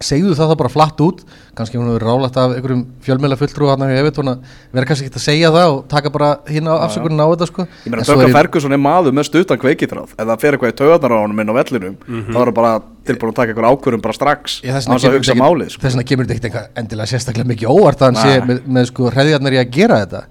segðu 0.05 0.35
það 0.37 0.51
það 0.51 0.57
bara 0.61 0.71
flatt 0.73 1.01
út. 1.05 1.23
Kannski 1.55 1.77
hún 1.77 1.89
hefur 1.91 2.05
rálægt 2.07 2.37
af 2.39 2.53
einhverjum 2.55 2.83
fjölmjöla 3.03 3.37
fulltrú 3.39 3.67
hann 3.71 3.81
að 3.83 4.37
vera 4.71 4.85
kannski 4.87 5.07
ekki 5.09 5.19
að 5.19 5.25
segja 5.25 5.51
það 5.51 5.67
og 5.75 5.81
taka 5.91 6.09
bara 6.09 6.29
hinn 6.47 6.67
á 6.67 6.75
afsökunin 6.87 7.19
á 7.19 7.27
þetta 7.33 7.47
sko. 7.49 7.65
Ég 7.85 7.91
meina, 7.91 8.03
ég- 8.27 8.35
Ferguson 8.37 8.71
er 8.71 8.77
maður 8.81 9.11
með 9.17 9.27
stuttan 9.29 9.59
kveikitráð. 9.59 10.13
Ef 10.17 10.25
það 10.31 10.39
fer 10.39 10.53
eitthvað 10.57 10.71
í 10.71 10.77
taugarnar 10.79 11.11
á 11.11 11.19
honum 11.21 11.39
inn 11.43 11.51
á 11.51 11.55
vellinum 11.59 11.95
þá 12.31 12.37
er 12.41 12.47
það 12.51 12.53
bara 12.55 12.73
tilbúin 13.01 13.31
að 13.31 13.35
taka 13.35 13.51
eitthvað 13.51 13.71
ákvörðum 13.71 14.01
bara 14.01 14.13
strax 14.13 14.61
á 14.61 14.93
þess 14.93 15.05
að 15.09 15.15
hugsa 15.17 15.33
málið 15.35 15.69
sko. 15.73 15.81
þess 15.81 15.95
vegna 15.95 16.03
kemur 16.11 16.25
þetta 16.29 16.47
ekkert 16.51 16.77
endilega 16.77 17.09
sérstaklega 17.09 17.49
mikið 17.49 17.71
óvart 17.73 18.01
að 18.01 18.05
hann 18.11 18.19
sé 18.21 18.41
með, 18.45 18.59
með 18.67 18.85
sko 18.91 19.09
hreðjarnar 19.09 19.55
í 19.57 19.57
að 19.57 19.71
gera 19.73 19.97
þetta 20.05 20.21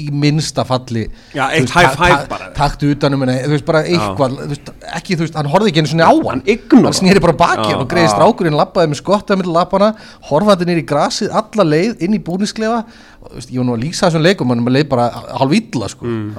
í, 0.00 0.06
minnsta 0.24 0.64
falli 0.68 1.04
Já, 1.36 1.44
eitt 1.56 1.70
high 1.76 1.92
five 1.98 2.24
bara. 2.30 2.48
taktu 2.56 2.90
utanum 2.94 3.22
henni, 3.26 3.36
þú 3.44 3.52
veist 3.54 3.66
bara 3.68 3.82
eitthvað 3.84 4.36
þú 4.40 4.48
veist, 4.54 4.70
ekki 5.00 5.18
þú 5.20 5.24
veist, 5.26 5.38
hann 5.40 5.50
horfði 5.52 5.72
ekki 5.72 5.82
einu 5.84 5.92
svona 5.92 6.08
á 6.08 6.14
hann 6.16 6.28
Hann 6.30 6.42
ignora. 6.54 6.88
hann 6.90 6.98
snýri 7.00 7.22
bara 7.24 7.36
baki 7.44 7.68
hann 7.70 7.82
og 7.84 7.88
greiði 7.92 8.12
strákurinn 8.14 8.58
lappaði 8.60 8.92
með 8.94 9.00
skottaði 9.02 9.42
með 9.44 9.52
lappana 9.58 9.92
horfandi 10.30 10.68
nýri 10.70 10.84
í 10.84 10.88
grasið 10.90 11.34
alla 11.42 11.68
leið 11.74 12.04
inn 12.08 12.16
í 12.18 12.22
búnisklefa 12.30 12.80
og, 12.84 13.30
þú 13.30 13.38
veist, 13.40 13.52
ég 13.54 13.60
var 13.62 13.68
nú 13.70 13.76
að 13.78 13.84
lýsa 13.86 14.06
þessum 14.08 14.26
leikum 14.28 14.54
hann 14.54 14.64
leið 14.76 14.88
bara 14.94 15.08
hálf 15.40 15.56
illa 15.60 15.88
sko 15.92 16.06
Mm. 16.10 16.34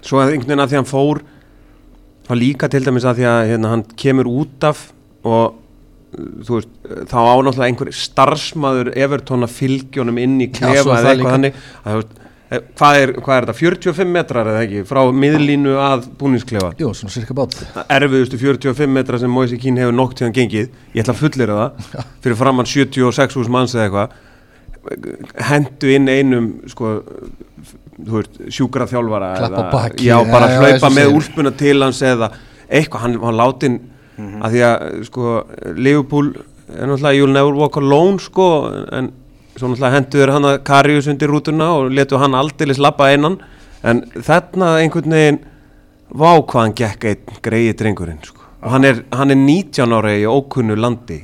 Svo 0.00 0.16
að 0.22 0.30
einhvern 0.32 0.48
veginn 0.48 0.62
að 0.64 0.70
því 0.72 0.76
hann 0.80 0.88
fór 0.88 1.18
þá 2.30 2.30
líka 2.40 2.68
til 2.72 2.80
dæmis 2.86 3.04
að 3.04 3.18
því 3.18 3.24
að 3.28 3.40
hérna, 3.50 3.70
hann 3.74 3.82
kemur 4.00 4.28
út 4.30 4.64
af 4.68 4.86
og 5.28 5.56
þú 6.46 6.56
veist, 6.56 6.70
þá 7.10 7.18
ánáttúrulega 7.20 7.66
einhver 7.68 7.90
starfsmaður 7.94 8.88
Evertón 8.98 9.44
að 9.46 9.52
fylgjónum 9.58 10.16
inn 10.22 10.38
í 10.42 10.48
klefa 10.50 10.96
eða 10.96 11.12
eitthvað 11.12 11.20
líka. 11.20 11.34
þannig 11.34 11.58
að, 11.60 11.90
þú 11.90 11.98
veist, 12.00 12.16
hvað, 12.50 13.00
er, 13.00 13.12
hvað 13.22 13.36
er 13.36 13.46
þetta, 13.46 13.56
45 13.60 14.14
metrar 14.14 14.48
eða 14.50 14.62
ekki, 14.66 14.80
frá 14.88 15.02
miðlínu 15.14 15.76
að 15.80 16.08
búningsklefa? 16.20 16.72
Jú, 16.80 16.90
svona 16.98 17.14
cirka 17.14 17.36
bát. 17.38 17.54
Erfiðustu 17.86 18.40
45 18.40 18.90
metra 18.96 19.20
sem 19.22 19.30
Moise 19.30 19.58
Keane 19.60 19.84
hefur 19.84 19.94
nokk 19.94 20.16
tíðan 20.18 20.34
gengið. 20.34 20.72
Ég 20.96 21.04
ætla 21.04 21.14
að 21.14 21.22
fullera 21.22 21.60
það 21.60 22.10
fyrir 22.24 22.40
framann 22.40 22.70
76 22.70 23.38
hús 23.38 23.52
manns 23.52 23.76
eða 23.78 23.86
eitthvað 23.86 24.18
hendu 25.50 25.92
inn 25.92 26.08
einum 26.08 26.50
sko 26.70 26.94
þú 28.00 28.16
veist, 28.16 28.38
sjúkra 28.52 28.86
þjálfara 28.88 29.32
Klappa 29.36 29.64
á 29.68 29.72
bakið, 29.74 30.04
já, 30.08 30.16
bara 30.30 30.48
já, 30.48 30.60
hlaupa 30.62 30.88
og 30.88 30.94
með 30.96 31.16
úlpuna 31.18 31.52
til 31.60 31.76
hans 31.84 32.00
eða 32.06 32.30
eitthvað, 32.64 33.02
hann 33.04 33.18
var 33.20 33.36
látin 33.36 33.80
að 34.20 34.54
því 34.54 34.62
að 34.68 34.86
sko 35.08 35.34
Liverpool 35.76 36.32
er 36.70 36.88
náttúrulega 36.88 37.16
you'll 37.18 37.34
never 37.34 37.56
walk 37.56 37.76
alone 37.80 38.20
sko 38.22 38.46
en 38.96 39.10
svo 39.60 39.68
náttúrulega 39.70 39.96
hendur 39.98 40.32
hann 40.34 40.48
að 40.50 40.58
Karius 40.66 41.08
undir 41.12 41.30
rútuna 41.30 41.68
og 41.78 41.92
letu 41.94 42.18
hann 42.20 42.34
aldeilis 42.38 42.80
lappa 42.82 43.10
einan. 43.12 43.38
En 43.84 44.02
þarna 44.16 44.74
einhvern 44.82 45.14
veginn 45.16 45.38
vá 46.10 46.32
hvað 46.42 46.60
hann 46.64 46.74
gekk 46.80 47.06
einn 47.12 47.40
greiði 47.44 47.76
drengurinn 47.80 48.18
sko. 48.24 48.40
og 48.62 48.70
hann 48.74 48.84
er, 48.84 48.98
hann 49.16 49.30
er 49.32 49.38
19 49.40 49.92
ára 49.96 50.10
í 50.18 50.26
ókunnu 50.28 50.74
landi. 50.76 51.22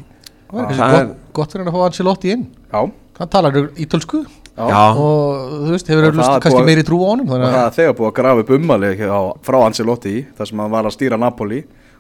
Það 0.49 0.61
er 0.61 0.66
Það 0.66 0.68
kannski 0.70 0.87
er- 1.01 1.07
gott, 1.07 1.16
gott 1.37 1.53
fyrir 1.53 1.64
hann 1.66 1.75
að 1.75 1.77
fá 1.77 1.87
Ancelotti 1.90 2.31
inn. 2.33 2.46
Já. 2.72 2.81
hann 3.18 3.29
talar 3.29 3.53
ítölsku. 3.77 4.27
Já, 4.57 4.96
og 4.96 5.51
þú 5.66 5.70
veist, 5.75 5.87
hefur 5.90 6.01
Og 6.07 6.09
örugglega 6.14 6.37
er 6.37 6.40
kannski 6.46 6.64
meiri 6.64 6.83
trú 6.88 6.96
á 7.05 7.09
honum 7.12 7.29
og 7.29 7.35
þannig 7.37 7.53
það 7.53 7.66
að 7.66 7.75
þegar 7.77 7.96
búið 7.99 8.09
að 8.09 8.14
grafa 8.16 8.40
upp 8.40 8.51
ummali 8.57 8.90
hjá- 8.96 9.37
frá 9.44 9.59
Ancelotti 9.66 10.14
þar 10.38 10.46
sem 10.49 10.59
hann 10.64 10.70
var 10.70 10.85
að 10.88 10.94
stýra 10.96 11.18
Napoli 11.20 11.59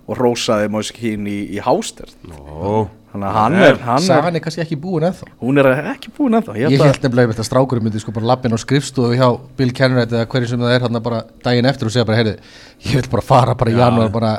og 0.08 0.16
rósaði 0.16 0.70
Moise 0.70 0.92
Keane 0.96 1.28
í, 1.28 1.40
í 1.52 1.60
hásterð 1.60 2.14
Ó, 2.32 2.88
þannig 3.16 3.28
að 3.30 3.38
hann 3.40 3.56
er, 3.60 3.80
hann 3.86 4.02
er 4.02 4.06
sagan 4.06 4.38
er 4.38 4.44
kannski 4.44 4.62
ekki 4.64 4.78
búin 4.82 5.06
ennþá. 5.08 5.28
Hún 5.40 5.62
er 5.62 5.70
ekki 5.94 6.12
búin 6.16 6.38
ennþá 6.38 6.56
ég 6.60 6.68
held 6.68 6.84
held 6.84 6.96
að- 6.96 7.02
nefnilega 7.06 7.26
einmitt 7.26 7.42
að 7.42 7.48
strákurinn 7.50 7.88
myndi 7.88 8.02
sko 8.04 8.14
bara 8.16 8.30
lappin 8.32 8.54
á 8.54 8.58
skrifstofu 8.60 9.16
hjá 9.16 9.28
Bill 9.56 9.72
Kennerett 9.72 10.12
eða 10.12 10.28
hverju 10.30 10.52
sem 10.52 10.60
það 10.60 10.76
er 10.76 10.86
hann 10.86 11.02
bara 11.02 11.24
daginn 11.42 11.66
eftir 11.72 11.90
og 11.90 11.96
segja 11.96 12.06
bara 12.06 12.20
heyrðu, 12.22 12.38
ég 12.86 13.00
vil 13.00 13.10
bara 13.10 13.22
fara 13.22 13.54
bara 13.54 13.70
í 13.70 13.76
janúar 13.80 14.12
bara, 14.12 14.32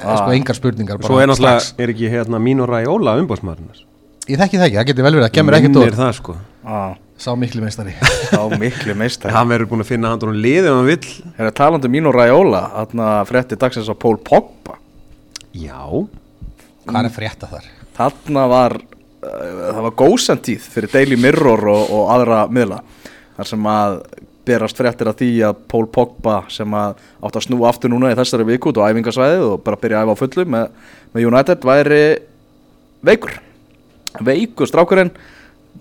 ja. 0.00 0.16
sko 0.16 0.34
engar 0.34 0.58
spurningar 0.58 0.98
bara 0.98 1.12
svo 1.12 1.20
er 1.22 1.28
náttúrulega 1.28 1.72
er 1.78 1.94
ekki 1.94 2.10
hérna 2.12 2.40
Mino 2.40 2.66
Raiola 2.66 3.18
umbásmaðurinn 3.20 3.88
ég 4.30 4.38
þekki 4.38 4.58
það 4.60 4.66
ekki, 4.68 4.78
það 4.78 4.88
getur 4.90 5.06
vel 5.06 5.14
verið, 5.16 5.24
það 5.26 5.34
kemur 5.36 5.56
ekkert 5.56 5.74
minnir 5.74 5.94
og 5.94 5.98
það 5.98 6.12
sko. 6.18 6.34
Á, 6.62 6.78
sá 7.18 7.30
miklu 7.38 7.62
meistari. 7.64 7.94
Þá 8.30 8.42
miklu 8.62 8.94
meistar 8.98 9.34
hann 9.34 9.50
verður 9.50 9.70
búin 9.72 9.82
að 9.82 9.90
finna 9.90 10.12
hann 10.12 10.26
og 10.28 10.38
liði 10.38 10.70
ef 10.70 10.76
hann 10.76 10.88
vill. 10.88 11.08
Það 11.38 11.48
er 11.48 11.56
talandi 11.58 11.90
um 11.90 11.94
Mino 11.96 12.12
Raiola 12.14 12.62
þarna 12.76 13.08
frétti 13.28 13.58
dagsins 13.58 13.90
á 13.90 13.94
Pól 13.98 14.18
Pogba. 14.22 14.78
Já, 15.52 15.82
hvað 16.86 17.08
er 17.08 17.14
frétta 17.16 17.50
þar? 17.50 17.66
Þarna 17.96 18.44
var 18.50 18.76
uh, 18.80 19.70
það 19.72 19.80
var 19.88 19.96
góðsentíð 20.02 20.68
fyrir 20.74 20.92
Daily 20.92 21.18
Mirror 21.20 21.64
og, 21.72 21.82
og 21.98 22.12
aðra 22.16 22.44
miðla 22.52 22.80
þar 23.36 23.50
sem 23.52 23.68
að 23.72 23.98
berast 24.42 24.78
fréttir 24.80 25.06
af 25.06 25.18
því 25.20 25.28
að 25.46 25.60
Pól 25.70 25.84
Pogba 25.94 26.40
sem 26.50 26.72
að 26.74 26.96
átt 27.22 27.36
að 27.38 27.44
snúa 27.46 27.68
aftur 27.70 27.92
núna 27.92 28.10
í 28.10 28.16
þessari 28.18 28.46
viku 28.48 28.72
út 28.72 28.80
á 28.82 28.90
æfingasvæðið 28.90 29.44
og 29.52 29.60
bara 29.62 29.78
byrja 29.78 30.00
að 30.00 30.08
æfa 30.08 30.16
á 30.18 30.20
fullu 30.22 30.46
með, 30.50 30.72
með 31.14 31.28
United 31.30 31.66
væri 31.68 32.00
veikur 33.06 33.36
veikur 34.26 34.68
strákurinn 34.70 35.12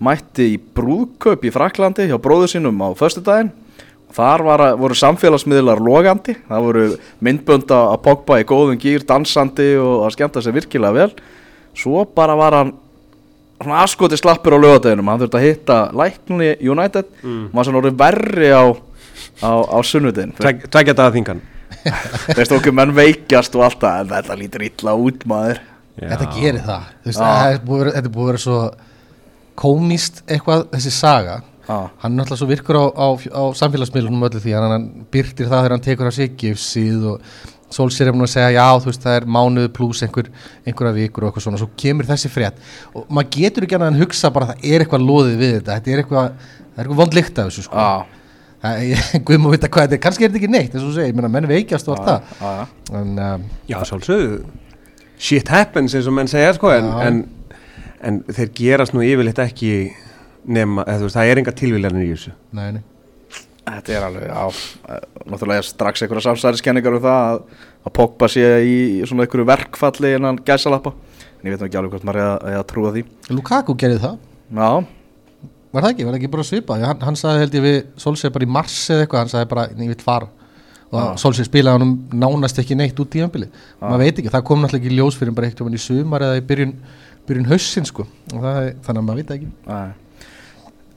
mætti 0.01 0.51
í 0.53 0.59
brúðkaup 0.77 1.41
í 1.45 1.51
Fraklandi 1.53 2.05
hjá 2.11 2.15
bróður 2.21 2.53
sínum 2.53 2.79
á 2.85 2.89
föstudaginn 2.97 3.51
Þar 4.11 4.41
var, 4.43 4.59
að- 4.59 4.73
voru 4.81 4.95
samfélagsmiðlar 4.99 5.79
logandi, 5.79 6.33
það 6.49 6.63
voru 6.65 6.81
myndbönd 7.23 7.69
að 7.71 7.93
Pogba 8.03 8.41
í 8.41 8.47
góðum 8.49 8.75
gýr, 8.75 9.05
dansandi 9.07 9.69
og 9.79 10.01
að 10.03 10.11
skemmta 10.17 10.41
sér 10.43 10.51
virkilega 10.57 10.91
vel. 10.97 11.13
Svo 11.77 12.03
bara 12.15 12.35
var 12.35 12.53
hann 12.59 12.73
svona 13.61 13.83
askoti 13.85 14.17
slappur 14.17 14.55
á 14.57 14.59
lögadeginum, 14.59 15.07
hann 15.11 15.19
þurfti 15.21 15.37
að 15.39 15.45
hitta 15.47 15.75
lækni 15.95 16.51
United, 16.65 17.05
mm. 17.23 17.43
maður 17.53 17.67
sem 17.69 17.79
orðið 17.81 17.97
verri 18.01 18.49
á, 18.51 18.63
á, 19.45 19.51
á 19.69 19.77
sunnudin. 19.85 20.31
tveggja 20.37 20.93
daga 20.97 21.11
þingan 21.15 21.41
Veist 22.37 22.51
okkur 22.53 22.73
menn 22.75 22.91
veikjast 22.93 23.55
og 23.57 23.63
allt 23.65 23.79
það, 23.81 23.99
en 24.03 24.09
þetta 24.15 24.35
lítur 24.37 24.65
illa 24.67 24.95
út 24.97 25.23
maður. 25.29 25.61
þetta 26.01 26.27
gerir 26.35 26.61
það 26.65 26.89
Þú 27.03 27.07
veist, 27.11 27.21
Já. 27.21 27.29
það 27.29 27.53
er 27.53 27.61
búið 27.65 27.77
að 27.77 27.85
vera- 27.85 27.93
þetta 27.95 28.09
er 28.11 28.15
búið 28.17 28.25
að 28.25 28.31
vera 28.31 28.43
svo 28.45 28.59
komist 29.61 30.21
eitthvað 30.27 30.65
þessi 30.73 30.91
saga 30.95 31.37
Já. 31.67 31.77
hann 32.01 32.11
er 32.11 32.17
náttúrulega 32.17 32.41
svo 32.41 32.49
virkur 32.49 32.77
á, 32.81 32.85
á, 32.97 33.07
á 33.13 33.43
samfélagsmiðlunum 33.61 34.25
öllu 34.27 34.41
því 34.43 34.53
hann, 34.57 34.71
hann 34.75 34.87
byrtir 35.13 35.47
það 35.51 35.61
þegar 35.61 35.75
hann 35.75 35.85
tekur 35.85 36.09
á 36.09 36.13
sig 36.15 36.33
gifsið 36.41 37.05
og 37.13 37.21
Solskjær 37.71 38.09
er 38.11 38.15
búin 38.15 38.25
að 38.27 38.31
segja 38.33 38.49
já 38.57 38.65
þú 38.83 38.89
veist 38.91 39.03
það 39.05 39.17
er 39.21 39.27
mánuð 39.37 39.67
pluss 39.77 40.01
einhver, 40.05 40.27
einhverja 40.67 40.95
vikur 40.97 41.23
og 41.23 41.29
eitthvað 41.31 41.45
svona 41.45 41.59
svo 41.61 41.69
kemur 41.79 42.09
þessi 42.09 42.31
frétt. 42.33 42.57
Og 42.93 43.05
maður 43.09 43.29
getur 43.37 43.63
ekki 43.67 43.77
annað 43.77 43.93
en 43.93 44.01
hugsa 44.01 44.31
bara 44.35 44.49
að 44.49 44.51
það 44.55 44.73
er 44.75 44.83
eitthvað 44.85 45.05
loðið 45.07 45.37
við 45.39 45.53
þetta. 45.59 45.77
Þetta 45.77 45.93
er 45.95 46.01
eitthvað, 46.03 46.33
það 46.59 46.81
er 46.81 46.83
eitthvað 46.83 46.99
vond 47.03 47.15
lykt 47.19 47.39
af 47.39 47.47
þessu 47.51 47.63
sko. 47.69 47.85
Já, 47.85 48.17
Það- 48.61 48.81
ég- 48.85 49.13
Guð 49.25 49.39
má 49.41 49.47
vita 49.55 49.69
hvað 49.73 49.87
þetta 49.87 49.95
er, 49.97 50.01
kannski 50.03 50.23
er 50.27 50.29
þetta 50.33 50.37
ekki 50.43 50.51
neitt 50.53 50.73
eins 50.75 50.83
og 50.83 50.89
þú 50.91 50.95
segir, 50.99 51.07
ég 51.09 51.15
meina 51.17 51.29
menn 51.33 51.47
veikjast 51.49 51.87
og 51.89 51.95
allt 51.97 52.09
það. 52.11 52.35
já, 52.41 52.51
já. 52.59 52.99
en 52.99 53.15
um, 53.25 53.45
já, 53.71 53.77
svolsögðu 53.89 54.35
shit 55.17 55.49
happens 55.49 55.95
eins 55.97 56.09
og 56.11 56.13
menn 56.13 56.29
segja 56.29 56.51
sko 56.59 56.69
en, 56.75 56.91
en, 57.07 57.17
en 58.05 58.19
þeir 58.29 58.51
gerast 58.59 58.93
nú 58.93 59.01
yfirleitt 59.01 59.41
ekki 59.41 59.71
nema, 60.45 60.85
eða, 60.85 60.99
þú 61.01 61.07
veist, 61.07 61.17
það 61.17 61.31
er 61.33 61.41
enga 61.41 61.55
tilvílanir 61.57 62.05
í 62.05 62.11
þessu. 62.13 62.35
Nei, 62.57 62.67
nei. 62.77 62.83
Þetta 63.61 63.93
er 63.93 64.05
alveg, 64.07 64.23
já, 64.25 65.01
náttúrulega 65.29 65.65
strax 65.67 66.01
einhverja 66.01 66.25
samsæðiskenningar 66.31 66.97
um 66.97 67.03
það 67.03 67.19
að, 67.27 67.43
að 67.85 67.93
Pogba 67.99 68.29
sé 68.31 68.47
í 68.65 68.77
svona 69.05 69.27
einhverju 69.27 69.45
verkfalli 69.51 70.15
innan 70.17 70.39
gæsalappa. 70.47 70.95
En 71.41 71.49
ég 71.49 71.55
veit 71.55 71.67
ekki 71.67 71.79
alveg 71.79 71.93
hvort 71.95 72.07
maður 72.09 72.23
er 72.25 72.57
að, 72.57 72.65
trúa 72.71 72.93
því. 72.95 73.05
Lukaku 73.33 73.77
gerði 73.77 74.01
það 74.01 74.17
Já, 74.51 74.71
Var 75.71 75.85
það 75.85 75.93
ekki, 75.93 76.03
var 76.03 76.11
það 76.11 76.19
ekki 76.19 76.29
bara 76.33 76.43
svipað? 76.43 76.81
Hann, 76.83 77.03
hann 77.07 77.17
sagði 77.19 77.43
held 77.45 77.53
ég 77.55 77.63
við 77.63 77.77
Solskjaer 78.03 78.33
bara 78.35 78.43
í 78.47 78.51
mars 78.51 78.77
eða 78.91 79.05
eitthvað, 79.05 79.21
hann 79.21 79.31
sagði 79.31 79.49
bara, 79.53 79.63
ég 79.71 79.91
vil 79.93 80.03
fara 80.03 80.27
og. 80.91 81.13
Solskjaer 81.21 81.47
spilaði 81.47 81.79
hann 81.85 81.93
nánast 82.19 82.59
ekki 82.59 82.75
neitt 82.75 82.99
út 82.99 83.15
í 83.15 83.23
ömbili, 83.23 83.47
maður 83.79 84.03
veit 84.03 84.17
ekki, 84.19 84.33
það 84.33 84.43
kom 84.49 84.59
náttúrulega 84.65 84.89
ekki 84.89 84.97
ljós 84.97 85.19
fyrir 85.19 85.35
bara 85.37 85.47
eitthvað 85.47 85.77
í 85.77 85.79
sumar 85.79 86.25
eða 86.27 86.41
í 86.41 86.43
byrjun, 86.49 86.73
byrjun 87.29 87.47
haussin 87.53 87.87
sko, 87.87 88.03
það, 88.33 88.59
þannig 88.83 88.99
að 88.99 89.07
maður 89.07 89.21
veit 89.21 89.31
ekki 89.37 89.51
Nei. 89.69 89.93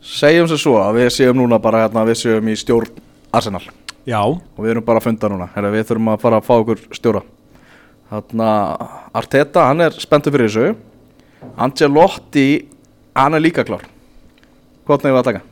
Segjum 0.05 0.49
sem 0.51 0.61
svo 0.61 0.77
að 0.83 0.99
við 0.99 1.07
séum 1.17 1.39
núna 1.39 1.57
bara 1.63 1.87
hérna, 1.87 2.05
við 2.05 2.19
séum 2.21 2.49
í 2.53 2.57
stjórn 2.61 2.93
Arsenal. 3.35 3.63
Já, 4.05 4.21
og 4.21 4.61
við 4.61 4.75
erum 4.75 4.85
bara 4.85 5.01
að 5.01 5.07
funda 5.07 5.31
núna. 5.33 5.49
Herra, 5.55 5.71
við 5.73 5.87
þurfum 5.89 6.11
að 6.13 6.21
fara 6.27 6.41
að 6.41 6.45
fá 6.45 6.53
okkur 6.59 6.83
stjóra. 6.93 7.23
Þarna, 8.13 8.51
Arteta, 9.17 9.65
hann 9.71 9.81
er 9.87 9.97
spenntur 9.97 10.35
fyrir 10.35 10.53
þessu. 10.53 10.75
Angelotti, 11.57 12.49
hann 13.17 13.39
er 13.39 13.43
líka 13.43 13.65
klár. 13.65 13.87
Hvort 14.85 15.07
nefnum 15.07 15.17
við 15.17 15.23
að 15.23 15.29
taka? 15.31 15.45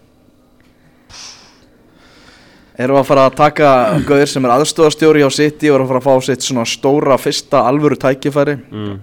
Erum 2.83 2.97
við 2.97 3.01
að 3.03 3.09
fara 3.09 3.25
að 3.29 3.39
taka 3.41 3.71
Gauðir 4.09 4.31
sem 4.33 4.45
er 4.49 4.55
aðstofastjóri 4.55 5.25
hjá 5.25 5.33
City 5.33 5.69
og 5.71 5.79
erum 5.79 5.89
að 5.89 5.95
fara 5.95 6.03
að 6.03 6.07
fá 6.09 6.29
sitt 6.29 6.45
svona 6.45 6.69
stóra 6.69 7.19
fyrsta 7.21 7.65
alvöru 7.69 7.99
tækifæri 8.01 8.59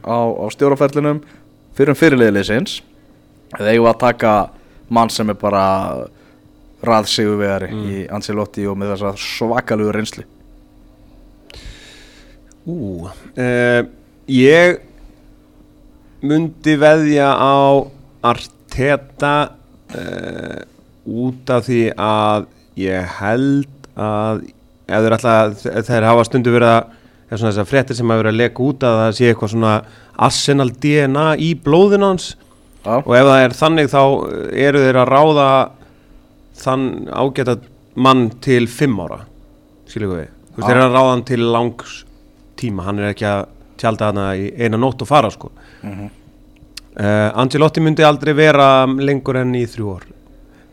á, 0.05 0.17
á 0.25 0.45
stjóraferlinum 0.53 1.21
fyrir 1.77 1.93
um 1.93 1.99
fyrirliðilegsins 1.99 2.79
eða 3.59 3.69
eigum 3.73 3.85
við 3.85 3.91
að 3.91 4.01
taka 4.01 4.33
mann 4.89 5.11
sem 5.13 5.29
er 5.29 5.37
bara 5.39 5.63
raðsigurvegari 6.85 7.69
í 7.75 8.03
Ancelotti 8.13 8.67
og 8.69 8.77
með 8.79 8.93
þessa 8.95 9.13
svakalugu 9.19 9.95
reynslu. 9.95 10.25
Ú 12.69 13.07
uh, 13.09 13.81
ég 14.29 14.79
myndi 16.19 16.75
veðja 16.79 17.31
á 17.35 17.87
Arteta 18.29 19.35
uh, 19.95 20.61
út 21.09 21.51
af 21.55 21.67
því 21.67 21.83
að 21.95 22.47
ég 22.79 23.19
held 23.19 23.89
að 23.99 24.43
þeir, 24.89 26.05
hafa 26.07 26.25
stundu 26.27 26.53
verið 26.53 26.73
að 26.75 27.37
svona 27.37 27.51
þessar 27.51 27.69
fréttir 27.69 27.97
sem 27.97 28.09
hafa 28.09 28.23
verið 28.23 28.33
að 28.33 28.41
leka 28.43 28.65
út 28.65 28.85
að 28.85 28.99
það 28.99 29.15
sé 29.17 29.29
eitthvað 29.29 29.51
svona 29.53 29.73
Arsenal 30.29 30.69
DNA 30.83 31.25
í 31.45 31.49
blóðin 31.63 32.05
hans 32.05 32.31
Já, 32.85 32.93
og 32.99 33.13
ef 33.15 33.27
það 33.27 33.43
er 33.43 33.55
þannig 33.59 33.89
þá 33.91 34.01
eru 34.67 34.83
þeir 34.85 34.99
að 35.01 35.09
ráða 35.13 35.47
þann 36.59 36.85
ágæta 37.11 37.57
mann 37.99 38.29
til 38.43 38.65
fimm 38.71 38.99
ára 39.03 39.23
skilur 39.89 40.13
við, 40.13 40.29
þú 40.53 40.61
veist 40.61 40.69
þeir 40.69 40.77
eru 40.77 40.85
að 40.85 40.95
ráða 40.95 41.13
hann 41.13 41.25
til 41.27 41.41
langs 41.55 41.95
tíma, 42.59 42.85
hann 42.87 43.01
er 43.01 43.13
ekki 43.13 43.27
að 43.27 43.47
tjálta 43.79 44.09
hana 44.11 44.29
í 44.35 44.49
eina 44.59 44.79
nótt 44.79 45.03
og 45.03 45.09
fara 45.09 45.31
sko. 45.31 45.51
Mhm. 45.83 46.09
uh, 46.99 47.29
Angelotti 47.39 47.83
myndi 47.83 48.05
aldrei 48.05 48.33
vera 48.35 48.85
lengur 48.85 49.39
enn 49.39 49.55
í 49.55 49.65
þrjú 49.69 49.95
ár. 49.95 50.05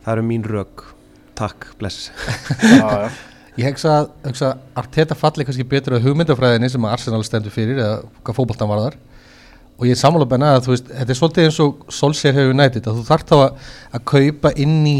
Það 0.03 0.13
eru 0.13 0.27
mín 0.27 0.45
rök. 0.47 0.83
Takk, 1.37 1.71
bless. 1.79 2.11
Já, 2.61 3.07
já. 3.07 3.09
Ég 3.57 3.65
hegsa 3.65 3.93
að, 4.03 4.59
Arteta 4.77 5.15
falli 5.17 5.45
kannski 5.47 5.63
betur 5.65 5.95
að 5.97 6.03
hugmyndafræðinni 6.05 6.67
sem 6.69 6.83
að 6.85 6.91
Arsenal 6.93 7.23
stendur 7.25 7.53
fyrir 7.53 7.79
eða 7.81 7.95
hvað 8.21 8.35
fótboltan 8.37 8.69
var 8.69 8.83
þar 8.83 8.97
og 9.77 9.85
ég 9.85 9.93
er 9.93 9.99
sammála 9.99 10.27
benna 10.29 10.55
að 10.55 10.67
þú 10.67 10.73
veist, 10.73 10.91
þetta 10.91 11.13
er 11.13 11.19
svolítið 11.19 11.47
eins 11.47 11.59
og 11.63 11.83
Solskjaer 11.93 12.37
hefur 12.39 12.57
nætið 12.57 12.89
að 12.89 12.99
þú 12.99 13.07
þarft 13.07 13.33
þá 13.33 13.37
að, 13.37 13.67
að 13.93 14.05
kaupa 14.13 14.53
inn 14.63 14.79
í 14.89 14.97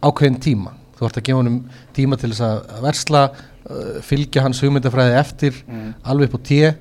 ákveðin 0.00 0.40
tíma 0.44 0.76
þú 0.96 1.04
þarft 1.04 1.20
að 1.20 1.26
gefa 1.28 1.40
honum 1.42 1.58
tíma 1.96 2.20
til 2.20 2.32
þess 2.32 2.46
að 2.46 2.80
versla 2.86 3.26
uh, 3.28 4.00
fylgja 4.06 4.46
hans 4.46 4.62
hugmyndafræði 4.64 5.20
eftir 5.20 5.60
alveg 6.02 6.30
upp 6.30 6.40
á 6.40 6.48
tíu 6.48 6.72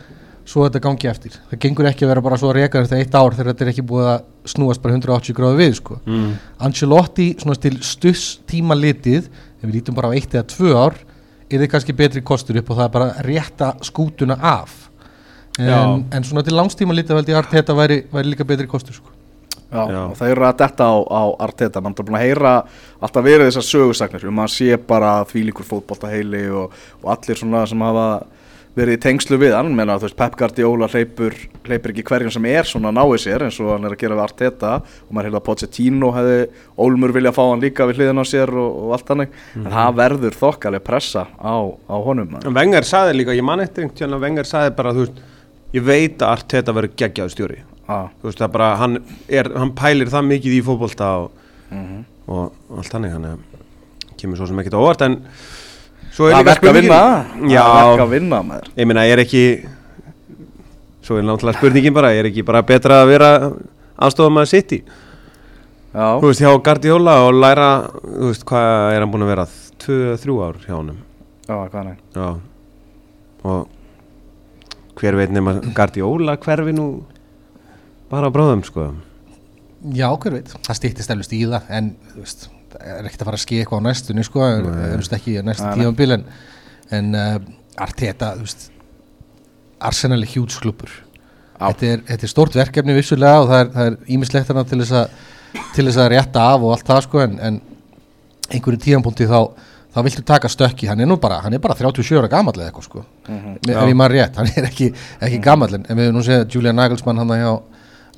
svo 0.49 0.63
þetta 0.65 0.81
gangi 0.81 1.05
eftir, 1.05 1.35
það 1.51 1.59
gengur 1.61 1.87
ekki 1.91 2.07
að 2.07 2.09
vera 2.09 2.23
bara 2.25 2.37
svo 2.41 2.49
að 2.49 2.57
reka 2.57 2.81
þetta 2.81 2.97
eitt 3.03 3.17
ár 3.19 3.35
þegar 3.35 3.51
þetta 3.51 3.65
er 3.65 3.69
ekki 3.69 3.83
búið 3.85 4.07
að 4.15 4.23
snúast 4.49 4.81
bara 4.81 4.95
180 4.95 5.35
gráðu 5.37 5.59
við 5.59 5.75
sko 5.77 5.99
mm. 6.07 6.31
Ancelotti 6.65 7.27
svona 7.37 7.59
til 7.61 7.75
stuss 7.85 8.39
tíma 8.49 8.77
litið 8.79 9.27
ef 9.29 9.67
við 9.67 9.75
lítum 9.75 9.97
bara 9.99 10.09
á 10.09 10.15
eitt 10.17 10.33
eða 10.33 10.47
tvö 10.49 10.73
ár 10.73 10.97
er 11.49 11.63
þið 11.63 11.71
kannski 11.73 11.95
betri 11.97 12.21
kostur 12.25 12.59
upp 12.61 12.69
og 12.69 12.79
það 12.79 12.85
er 12.85 12.93
bara 12.93 13.09
að 13.11 13.27
rétta 13.29 13.69
skútuna 13.85 14.37
af. 14.37 14.88
En, 15.59 16.05
en 16.15 16.27
svona 16.27 16.43
til 16.47 16.55
langstíma 16.57 16.95
litið 16.95 17.19
veldi 17.19 17.37
Arteta 17.37 17.75
væri, 17.77 18.03
væri 18.11 18.33
líka 18.33 18.47
betri 18.47 18.67
kostur 18.69 18.97
sko. 18.97 19.15
Já, 19.69 19.83
Já. 19.85 19.99
og 20.09 20.15
það 20.17 20.31
eru 20.33 20.45
að 20.47 20.57
detta 20.63 20.85
á, 20.89 20.95
á 20.97 21.23
Arteta. 21.45 21.81
Mann 21.81 21.93
er 21.93 22.07
búin 22.07 22.17
að 22.17 22.25
heyra 22.25 22.53
alltaf 22.97 23.25
verið 23.25 23.51
þessar 23.51 23.67
sögursagnir 23.67 24.25
um 24.31 24.41
að 24.41 24.51
sé 24.55 24.79
bara 24.81 25.19
þvílíkur 25.29 25.67
fótbolta 25.67 26.09
heili 26.09 26.47
og, 26.49 26.73
og 27.03 27.11
allir 27.13 27.37
svona 27.37 27.67
sem 27.69 27.85
hafa 27.85 28.09
verið 28.79 28.97
í 28.97 29.01
tengslu 29.03 29.37
við 29.41 29.53
hann. 29.53 29.69
Menna 29.77 29.99
þú 29.99 30.07
veist 30.07 30.17
Pep 30.17 30.35
Guardiola 30.39 30.89
hleypur, 30.89 31.35
hleypur 31.67 31.93
ekki 31.93 32.05
hverjum 32.09 32.33
sem 32.33 32.49
er 32.49 32.65
svona 32.69 32.91
náið 32.95 33.15
sér 33.21 33.45
eins 33.45 33.59
og 33.61 33.71
hann 33.75 33.85
er 33.85 33.93
að 33.93 34.01
gera 34.01 34.17
við 34.17 34.25
Arteta. 34.25 34.75
Og 35.05 35.13
maður 35.13 35.29
heila 35.29 35.45
Pochettino 35.45 36.11
hefði 36.17 36.37
Olmur 36.85 37.13
vilja 37.13 37.33
fá 37.35 37.43
hann 37.43 37.61
líka 37.63 37.85
við 37.89 38.01
hliðin 38.01 38.21
á 38.21 38.25
sér 38.25 38.53
og, 38.53 38.69
og 38.85 38.95
allt 38.97 39.09
þannig. 39.09 39.41
En 39.59 39.73
það 39.73 39.97
verður 40.01 40.39
þokkaleg 40.43 40.85
pressa 40.85 41.27
á, 41.29 41.55
á 41.61 41.95
honum. 42.09 42.39
Vengar 42.57 42.89
saði 42.89 43.19
líka, 43.19 43.37
ég 43.37 43.45
man 43.45 43.61
eftir 43.61 43.85
einhvern 43.85 44.01
tíðan 44.01 44.17
að 44.17 44.25
Vengar 44.25 44.49
saði 44.49 44.73
bara, 44.79 44.95
þú 44.97 45.05
veist, 45.05 45.21
ég 45.75 45.85
veit 45.85 46.21
að 46.21 46.33
Arteta 46.33 46.75
verður 46.75 46.95
geggjaðu 46.99 47.33
stjóri. 47.35 47.59
Þú 47.89 48.27
veist 48.27 48.43
bara, 48.53 48.73
hann, 48.77 48.99
er, 49.25 49.49
hann 49.57 49.73
pælir 49.77 50.11
það 50.11 50.27
mikið 50.29 50.57
í 50.59 50.61
fótbolta 50.65 51.09
og, 51.23 51.31
mhm. 51.71 52.03
og 52.29 52.77
allt 52.77 52.93
þannig 52.93 53.15
hann 53.15 53.41
kemur 54.19 54.37
svo 54.37 54.49
sem 54.49 54.61
ekkert 54.61 54.77
á 54.77 54.81
óvart 54.83 55.03
en 55.07 55.19
svo 56.13 56.29
er 56.29 56.37
það 56.37 56.49
verk 56.51 56.69
að 56.69 56.79
vinna. 56.81 57.01
Það 57.01 57.43
verk 57.43 57.53
já, 57.55 57.65
að 58.05 58.13
vinna 58.13 58.41
maður. 58.45 58.71
Ég 58.77 58.89
meina 58.89 59.05
er 59.09 59.23
ekki 59.23 59.43
svo 61.05 61.17
er 61.17 61.25
náttúrulega 61.25 61.57
spurningin 61.57 61.95
bara 61.95 62.13
er 62.13 62.29
ekki 62.29 62.45
bara 62.45 62.61
betra 62.65 63.01
að 63.01 63.13
vera 63.15 63.29
aðstofum 63.97 64.41
að 64.43 64.51
sitt 64.51 64.75
í 64.77 64.83
þú 65.93 66.27
veist 66.27 66.43
hjá 66.43 66.51
Guardiola 66.61 67.15
og 67.25 67.39
læra 67.39 67.69
þú 67.89 68.29
veist 68.29 68.45
hvað 68.45 68.93
er 68.93 69.01
hann 69.01 69.11
búin 69.13 69.25
að 69.25 69.33
vera? 69.33 69.45
2-3 69.79 70.35
ár 70.43 70.57
hjá 70.65 70.73
honum. 70.75 70.97
Já, 71.47 71.55
hvað 71.55 71.85
nei 71.87 71.95
já. 72.13 72.27
Og 73.47 73.78
hver 74.99 75.15
veit 75.19 75.31
nema 75.35 75.53
Guardiola 75.75 76.37
hverfi 76.43 76.73
nú 76.75 76.87
bara 78.11 78.29
bráðum 78.33 78.63
sko? 78.67 78.89
Já, 79.95 80.09
hver 80.19 80.33
veit, 80.39 80.49
það 80.65 80.75
stýttist 80.79 81.11
eflust 81.13 81.33
í 81.37 81.43
það 81.47 81.69
en 81.77 81.91
þú 82.13 82.23
veist, 82.25 82.47
það 82.73 82.87
er 82.97 83.07
ekkert 83.07 83.21
að 83.23 83.29
fara 83.29 83.39
að 83.39 83.43
ske 83.45 83.59
eitthvað 83.61 83.79
á 83.79 83.87
næstunni 83.87 84.25
sko, 84.27 84.43
eflust 84.89 85.15
ekki 85.19 85.37
á 85.39 85.43
næstu 85.47 85.69
tímanbíl 85.77 86.11
en, 86.17 86.25
en 86.99 87.13
uh, 87.15 87.37
Arteta, 87.79 88.33
þú 88.39 88.43
veist 88.47 88.67
Arsenal 89.79 90.19
er 90.25 90.33
hjúts 90.33 90.59
klubur 90.59 90.91
Já. 90.91 91.69
þetta 91.69 91.87
er, 91.93 92.01
þetta 92.09 92.27
er 92.27 92.31
stórt 92.33 92.57
verkefni 92.59 92.95
vissulega 92.97 93.41
og 93.43 93.49
það 93.53 93.61
er- 93.63 93.71
það 93.77 93.89
er 93.93 93.97
ímislegt 94.17 94.51
hana 94.51 94.65
til 94.67 94.79
þess 94.83 94.95
að 94.99 95.17
til 95.75 95.85
þess 95.87 95.97
að 96.03 96.09
rétta 96.13 96.43
af 96.53 96.61
og 96.67 96.73
allt 96.75 96.87
það 96.91 96.99
sko 97.07 97.21
en, 97.23 97.37
en 97.39 97.61
einhverju 98.53 98.81
tíðanpunkti 98.83 99.25
þá 99.29 99.39
þá 99.99 100.05
viltu 100.07 100.23
taka 100.25 100.49
stökki, 100.51 100.87
hann 100.89 101.03
er 101.03 101.09
nú 101.09 101.19
bara 101.21 101.41
hann 101.43 101.53
er 101.53 101.61
bara 101.63 101.75
37 101.75 102.17
ára 102.21 102.31
gamall 102.31 102.55
eða 102.55 102.71
eitthvað 102.71 102.87
sko. 102.87 103.03
Mhm. 103.27 103.57
ef 103.67 103.83
ég 103.83 103.97
maður 103.99 104.15
rétt, 104.15 104.39
hann 104.39 104.49
er 104.55 104.69
ekki, 104.69 104.93
ekki 105.27 105.41
gamall 105.43 105.75
en 105.75 105.85
við 105.89 106.07
höfum 106.07 106.17
nú 106.17 106.23
séð 106.25 106.47
Julian 106.55 106.79
Nagelsmann 106.79 107.19
hann 107.19 107.35
hjá 107.35 107.61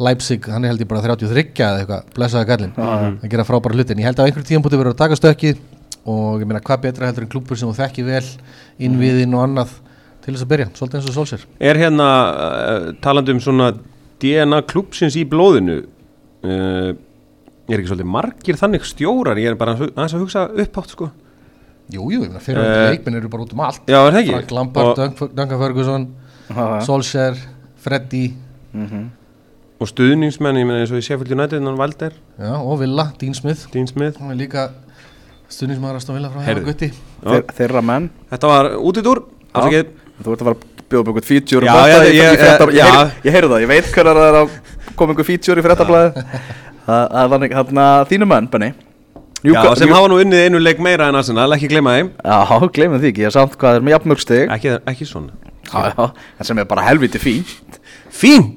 Leipzig, 0.02 0.48
hann 0.50 0.64
er 0.66 0.72
held 0.72 0.82
ég 0.82 0.88
bara 0.90 1.02
33 1.04 1.44
eða 1.62 1.82
eitthvað, 1.84 2.08
blessaða 2.16 2.48
gallin 2.48 2.74
að 2.78 3.30
gera 3.30 3.46
frábæra 3.46 3.76
hluti, 3.76 3.94
en 3.94 4.02
ég 4.02 4.08
held 4.10 4.18
að 4.18 4.24
á 4.24 4.28
einhverjum 4.30 4.50
tíðanpunkti 4.50 4.80
verður 4.80 4.96
að 4.96 5.02
taka 5.04 5.20
stökki 5.20 5.54
og 6.10 6.42
ég 6.42 6.50
meina 6.50 6.64
hvað 6.66 6.82
betra 6.88 7.10
heldur 7.10 7.28
en 7.28 7.32
klúpur 7.32 7.60
sem 7.60 7.70
þú 7.70 7.78
þekki 7.78 8.06
vel 8.08 8.24
innviðin 8.82 9.36
og 9.38 9.44
annað 9.46 9.76
til 10.24 10.34
þess 10.34 10.46
að 10.46 10.52
byrja, 10.54 10.68
svolítið 10.78 11.00
eins 11.00 11.10
og 11.12 11.18
Solskjær 11.18 11.46
Er 11.70 11.80
hérna 11.82 12.08
uh, 12.32 12.88
talandi 13.04 13.36
um 13.36 13.42
svona 13.44 13.72
DNA 14.22 14.62
klúpsins 14.70 15.18
í 15.18 15.26
blóðinu 15.30 15.82
uh, 15.82 16.92
er 17.70 17.78
ekki 17.78 17.92
svolítið 17.92 18.12
margir 18.16 18.60
þannig 18.60 18.88
stjórar? 18.90 19.40
Ég 19.42 19.54
er 19.54 19.60
bara 19.60 19.76
aðeins 19.78 20.16
að 20.18 20.24
hugsa 20.26 20.48
upphátt 20.50 20.96
sko 20.96 21.12
Jú, 21.92 22.06
jú, 22.12 22.22
ég 22.24 22.30
meina 22.30 22.40
fyrir 22.40 22.62
Eh, 22.64 22.70
uh, 22.86 22.90
leikminn 22.92 23.18
eru 23.20 23.28
bara 23.30 23.44
út 23.44 23.54
um 23.54 23.60
allt. 23.66 23.82
Já, 23.88 23.98
er 24.08 24.12
það 24.14 24.20
ekki? 24.22 24.32
Frank 24.38 24.52
Lampard, 24.52 25.00
Og- 25.00 25.34
Duncan 25.36 25.60
Ferguson 25.60 26.08
Já, 26.50 26.56
já. 26.56 26.82
Solskjær, 26.88 27.38
Freddy. 27.82 28.34
Mhm. 28.74 29.10
og 29.82 29.88
stuðningsmenn, 29.90 30.58
ég 30.62 30.66
meina 30.70 30.80
eins 30.84 30.92
og 30.94 31.00
í 31.00 31.02
Sheffield 31.02 31.32
United 31.34 31.64
hann 31.66 31.76
Valder, 31.78 32.12
já, 32.40 32.52
og 32.62 32.80
Villa, 32.80 33.12
Dean 33.20 33.34
Smith. 33.34 33.66
Dean 33.74 33.88
Smith. 33.88 34.20
Hann 34.22 34.30
er 34.32 34.36
líka 34.38 34.70
stuðnismæður 35.50 35.98
að 35.98 36.14
Villa 36.14 36.30
frá 36.30 36.44
Heyrðu. 36.46 36.62
hérna 36.62 36.66
Gutti 36.66 36.92
Þeir, 37.24 37.44
þeirra 37.58 37.82
menn. 37.84 38.10
Þetta 38.32 38.48
var 38.48 38.70
útidúr 38.78 39.24
afsakið, 39.54 39.86
Þú 40.22 40.32
ert 40.36 40.42
að 40.42 40.46
fara 40.46 40.56
að 40.56 40.64
bjóða 40.92 41.02
upp 41.02 41.08
einhvern 41.08 41.26
feature 41.26 41.66
Já, 41.66 41.74
um 41.74 42.04
í- 42.06 42.12
í 42.12 42.20
ég- 42.22 42.38
fréttabla- 42.38 42.76
já. 42.78 43.12
ég, 43.26 43.32
heyrði 43.34 43.50
það, 43.50 43.62
ég 43.62 43.68
veit 43.68 43.86
hvernig 43.96 44.16
það 44.22 44.30
er 44.30 44.38
að 44.44 44.50
koma 44.96 45.14
einhver 45.14 45.26
feature 45.26 45.62
í 45.62 45.66
fréttablaði 45.66 46.26
Það 46.86 47.16
er 47.24 47.28
þannig, 47.34 47.52
þínu 48.12 48.28
menn, 48.28 48.48
Benny 48.52 48.74
Já, 49.42 49.62
sem 49.80 49.90
hafa 49.90 50.10
nú 50.12 50.20
unnið 50.22 50.44
einu 50.48 50.60
leik 50.62 50.82
meira 50.84 51.08
en 51.10 51.18
Arsenal, 51.18 51.48
ekki 51.56 51.72
gleyma 51.72 51.96
þeim. 51.98 52.12
Já, 52.22 52.68
gleymum 52.76 53.00
því 53.02 53.10
ekki, 53.10 53.24
ég 53.26 53.34
samt 53.34 53.56
hvað 53.58 53.80
er 53.80 53.86
með 53.88 53.96
jafnmörg 53.96 54.22
stig. 54.22 54.52
Ekki, 54.54 54.76
ekki 54.92 55.08
svona. 55.10 55.34
Já, 55.72 55.94
já, 55.96 56.06
en 56.38 56.46
sem 56.50 56.60
er 56.62 56.68
bara 56.68 56.84
helviti 56.84 57.20
fín 57.22 57.44
Fín! 58.12 58.52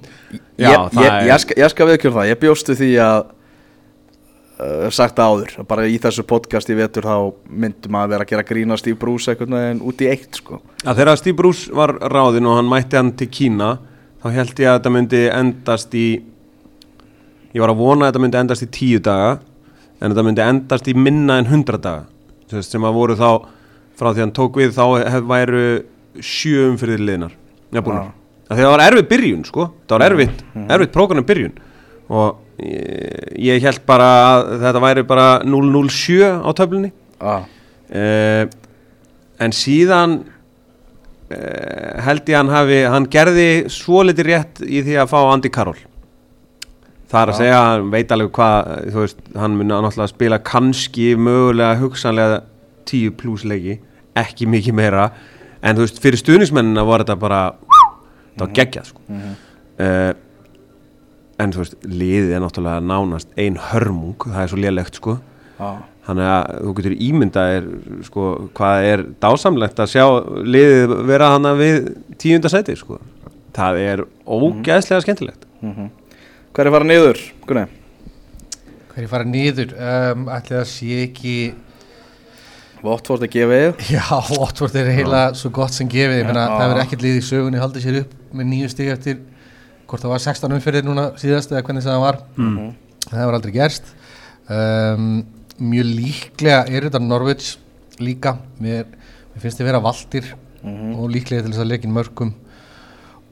Já, 0.59 0.71
ég, 0.71 0.77
það 0.95 1.05
ég, 1.05 1.11
er- 1.13 1.29
ég, 1.29 1.41
skal, 1.45 1.57
ég 1.63 1.71
skal 1.73 1.89
viðkjörn 1.93 2.15
það, 2.17 2.29
ég 2.31 2.41
bjóstu 2.43 2.75
því 2.79 2.89
að 3.05 3.19
uh, 4.65 4.91
sagt 4.95 5.17
það 5.19 5.31
áður, 5.35 5.55
bara 5.71 5.87
í 5.91 5.97
þessu 6.03 6.25
podcast 6.27 6.71
í 6.73 6.77
vetur 6.79 7.07
þá 7.07 7.17
myndum 7.49 7.99
að 8.01 8.13
vera 8.15 8.27
að 8.27 8.33
gera 8.33 8.47
grína 8.49 8.79
Steve 8.81 8.99
Bruce 9.01 9.31
einhvern 9.33 9.57
veginn 9.59 9.83
út 9.87 10.05
í 10.05 10.11
eitt 10.11 10.41
sko. 10.41 10.61
að 10.85 11.01
þegar 11.03 11.21
Steve 11.21 11.39
Bruce 11.39 11.75
var 11.75 11.95
ráðinn 12.13 12.51
og 12.51 12.59
hann 12.59 12.71
mætti 12.71 12.99
hann 12.99 13.13
til 13.19 13.31
Kína 13.31 13.75
þá 14.25 14.29
held 14.41 14.55
ég 14.65 14.71
að 14.73 14.79
þetta 14.81 14.95
myndi 14.97 15.23
endast 15.31 15.95
í 15.99 16.07
ég 17.55 17.63
var 17.63 17.71
að 17.75 17.83
vona 17.85 18.07
að 18.09 18.13
þetta 18.13 18.25
myndi 18.25 18.41
endast 18.43 18.67
í 18.67 18.71
tíu 18.75 19.03
daga 19.05 19.37
en 20.01 20.11
þetta 20.11 20.25
myndi 20.27 20.45
endast 20.45 20.91
í 20.91 20.95
minna 20.99 21.39
en 21.41 21.51
hundra 21.51 21.79
daga. 21.81 22.05
Þú 22.51 22.59
veist, 22.59 22.75
sem 22.75 22.87
að 22.87 22.99
voru 22.99 23.17
þá 23.19 23.29
frá 23.99 24.11
því 24.11 24.25
hann 24.25 24.35
tók 24.37 24.59
við 24.61 24.75
þá 24.77 24.85
hef, 25.15 25.27
væru 25.31 25.65
sjö 26.23 26.69
umfyrir 26.73 27.03
liðnar. 27.03 27.35
Að 28.51 28.61
það 28.61 28.73
var 28.75 28.85
erfið 28.85 29.07
byrjun 29.13 29.47
sko. 29.49 29.69
Það 29.89 29.97
var 29.97 30.07
erfitt, 30.11 30.43
erfitt 30.67 30.95
prógranum 30.95 31.27
byrjun. 31.29 31.55
Og 32.13 32.61
ég, 32.61 33.31
ég 33.49 33.65
held 33.65 33.81
bara 33.89 34.11
að 34.27 34.53
þetta 34.67 34.85
væri 34.85 35.07
bara 35.09 35.29
007 35.47 36.21
á 36.45 36.51
töflunni. 36.59 36.93
Ah. 37.25 37.47
uh, 37.95 38.45
en 39.41 39.55
síðan 39.55 40.19
uh, 41.33 42.03
held 42.05 42.29
ég 42.29 42.37
að 42.37 42.41
hann 42.43 42.53
hafi 42.53 42.81
hann 42.91 43.09
gerði 43.11 43.49
svo 43.73 44.03
litið 44.05 44.29
rétt 44.29 44.63
í 44.67 44.83
því 44.85 44.99
að 45.01 45.11
fá 45.15 45.19
Andy 45.23 45.51
Carroll 45.55 45.81
það 47.11 47.21
er 47.21 47.33
að 47.33 47.39
segja, 47.39 47.61
hann 47.69 47.93
veit 47.93 48.13
alveg 48.15 48.33
hvað 48.35 48.73
þú 48.95 49.05
veist, 49.05 49.23
hann 49.39 49.57
mun 49.59 49.71
náttúrulega 49.73 50.11
spila 50.13 50.41
kannski 50.45 51.07
mögulega 51.21 51.79
hugsanlega 51.81 52.43
10 52.89 53.15
pluss 53.21 53.47
leiki, 53.49 53.79
ekki 54.19 54.49
mikið 54.51 54.77
meira. 54.79 55.09
En 55.65 55.77
þú 55.77 55.87
veist, 55.87 56.01
fyrir 56.03 56.21
stuðnismennina 56.21 56.85
var 56.87 57.05
þetta 57.05 57.17
bara 57.21 57.41
það 58.35 58.45
var 58.45 58.55
geggjað 58.59 58.91
sko. 58.93 59.05
Uh, 59.79 60.13
en 61.43 61.55
þú 61.55 61.65
veist, 61.65 61.81
liðið 61.89 62.37
er 62.37 62.45
náttúrulega 62.45 62.85
nánast 62.85 63.41
ein 63.41 63.59
hörmung, 63.71 64.17
það 64.29 64.43
er 64.43 64.53
svo 64.53 64.61
lélegt 64.61 65.01
sko. 65.01 65.19
Ah. 65.63 65.83
Þannig 66.05 66.29
að 66.29 66.49
þú 66.61 66.73
getur 66.79 66.95
ímyndað 67.07 67.69
sko, 68.05 68.29
hvað 68.59 68.87
er 68.91 69.03
dásamlegt 69.25 69.79
að 69.81 69.93
sjá 69.95 70.05
liðið 70.45 70.95
vera 71.09 71.31
hana 71.33 71.55
við 71.57 71.95
tíunda 72.21 72.51
seti 72.53 72.77
sko. 72.77 73.01
það 73.55 73.77
er 73.79 74.01
ógæðslega 74.27 75.05
skemmtilegt 75.05 75.45
Hver 76.55 76.69
er 76.69 76.75
fara 76.77 76.87
niður, 76.87 77.19
Gunni? 77.49 77.65
hverju 78.95 79.11
fara 79.11 79.27
niður? 79.27 79.73
Um, 79.75 80.29
ætli 80.31 80.55
það 80.55 80.67
sé 80.71 80.99
ekki 81.09 81.37
Votvort 82.85 83.25
að 83.25 83.33
gefa 83.33 83.57
yfir 83.59 83.95
Já, 83.97 84.05
Watford 84.37 84.77
er 84.77 84.91
heila 84.93 85.23
svo 85.35 85.51
gott 85.57 85.75
sem 85.75 85.89
gefið. 85.91 86.21
Ég 86.21 86.29
meina, 86.29 86.45
það 86.53 86.69
verður 86.69 86.83
ekkert 86.85 87.05
lið 87.07 87.17
í 87.17 87.25
sögunni 87.25 87.63
haldið 87.63 87.87
sér 87.87 87.99
upp 88.03 88.13
með 88.37 88.49
nýju 88.51 88.71
stig 88.71 88.91
eftir 88.93 89.19
hvort 89.89 90.05
það 90.05 90.13
var 90.13 90.23
16 90.29 90.57
umferðir 90.59 90.87
núna 90.87 91.07
síðast 91.21 91.55
eða 91.55 91.65
hvernig 91.67 91.87
það 91.87 92.03
var. 92.05 92.21
Það 93.09 93.19
hefur 93.23 93.39
aldrei 93.39 93.55
gerst. 93.57 93.91
Um, 94.53 95.09
mjög 95.59 95.91
líklega 95.91 96.61
er 96.69 96.87
þetta 96.87 97.03
Norwich 97.03 97.51
líka. 98.05 98.37
Mér, 98.61 98.87
mér 99.33 99.43
finnst 99.43 99.59
þið 99.59 99.71
vera 99.73 99.83
valdir 99.85 100.31
og 100.65 101.09
líklega 101.13 101.45
til 101.45 101.51
þess 101.55 101.65
að 101.65 101.73
leikin 101.73 101.97
mörgum 101.97 102.35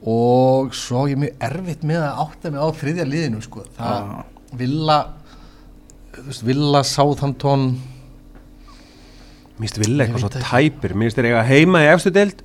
og 0.03 0.73
svo 0.75 1.05
ég 1.07 1.19
mjög 1.21 1.43
erfitt 1.47 1.83
með 1.87 2.01
að 2.03 2.21
átta 2.25 2.51
mig 2.51 2.59
á 2.59 2.67
þriðja 2.75 3.05
liðinu 3.07 3.41
sko. 3.43 3.63
það 3.77 4.09
villa 4.59 4.97
þú 6.13 6.25
veist, 6.27 6.45
villa 6.47 6.83
Southampton 6.87 7.67
Mér 9.53 9.69
finnst 9.69 9.77
vilja 9.83 10.05
eitthvað 10.07 10.23
svo 10.23 10.31
tæpir 10.33 10.95
Mér 10.97 11.07
finnst 11.07 11.19
þeir 11.19 11.27
eiga 11.29 11.43
heima 11.45 11.83
í 11.85 11.89
efstu 11.91 12.11
deild 12.13 12.41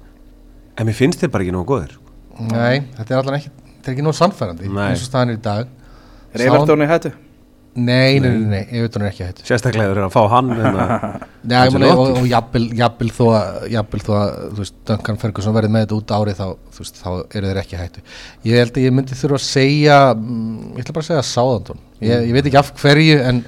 En 0.78 0.86
mér 0.86 0.96
finnst 0.96 1.22
þeir 1.22 1.32
bara 1.34 1.46
ekki 1.46 1.54
nógu 1.56 1.70
góðir 1.72 1.94
Nei, 2.38 2.84
þetta 2.94 3.14
er 3.14 3.20
allan 3.22 3.38
ekki, 3.40 3.50
þetta 3.50 3.88
er 3.88 3.94
ekki 3.96 4.04
nóg 4.06 4.14
sannfærandi 4.14 4.68
Nei. 4.68 4.82
eins 4.92 5.02
og 5.02 5.08
staðan 5.08 5.32
er 5.32 5.38
í 5.38 5.42
dag 5.48 5.72
Er 6.36 6.44
Eilartóni 6.44 6.86
í 6.86 6.90
hættu? 6.92 7.14
Nei, 7.78 8.18
nei, 8.18 8.28
nei, 8.28 8.46
nei, 8.50 8.62
ég 8.74 8.84
veit 8.84 8.96
hún 8.96 9.04
er 9.04 9.10
ekki 9.12 9.22
að 9.22 9.28
hættu 9.30 9.46
Sérstaklega 9.46 9.90
þeir 9.90 10.00
eru 10.00 10.06
að 10.08 10.14
fá 10.14 10.32
hann 10.32 10.48
hérna. 10.56 10.86
Nei, 11.48 11.54
ég 11.68 11.74
meina, 11.74 11.90
og, 11.94 12.16
og 12.18 12.26
jafnvel, 12.26 12.64
jafnvel 12.80 13.10
þó 13.14 13.22
að 13.38 13.68
jafnvel 13.74 14.00
þó 14.02 14.10
að, 14.18 14.32
þú 14.56 14.62
veist, 14.64 14.76
Duncan 14.90 15.20
Ferguson 15.22 15.56
verið 15.56 15.74
með 15.74 15.84
þetta 15.84 15.98
út 15.98 16.14
árið 16.16 16.40
þá, 16.40 16.46
þú 16.74 16.84
veist, 16.84 16.98
þá 17.02 17.08
eru 17.12 17.52
þeir 17.52 17.60
ekki 17.62 17.78
að 17.78 17.84
hættu 17.84 18.04
Ég 18.48 18.62
held 18.62 18.74
að 18.80 18.86
ég 18.88 18.96
myndi 18.96 19.18
þurfa 19.20 19.38
að 19.38 19.46
segja 19.46 19.98
mm, 20.16 20.58
ég 20.74 20.82
ætla 20.82 20.96
bara 20.96 21.06
að 21.06 21.10
segja 21.12 21.26
Sáðantón 21.30 21.84
ég, 22.02 22.26
ég 22.28 22.34
veit 22.36 22.50
ekki 22.50 22.60
af 22.62 22.72
hverju, 22.82 23.20
en 23.30 23.40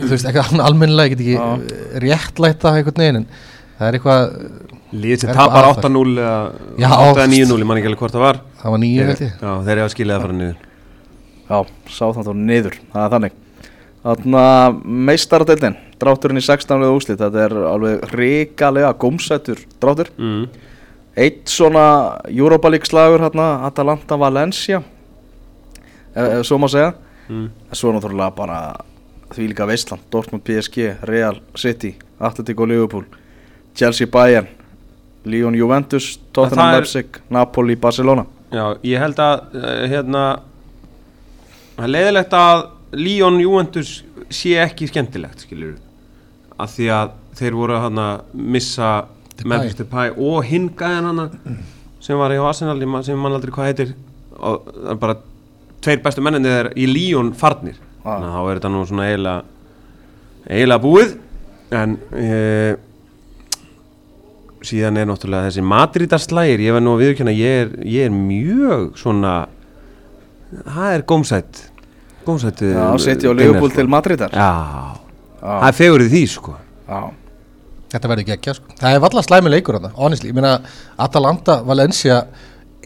þú 0.00 0.10
veist, 0.14 0.30
ekki 0.30 0.64
almennilega, 0.64 1.10
ég 1.10 1.20
get 1.20 1.26
ekki 1.26 2.00
réttlætt 2.06 2.64
það 2.64 2.80
einhvern 2.80 3.04
veginn, 3.04 3.20
en 3.20 3.28
það 3.76 3.90
er 3.90 4.00
eitthvað 4.00 4.34
Lið 4.90 5.20
sem 5.22 5.30
Er 5.30 5.36
eitthvað 5.36 5.52
tapar 5.52 5.68
að 5.68 5.76
það? 5.76 5.84
8-0 5.86 6.16
eða 6.18 6.38
Já, 6.82 6.88
8-9-0 7.12 7.60
Ég 7.60 7.68
man 7.70 7.78
ekki 7.78 7.90
alveg 7.92 8.00
hvort 8.02 8.14
það 8.16 8.24
var. 8.24 8.40
Það 8.58 8.74
var 8.74 8.80
nýju, 8.82 9.04
held 9.06 9.20
ég. 9.22 9.36
Já, 9.38 9.52
það 9.68 10.24
fara 10.24 10.34
niður. 10.40 10.56
Já, 11.50 11.56
Sáþantón 11.90 12.42
niður, 12.46 12.76
það 12.92 13.04
er 13.04 13.14
þannig 13.14 13.38
meistaradeildin 14.84 15.76
Drátturinn 16.00 16.40
í 16.40 16.44
16. 16.44 16.80
úslit 16.96 17.18
Þetta 17.20 17.42
er 17.44 17.54
alveg 17.68 18.04
ríkalega 18.16 18.92
gómsættur 19.02 19.60
dráttur 19.82 20.08
mm. 20.16 20.46
Eitt 21.20 21.50
svona 21.50 21.84
Europa 22.30 22.70
League 22.70 22.86
slagur 22.88 23.20
hérna 23.20 23.48
Atalanta 23.66 24.16
Valencia 24.18 24.80
ef, 26.14 26.26
ef 26.40 26.46
svo 26.48 26.58
má 26.62 26.68
segja 26.72 26.92
Mm. 27.30 27.44
svo 27.78 27.92
náttúrulega 27.94 28.32
bara 28.34 28.56
því 29.30 29.44
líka 29.52 29.62
Veistland, 29.68 30.00
Dortmund 30.10 30.42
PSG, 30.42 30.96
Real 31.06 31.36
City 31.54 31.92
Atletico 32.18 32.64
Liverpool 32.66 33.04
Chelsea 33.78 34.08
Bayern 34.10 34.48
Lyon 35.24 35.54
Juventus, 35.54 36.16
Tottenham 36.32 36.58
það 36.58 36.72
er- 36.74 36.80
Leipzig 36.80 37.20
Napoli 37.30 37.76
Barcelona 37.76 38.24
Já, 38.50 38.64
ég 38.82 38.98
held 38.98 39.20
að 39.22 39.44
uh, 39.54 39.86
hérna 39.92 40.24
Það 41.76 41.92
leiðilegt 41.94 42.34
að 42.34 42.64
Líón 42.96 43.38
Juventus 43.42 44.00
sé 44.30 44.56
ekki 44.62 44.88
skemmtilegt 44.90 45.44
skilur 45.46 45.76
af 46.60 46.72
því 46.74 46.88
að 46.94 47.12
þeir 47.38 47.56
voru 47.56 47.76
að 47.78 48.00
missa. 48.34 48.92
Memphis 49.40 49.78
Depay 49.78 50.10
og 50.20 50.42
hinn 50.44 50.66
gæðan 50.76 51.06
hana 51.08 51.28
sem 52.02 52.18
var 52.20 52.34
í 52.34 52.40
Arsenal 52.42 52.76
sem 53.06 53.16
mann 53.16 53.32
aldrei 53.32 53.54
hvað 53.54 53.70
heitir 53.70 53.94
og 54.36 54.66
það 54.68 54.90
er 54.92 54.98
bara 55.00 55.14
tveir 55.80 56.02
bestu 56.04 56.20
menninni 56.20 56.50
þeir 56.52 56.68
í 56.76 56.88
Líón 56.90 57.30
farnir 57.32 57.78
Ah. 58.00 58.16
þannig 58.16 58.30
að 58.30 58.36
þá 58.36 58.50
er 58.50 58.58
þetta 58.58 58.70
nú 58.72 58.82
svona 58.88 59.06
eiginlega 59.10 59.40
eiginlega 60.48 60.82
búið 60.84 61.10
en 61.76 61.96
e, 62.16 62.28
síðan 64.64 65.00
er 65.00 65.08
náttúrulega 65.10 65.48
þessi 65.50 65.64
Madridarslægir, 65.68 66.62
ég 66.64 66.76
verð 66.76 66.86
nú 66.86 66.94
að 66.94 67.02
viðurkenna 67.04 67.34
ég 67.36 67.74
ég 67.84 68.08
er 68.08 68.14
mjög 68.14 68.86
svona 69.00 69.34
það 70.64 70.94
er 70.94 71.04
gómsætt 71.12 71.60
gómsætt 72.26 72.64
Já, 72.66 72.84
City 73.02 73.30
og 73.30 73.38
Liverpool 73.38 73.72
til 73.74 73.88
Madridar 73.90 74.34
Já, 74.34 74.50
það 75.40 75.66
er 75.70 75.78
fegur 75.80 76.04
í 76.04 76.10
því 76.12 76.22
sko 76.34 76.54
Já, 76.90 77.00
Þetta 77.90 78.10
verður 78.12 78.36
ekki 78.36 78.54
sko. 78.54 78.76
Það 78.78 78.94
er 78.94 79.02
valla 79.02 79.22
slæmi 79.26 79.50
leikur 79.50 79.76
þarna, 79.76 79.90
honestly. 79.96 80.30
Ég 80.30 80.36
meina, 80.36 80.52
Atalanta, 81.02 81.56
Valencia 81.66 82.20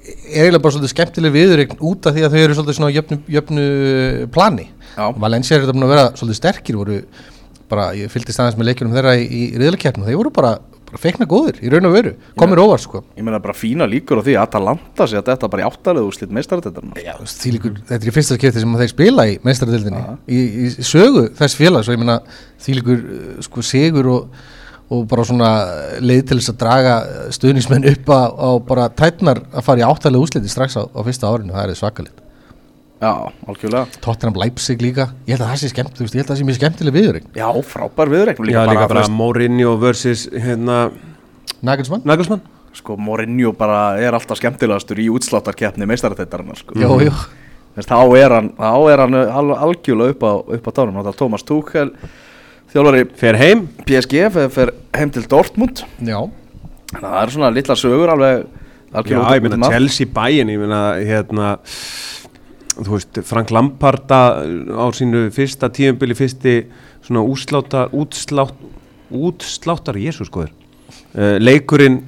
er 0.04 0.46
eiginlega 0.46 0.62
bara 0.64 0.74
svolítið 0.76 0.92
skemmtileg 0.94 1.34
viðurregn 1.34 1.82
út 1.84 2.08
af 2.08 2.16
því 2.16 2.24
að 2.24 2.34
þau 2.34 2.40
eru 2.40 2.56
svolítið 2.56 2.78
svona 2.78 2.88
á 2.88 2.96
jöfnu, 2.96 3.18
jöfnu 3.34 3.66
plani. 4.32 4.66
Já. 4.94 5.04
Valencia 5.20 5.56
er 5.56 5.64
þetta 5.64 5.76
búin 5.76 5.86
að 5.86 5.92
vera 5.92 6.06
svolítið 6.16 6.40
sterkir, 6.40 6.78
voru 6.80 6.98
bara, 7.68 7.90
ég 7.98 8.12
fylgdist 8.12 8.40
aðeins 8.40 8.56
með 8.60 8.70
leikjunum 8.70 8.96
þeirra 8.96 9.14
í, 9.20 9.26
í 9.28 9.42
riðlakeppnu, 9.60 10.06
þeir 10.08 10.20
voru 10.20 10.32
bara 10.36 10.54
feikna 11.00 11.26
góðir 11.28 11.60
í 11.64 11.70
raun 11.72 11.88
og 11.88 11.94
veru, 11.94 12.14
komir 12.38 12.62
óvar 12.62 12.82
sko. 12.82 13.02
ég 13.18 13.26
meina 13.26 13.40
bara 13.42 13.56
fína 13.56 13.86
líkur 13.90 14.20
á 14.20 14.22
því 14.26 14.36
að 14.38 14.46
Atalanta 14.46 15.06
sé 15.10 15.18
að 15.18 15.30
þetta 15.32 15.50
bara 15.52 15.64
í 15.64 15.68
áttalegu 15.68 16.10
úrslit 16.10 16.34
meistaradeildarinnar. 16.34 17.04
Já, 17.04 17.14
líkur, 17.54 17.78
þetta 17.82 18.00
er 18.00 18.10
í 18.10 18.16
fyrsta 18.16 18.38
skipti 18.38 18.64
sem 18.64 18.74
þeir 18.80 18.92
spila 18.92 19.28
í 19.28 19.38
meistaradildinni, 19.46 20.02
í, 20.26 20.42
í 20.66 20.72
sögu 20.80 21.28
þess 21.38 21.58
félags 21.60 21.88
og 21.90 21.96
ég 21.96 22.02
meina 22.02 22.18
því 22.64 22.76
líkur 22.80 23.06
sko 23.46 23.64
sigur 23.64 24.10
og, 24.14 24.42
og 24.94 25.06
bara 25.10 25.28
svona 25.28 25.52
leið 26.04 26.26
til 26.30 26.40
þess 26.40 26.54
að 26.54 26.60
draga 26.64 26.98
stuðnismenn 27.36 27.88
upp 27.94 28.12
á, 28.14 28.50
bara 28.66 28.90
tætnar 28.92 29.44
að 29.52 29.66
fara 29.66 29.84
í 29.84 29.88
áttalega 29.88 30.26
úsliti 30.26 30.52
strax 30.52 30.78
á, 30.80 30.82
á 30.84 31.00
fyrsta 31.06 31.30
árinu, 31.30 31.56
það 31.56 31.74
er 31.74 31.80
svakalit 31.80 32.23
Já, 33.02 33.10
algjörlega. 33.50 34.00
Tottenham 34.04 34.36
Leipzig 34.38 34.80
líka, 34.80 35.08
ég 35.26 35.34
held 35.34 35.44
að 35.44 35.50
það 35.52 35.60
sé 35.60 35.70
skemmt 35.72 35.96
þú 35.98 36.04
veist, 36.06 36.14
ég 36.14 36.22
held 36.22 36.28
að 36.28 36.32
það 36.34 36.40
sé 36.40 36.46
mjög 36.48 36.58
skemmtileg 36.60 36.94
viðurinn 36.94 37.26
Já, 37.36 37.48
frábær 37.68 38.12
viðreiknum 38.12 38.50
Já, 38.52 38.60
líka 38.70 38.86
bara 38.86 39.02
veist, 39.02 39.14
Mourinho 39.18 39.72
versus 39.82 40.22
hérna, 40.32 40.76
Nagelsmann, 41.66 42.04
Nagelsmann. 42.08 42.44
Sko, 42.74 42.96
Mourinho 42.96 43.52
bara 43.58 43.80
er 44.00 44.16
alltaf 44.16 44.38
skemmtilegastur 44.40 45.02
í 45.02 45.08
útsláttarkeppni 45.12 45.88
meistaradeildarinnar 45.90 46.62
sko. 46.62 46.78
jú 46.78 47.00
Veist, 47.74 47.90
þá 47.90 47.98
er 48.14 48.30
hann, 48.30 48.52
þá 48.54 48.92
er 48.92 49.00
hann 49.02 49.18
al, 49.18 49.48
algjörlega 49.66 50.14
upp 50.14 50.22
á, 50.22 50.32
upp 50.54 50.68
á 50.70 50.72
tánum. 50.76 51.00
Þetta 51.02 51.18
Thomas 51.18 51.42
Tuchel 51.42 51.88
þjálfari 52.70 53.08
fer 53.18 53.38
heim. 53.40 53.64
PSG 53.82 54.28
fer, 54.30 54.50
fer 54.54 54.70
heim 54.94 55.10
til 55.10 55.24
Dortmund. 55.30 55.82
Já, 55.98 56.20
Þannig 56.94 57.08
að 57.08 57.14
það 57.16 57.22
eru 57.24 57.34
svona 57.34 57.50
litla 57.54 57.76
sögur 57.78 58.12
alveg 58.14 58.44
Já, 58.94 59.18
ég 59.34 59.42
meina 59.42 59.70
Chelsea 59.72 60.06
bæinn, 60.06 60.52
ég 60.54 60.60
meina 60.62 60.82
hérna 61.02 61.48
þú 62.78 62.96
veist, 62.96 63.20
Frank 63.28 63.50
Lampard 63.54 64.10
að- 64.10 64.70
á 64.74 64.86
sínu 64.96 65.26
fyrsta 65.34 65.68
tíumbili 65.70 66.14
fyrsti 66.18 66.56
svona 67.04 67.22
útsláttar 67.22 67.92
útslátt, 67.94 68.54
útsláttar, 69.14 69.98
jésus 70.00 70.28
skoður 70.30 70.50
uh, 71.14 71.36
leikurinn 71.38 72.00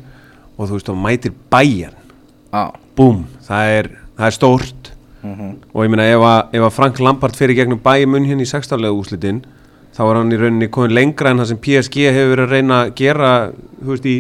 og 0.57 0.69
þú 0.71 0.79
veist, 0.79 0.89
þá 0.91 0.97
mætir 1.05 1.35
bæjan 1.53 1.95
Já, 2.57 2.71
búm, 2.97 3.25
það 3.45 3.71
er, 3.77 3.89
það 4.17 4.27
er 4.31 4.35
stórt. 4.37 4.93
Og 5.27 5.83
ég 5.83 5.91
meina 5.91 6.05
ef 6.09 6.23
að, 6.23 6.53
ef 6.57 6.63
að 6.69 6.75
Frank 6.77 7.01
Lampard 7.03 7.35
fyrir 7.37 7.57
gegnum 7.59 7.81
bæja 7.83 8.07
munn 8.09 8.25
hérna 8.29 8.45
í 8.45 8.49
sextarlega 8.49 8.95
úslitin 8.95 9.41
þá 9.97 10.01
er 10.07 10.19
hann 10.21 10.31
í 10.33 10.39
rauninni 10.39 10.69
komin 10.73 10.95
lengra 10.95 11.33
en 11.35 11.41
það 11.43 11.49
sem 11.51 11.59
PSG 11.67 12.07
hefur 12.15 12.31
verið 12.37 12.45
að 12.47 12.55
reyna 12.55 12.79
að 12.85 12.93
gera 13.01 13.31
þú 13.83 13.91
veist, 13.91 14.07
í, 14.07 14.17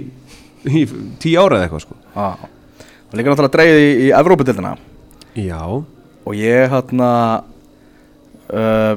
í 0.67 0.83
tíu 1.23 1.39
ára 1.41 1.61
eða 1.61 1.69
eitthvað 1.69 1.85
sko. 1.87 1.97
Já 2.17 2.27
Og 3.07 3.15
líka 3.21 3.31
náttúrulega 3.31 3.55
dreigið 3.55 3.79
í, 3.85 3.91
í 4.03 4.11
Evrópudildina 4.19 4.73
Já, 5.39 5.61
Og 6.27 6.35
ég 6.39 6.71
hérna 6.73 7.11
uh, 8.51 8.97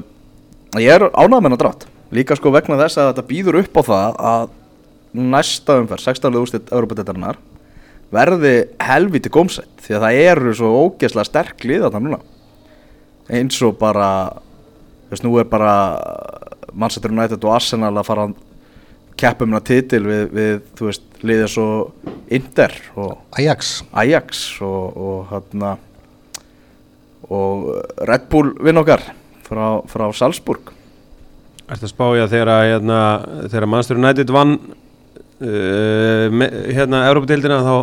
Ég 0.78 0.86
er 0.86 1.02
ánægð 1.10 1.34
með 1.34 1.46
hennar 1.48 1.58
drátt. 1.58 1.86
Líka 2.14 2.36
sko 2.38 2.52
vegna 2.54 2.78
þess 2.78 2.98
að 3.00 3.08
þetta 3.08 3.26
býður 3.26 3.56
upp 3.58 3.78
á 3.78 3.82
það 3.88 4.18
að 4.30 4.52
næsta 5.18 5.78
umferð, 5.80 6.04
16. 6.06 6.36
úrslit 6.38 6.70
Evrópudildarinnar 6.70 7.40
verði 8.14 8.52
helviti 8.82 9.32
gómsætt. 9.34 9.72
Því 9.82 9.96
að 9.96 10.04
það 10.04 10.20
eru 10.28 10.52
svo 10.58 10.70
ógeðslega 10.84 11.26
sterk 11.26 11.66
lið 11.66 11.86
þarna 11.86 12.02
núna. 12.04 12.20
Eins 13.30 13.58
og 13.66 13.76
bara 13.82 14.10
þess 15.10 15.26
nú 15.26 15.34
er 15.42 15.50
bara 15.50 15.74
Manchester 16.70 17.10
United 17.14 17.42
og 17.42 17.56
Arsenal 17.56 17.92
að 17.96 18.06
fara 18.06 18.28
að 18.28 18.38
keppa 19.20 19.44
um 19.44 19.54
hana 19.54 19.66
titil 19.66 20.04
við, 20.06 20.24
við 20.32 20.64
þú 20.78 20.88
veist, 20.88 21.06
liðið 21.26 21.48
svo 21.52 21.68
Inter 22.30 22.74
og 22.94 23.38
Ajax. 23.38 23.80
Ajax 23.90 24.46
og, 24.62 24.94
og 24.94 25.32
hérna 25.34 25.76
og 27.30 27.70
Red 28.08 28.28
Bull 28.32 28.52
vinn 28.64 28.80
okkar 28.80 29.02
frá, 29.46 29.64
frá 29.90 30.06
Salzburg. 30.16 30.72
Ertu 31.70 31.86
að 31.86 31.92
spája 31.92 32.28
þegar 32.30 32.64
hérna, 32.66 33.00
þegar 33.46 33.68
Manchester 33.70 34.00
United 34.00 34.32
vann 34.34 34.56
uh, 34.58 36.26
me, 36.34 36.48
hérna 36.74 37.04
Európa-deildina 37.10 37.60
þá 37.66 37.74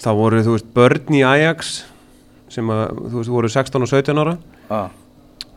þá 0.00 0.10
voru 0.16 0.42
þú 0.44 0.56
veist 0.56 0.72
börn 0.76 1.16
í 1.16 1.22
Ajax 1.26 1.78
sem 2.52 2.68
að 2.72 2.98
þú 2.98 3.20
veist 3.20 3.32
voru 3.32 3.52
16 3.52 3.86
og 3.86 3.92
17 3.92 4.20
ára. 4.20 4.36
Ah, 4.70 4.90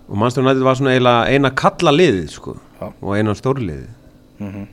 og 0.07 0.15
Manchester 0.19 0.45
United 0.45 0.63
var 0.65 0.79
svona 0.79 0.95
eiginlega 0.95 1.35
eina 1.35 1.51
kalla 1.57 1.93
liðið 1.93 2.31
sko 2.33 2.55
Já. 2.79 2.87
og 2.87 3.11
eina 3.17 3.35
stórliðið. 3.37 3.91
Mm 4.39 4.71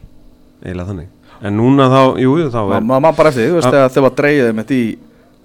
eiginlega 0.64 0.90
þannig. 0.90 1.09
En 1.40 1.57
núna 1.57 1.86
þá, 1.88 2.01
jú, 2.20 2.32
jú, 2.36 2.48
þá 2.53 2.61
er 2.61 2.84
maður 2.84 3.05
ma 3.07 3.12
bara 3.16 3.30
eftir 3.32 3.48
þú 3.48 3.57
veist, 3.57 3.70
þegar 3.70 3.92
þegar 3.94 4.05
var 4.05 4.16
dreigið 4.18 4.51
með 4.59 4.66
því 4.70 4.80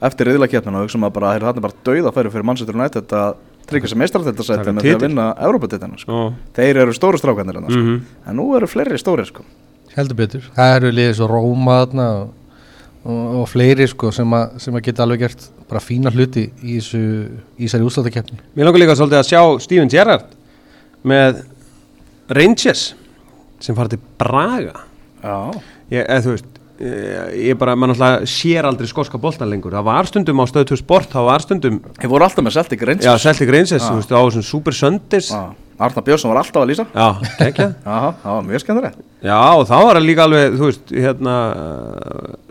eftir 0.03 0.27
riðlakeppnina 0.29 0.81
og 0.81 0.87
hugsa 0.87 0.99
maður 0.99 1.15
bara, 1.19 1.33
heyrðu, 1.35 1.47
þarna 1.49 1.61
er 1.61 1.65
bara 1.67 1.83
dauða 1.87 2.13
færi 2.15 2.31
fyrir 2.33 2.47
Manchester 2.49 2.75
United 2.75 3.13
að 3.15 3.35
tryggja 3.69 3.91
sem 3.91 4.01
meistaradeildarsæti 4.03 4.61
Taka 4.61 4.73
með 4.75 4.85
því 4.85 4.95
að 4.95 5.05
vinna 5.05 5.27
Európa-deildina 5.47 5.99
sko. 6.01 6.17
Já. 6.17 6.33
þeir 6.59 6.81
eru 6.83 6.95
stóru 6.95 7.21
strákanir 7.21 7.57
hérna, 7.57 7.71
sko. 7.71 7.81
Mhm. 7.81 8.01
en 8.29 8.37
nú 8.37 8.47
eru 8.57 8.67
fleiri 8.69 8.99
stóri 9.01 9.25
sko. 9.25 9.45
heldur 9.95 10.19
betur 10.19 10.49
það 10.55 10.75
eru 10.77 10.91
liðið 10.91 11.15
svo 11.19 11.29
Róma 11.31 11.77
þarna 11.85 12.07
og, 12.19 12.33
og, 13.05 13.23
og 13.41 13.47
fleiri 13.49 13.87
sko 13.87 14.11
sem, 14.11 14.33
a, 14.33 14.43
sem 14.61 14.75
að 14.75 14.85
geta 14.89 15.03
alveg 15.05 15.23
gert 15.25 15.47
bara 15.69 15.81
fína 15.81 16.11
hluti 16.13 16.49
í 16.61 16.77
þessari 16.83 17.87
úsláttakeppni 17.87 18.37
Mér 18.53 18.69
langar 18.69 18.83
líka 18.83 18.97
svolítið 18.99 19.21
að 19.23 19.29
sjá 19.31 19.41
Steven 19.65 19.89
Gerrard 19.89 20.35
með 21.05 21.41
Rangers 22.29 22.93
sem 23.63 23.77
fara 23.77 23.89
til 23.89 24.01
Braga 24.19 24.83
já, 25.23 25.37
ég, 25.89 26.03
eða, 26.03 26.21
þú 26.21 26.35
veist 26.35 26.54
ég, 26.79 27.35
ég 27.49 27.57
bara, 27.59 27.75
mann 27.79 27.93
alltaf 27.93 28.25
sér 28.29 28.67
aldrei 28.67 28.87
skoska 28.89 29.19
boltan 29.21 29.49
lengur. 29.51 29.73
Það 29.75 29.85
var 29.87 30.09
stundum 30.09 30.41
á 30.41 30.45
stöðu 30.49 30.71
2 30.73 30.79
sport 30.81 31.13
það 31.13 31.27
var 31.29 31.43
stundum, 31.45 31.77
þeir 31.99 32.11
voru 32.11 32.27
alltaf 32.27 32.45
með 32.45 32.57
Celtic 32.57 32.83
Rangers. 32.87 33.05
Já, 33.07 33.23
Celtic 33.23 33.51
Rangers 33.53 33.75
Já. 33.77 33.85
þú 33.87 33.99
veist, 33.99 34.11
á 34.11 34.19
þessum 34.19 34.45
Super 34.49 34.75
Sundays. 34.75 35.29
Já, 35.31 35.39
Já. 35.39 35.61
Arnar 35.85 36.05
Björnsson 36.07 36.31
var 36.31 36.39
alltaf 36.39 36.61
að 36.63 36.69
lýsa. 36.71 36.85
Ekki 37.43 37.65
já, 37.65 37.95
það 38.23 38.29
var 38.31 38.45
mjög 38.47 38.63
skemmtilegt. 38.63 38.99
Já, 39.25 39.39
og 39.59 39.65
þá 39.67 39.75
var 39.75 39.97
það 39.99 40.05
líka 40.05 40.27
alveg, 40.27 40.53
þú 40.55 40.69
veist, 40.69 40.93
hérna 41.05 41.33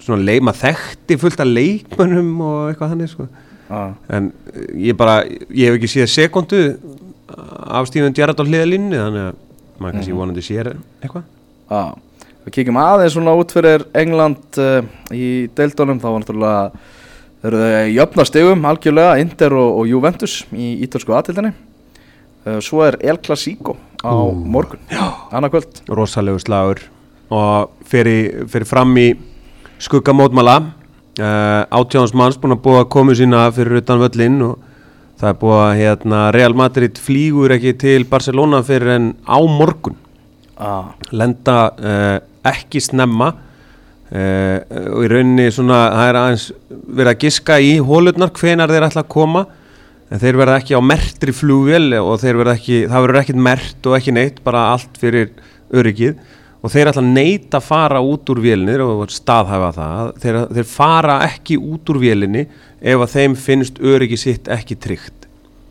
svona 0.05 0.27
leik, 0.29 0.45
maður 0.45 0.61
þekkti 0.61 1.19
fullt 1.23 1.41
af 1.41 1.49
leikmönnum 1.49 2.33
og 2.45 2.59
eitthvað 2.69 2.93
þannig, 2.93 3.13
sko. 3.15 3.29
Já, 3.65 3.81
en 4.19 4.29
eh, 4.53 4.67
ég 4.91 4.99
bara, 5.01 5.23
ég 5.25 5.71
hef 5.71 5.79
ekki 5.79 5.89
séð 5.95 6.11
sekundu 6.13 6.61
af 7.35 7.89
Steven 7.89 8.13
Gerrard 8.17 8.41
á 8.41 8.45
hliðalínni 8.45 9.01
þannig 9.01 9.31
að 9.31 9.41
maður 9.81 9.97
kannski 9.97 10.19
vonandi 10.19 10.45
sér 10.45 10.75
eitthvað. 10.75 11.25
Já 11.73 11.85
Við 12.45 12.59
kíkjum 12.59 12.77
aðeins 12.77 13.15
svona 13.17 13.33
út 13.41 13.53
fyrir 13.57 13.87
England 13.97 14.59
uh, 14.61 14.85
í 15.15 15.49
deildunum, 15.57 16.01
þá 16.03 16.09
var 16.11 16.19
náttúrulega 16.21 16.65
eru 17.45 17.61
þau 17.61 17.93
jöfna 17.93 18.27
stegum 18.29 18.67
algjörlega, 18.69 19.17
Inter 19.23 19.57
og, 19.57 19.79
og 19.81 19.89
Juventus 19.89 20.43
í 20.53 20.75
ítalsku 20.85 21.17
aðtildinni. 21.17 21.55
Uh, 22.45 22.59
svo 22.65 22.85
er 22.85 22.99
El 23.01 23.21
Clasico 23.25 23.79
á 24.05 24.13
morgun, 24.29 24.83
annað 25.33 25.55
kvöld. 25.57 25.81
rosalegu 25.89 26.43
slagur. 26.45 26.85
Og 27.33 27.73
fyrir, 27.89 28.45
fyrir 28.53 28.69
fram 28.69 28.93
í 29.01 29.09
skuggamótmala 29.81 30.59
uh, 30.61 31.65
átjáðans 31.73 32.13
manns 32.13 32.39
búin 32.41 32.59
að 32.59 32.63
búa 32.67 32.85
komu 32.85 33.17
sína 33.17 33.47
fyrir 33.57 33.81
utan 33.81 34.05
völlin 34.05 34.41
og 34.45 34.71
það 35.21 35.31
er 35.31 35.41
búið 35.41 35.61
að 35.65 35.77
hérna, 35.81 36.23
Real 36.37 36.57
Madrid 36.61 37.01
flýgur 37.01 37.57
ekki 37.57 37.73
til 37.81 38.05
Barcelona 38.11 38.61
fyrir 38.67 38.99
en 38.99 39.13
á 39.25 39.41
morgun 39.41 39.97
Ah, 40.55 40.93
lenda 41.11 41.59
uh, 41.75 42.19
ekki 42.47 42.79
snemma 42.85 43.33
uh, 43.35 44.59
og 44.95 45.01
í 45.03 45.09
rauninni 45.11 45.49
svona 45.51 45.81
það 45.91 46.11
er 46.11 46.19
aðeins 46.21 46.45
verið 46.71 47.11
að 47.11 47.25
giska 47.25 47.57
í 47.59 47.73
hólurnar 47.83 48.31
hvenar 48.39 48.71
þeir 48.71 48.87
ætla 48.87 49.03
að 49.03 49.11
koma 49.17 49.43
en 50.15 50.23
þeir 50.23 50.39
verða 50.39 50.61
ekki 50.61 50.79
á 50.79 50.83
mertri 50.85 51.35
flugvél 51.35 51.97
og 51.99 52.23
ekki, 52.23 52.85
það 52.87 53.07
verður 53.07 53.21
ekkit 53.25 53.43
mert 53.49 53.89
og 53.89 53.99
ekki 53.99 54.15
neitt, 54.15 54.41
bara 54.47 54.69
allt 54.77 55.01
fyrir 55.01 55.33
öryggið. 55.75 56.23
Og 56.65 56.73
þeir 56.73 56.93
ætla 56.93 57.03
að 57.03 57.11
neita 57.17 57.59
að 57.59 57.67
fara 57.67 58.05
út 58.05 58.31
úr 58.31 58.41
vélinni 58.45 58.79
og 58.81 59.11
staðhæfa 59.13 59.73
það 59.75 60.15
þeir, 60.23 60.39
þeir 60.55 60.71
fara 60.71 61.19
ekki 61.27 61.59
út 61.59 61.91
úr 61.93 61.99
vélinni 62.01 62.47
ef 62.81 63.03
að 63.05 63.19
þeim 63.19 63.37
finnst 63.37 63.83
öryggi 63.83 64.21
sitt 64.21 64.49
ekki 64.53 64.79
tryggt 64.81 65.24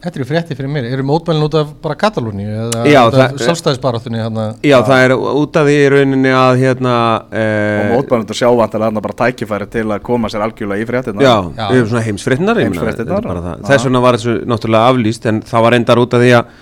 Þetta 0.03 0.19
eru 0.19 0.25
frétti 0.27 0.55
fyrir 0.59 0.67
mér, 0.67 0.85
eru 0.91 1.03
mótmælin 1.07 1.45
út 1.45 1.53
af 1.55 1.69
bara 1.79 1.95
Katalóni 1.95 2.43
eða 2.43 2.81
Já, 2.91 2.97
út 3.07 3.15
af 3.23 3.37
sjálfstæðisbaráttunni 3.39 4.19
hérna 4.19 4.47
Já, 4.67 4.75
það 4.83 5.03
er 5.05 5.13
út 5.15 5.59
af 5.61 5.69
því 5.69 5.75
í 5.79 5.85
rauninni 5.93 6.33
að 6.35 6.57
hérna 6.59 6.95
og 7.29 7.37
eh, 7.39 7.93
mótbænundur 7.93 8.35
sjá 8.35 8.49
vantilega 8.51 8.89
þarna 8.89 9.03
bara 9.05 9.15
tækifæri 9.21 9.69
til 9.77 9.85
að 9.95 10.03
koma 10.09 10.31
sér 10.33 10.43
algjörlega 10.43 10.83
í 10.83 10.89
fréttina. 10.89 11.23
Já, 11.23 11.35
Já. 11.55 11.63
við 11.71 11.77
erum 11.79 11.89
svona 11.93 12.03
heimsfréttinar 12.09 12.59
ég 12.59 12.67
meina, 12.67 12.81
Heimsfréttirnar, 12.81 13.15
þetta 13.15 13.23
er 13.23 13.29
bara 13.31 13.45
það. 13.47 13.55
já. 13.63 13.69
Þess 13.71 13.87
vegna 13.87 14.03
var 14.03 14.19
þessu 14.19 14.35
náttúrulega 14.51 14.91
aflýst 14.91 15.29
en 15.31 15.41
það 15.53 15.65
var 15.69 15.77
endar 15.79 16.03
út 16.03 16.17
af 16.19 16.25
því 16.25 16.33
að 16.41 16.53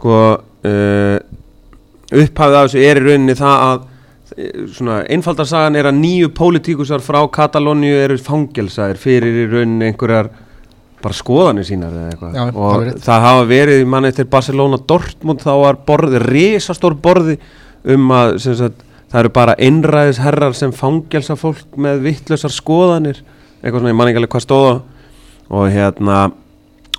sko 0.00 0.18
uh, 0.74 1.16
upphafið 2.10 2.58
af 2.58 2.68
þessu 2.68 2.84
er 2.90 3.00
í 3.00 3.06
rauninni 3.06 3.38
það 3.38 3.64
að 3.70 3.80
eh, 4.34 4.60
svona 4.74 5.00
einfaldarsagan 5.14 5.78
er 5.78 5.88
að 5.92 5.98
nýju 6.02 6.34
pólitíkusar 6.34 7.06
frá 7.06 7.22
Katalóníu 7.38 8.02
eru 8.02 8.18
fangelsaðir 8.18 8.98
fyrir 8.98 9.44
í 9.44 9.50
rauninni 9.54 9.92
einhverjar 9.92 10.32
bara 11.00 11.16
skoðanir 11.16 11.66
sínar 11.68 11.94
eða 11.96 12.12
eitthvað. 12.12 12.36
Já, 12.36 12.42
það 12.44 12.60
og 12.66 12.84
rétt. 12.84 13.02
það 13.06 13.24
hafa 13.26 13.48
verið 13.50 13.82
mann 13.94 14.08
eftir 14.10 14.28
Barcelona 14.30 14.78
Dortmund 14.92 15.42
þá 15.44 15.50
var 15.62 15.80
borði, 15.88 16.20
risastór 16.26 16.96
borði 17.00 17.36
um 17.90 18.12
að 18.14 18.36
sagt, 18.44 18.84
það 19.10 19.22
eru 19.22 19.32
bara 19.40 19.56
einræðis 19.58 20.20
herrar 20.22 20.56
sem 20.56 20.74
fangelsa 20.76 21.36
fólk 21.40 21.78
með 21.80 22.04
vittlausar 22.06 22.54
skoðanir. 22.54 23.22
Eitthvað 23.60 23.80
svona, 23.80 23.92
ég 23.94 23.98
man 24.00 24.10
ekki 24.10 24.20
alveg 24.22 24.34
hvað 24.34 24.46
stóða 24.46 24.76
og 25.50 25.66
hérna 25.72 26.20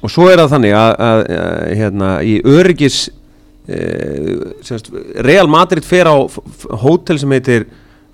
og 0.01 0.11
svo 0.11 0.27
er 0.31 0.41
það 0.41 0.53
þannig 0.55 0.75
að, 0.75 0.91
að, 1.05 1.23
að 1.37 1.73
hérna, 1.77 2.09
í 2.25 2.33
öryggis 2.57 2.97
e, 3.69 3.79
semst, 4.65 4.89
Real 5.21 5.49
Madrid 5.51 5.85
fer 5.85 6.09
á 6.09 6.17
hótel 6.81 7.21
sem 7.21 7.37
heitir 7.37 7.69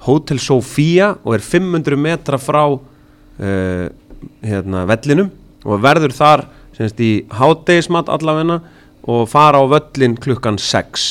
Hotel 0.07 0.39
Sofía 0.43 1.15
og 1.23 1.37
er 1.37 1.43
500 1.43 1.99
metra 1.99 2.39
frá 2.41 2.63
e, 3.39 3.51
hérna, 4.43 4.83
vellinum 4.89 5.31
og 5.67 5.83
verður 5.83 6.15
þar 6.15 6.45
semst, 6.77 6.99
í 7.03 7.25
hátdegismat 7.33 8.09
allavegna 8.13 8.61
og 9.07 9.27
fara 9.31 9.59
á 9.59 9.65
völlin 9.69 10.17
klukkan 10.19 10.59
6 10.61 11.07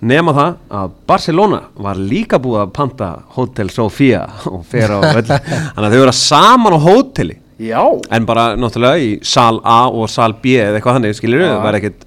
nema 0.00 0.32
það 0.32 0.56
að 0.80 0.92
Barcelona 1.10 1.60
var 1.76 1.98
líka 2.00 2.40
búið 2.40 2.62
að 2.64 2.74
panta 2.76 3.10
Hotel 3.36 3.68
Sofía 3.72 4.24
og 4.48 4.64
fer 4.68 4.94
á 4.96 4.98
völlin 5.16 5.46
þannig 5.46 5.86
að 5.86 5.94
þau 5.94 6.02
vera 6.06 6.16
saman 6.16 6.76
á 6.76 6.80
hóteli. 6.80 7.36
Já, 7.60 7.82
En 8.08 8.24
bara 8.24 8.54
náttúrulega 8.56 9.00
í 9.04 9.08
sal 9.26 9.58
A 9.68 9.82
og 9.92 10.08
sal 10.08 10.32
B 10.40 10.54
eða 10.56 10.78
eitthvað 10.78 10.96
þannig, 10.96 11.18
við, 11.20 11.42
Já. 11.44 11.50
það 11.50 11.64
var 11.66 11.76
ekkert, 11.76 12.06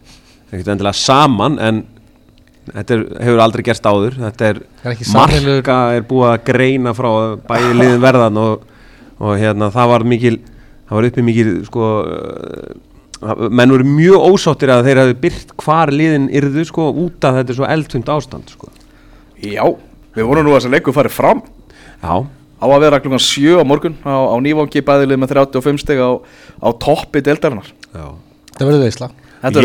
ekkert 0.50 0.72
endilega 0.74 0.98
saman 0.98 1.60
en 1.62 1.84
þetta 2.72 2.96
er, 2.96 3.04
hefur 3.28 3.42
aldrei 3.44 3.64
gerst 3.68 3.86
áður, 3.86 4.18
þetta 4.18 4.50
er, 4.50 4.62
er 4.88 5.04
marka 5.14 5.78
er 5.98 6.06
búið 6.10 6.30
að 6.32 6.44
greina 6.48 6.94
frá 6.98 7.10
bæði 7.50 7.76
liðin 7.78 8.04
verðan 8.04 8.40
og, 8.42 8.66
og 9.20 9.36
hérna 9.38 9.70
það 9.74 9.92
var 9.94 10.08
mikil, 10.14 10.38
það 10.90 10.98
var 11.00 11.08
uppi 11.10 11.26
mikil, 11.26 11.52
sko, 11.68 11.90
uh, 13.24 13.48
menn 13.50 13.72
voru 13.72 13.88
mjög 13.88 14.28
ósáttir 14.34 14.74
að 14.74 14.90
þeir 14.90 15.02
hafi 15.04 15.18
byrt 15.24 15.54
hvar 15.64 15.92
liðin 15.96 16.30
yrðu, 16.36 16.66
sko, 16.68 16.90
út 17.06 17.24
af 17.28 17.40
þetta 17.40 17.54
er 17.56 17.60
svo 17.62 17.70
eldfimt 17.72 18.12
ástand, 18.14 18.52
sko. 18.56 18.72
já, 19.40 19.64
við 20.16 20.30
vorum 20.30 20.48
nú 20.48 20.54
að 20.54 20.62
þessi 20.62 20.74
leikur 20.76 20.98
farið 20.98 21.16
fram 21.18 21.44
Já, 22.04 22.20
á 22.20 22.66
að 22.68 22.82
vera 22.84 23.00
klukkan 23.00 23.24
7 23.24 23.60
á 23.60 23.64
morgun 23.64 23.96
á, 24.04 24.12
á 24.28 24.36
nývangi 24.44 24.84
bæðilið 24.84 25.22
með 25.24 25.36
35 25.38 25.80
steg 25.86 26.00
á, 26.04 26.12
á 26.60 26.68
toppi 26.84 27.24
deildarinnar. 27.24 27.70
já. 27.96 28.08
Það 28.54 28.68
verður 28.68 28.84
veisla 28.84 29.08
Þetta. 29.44 29.60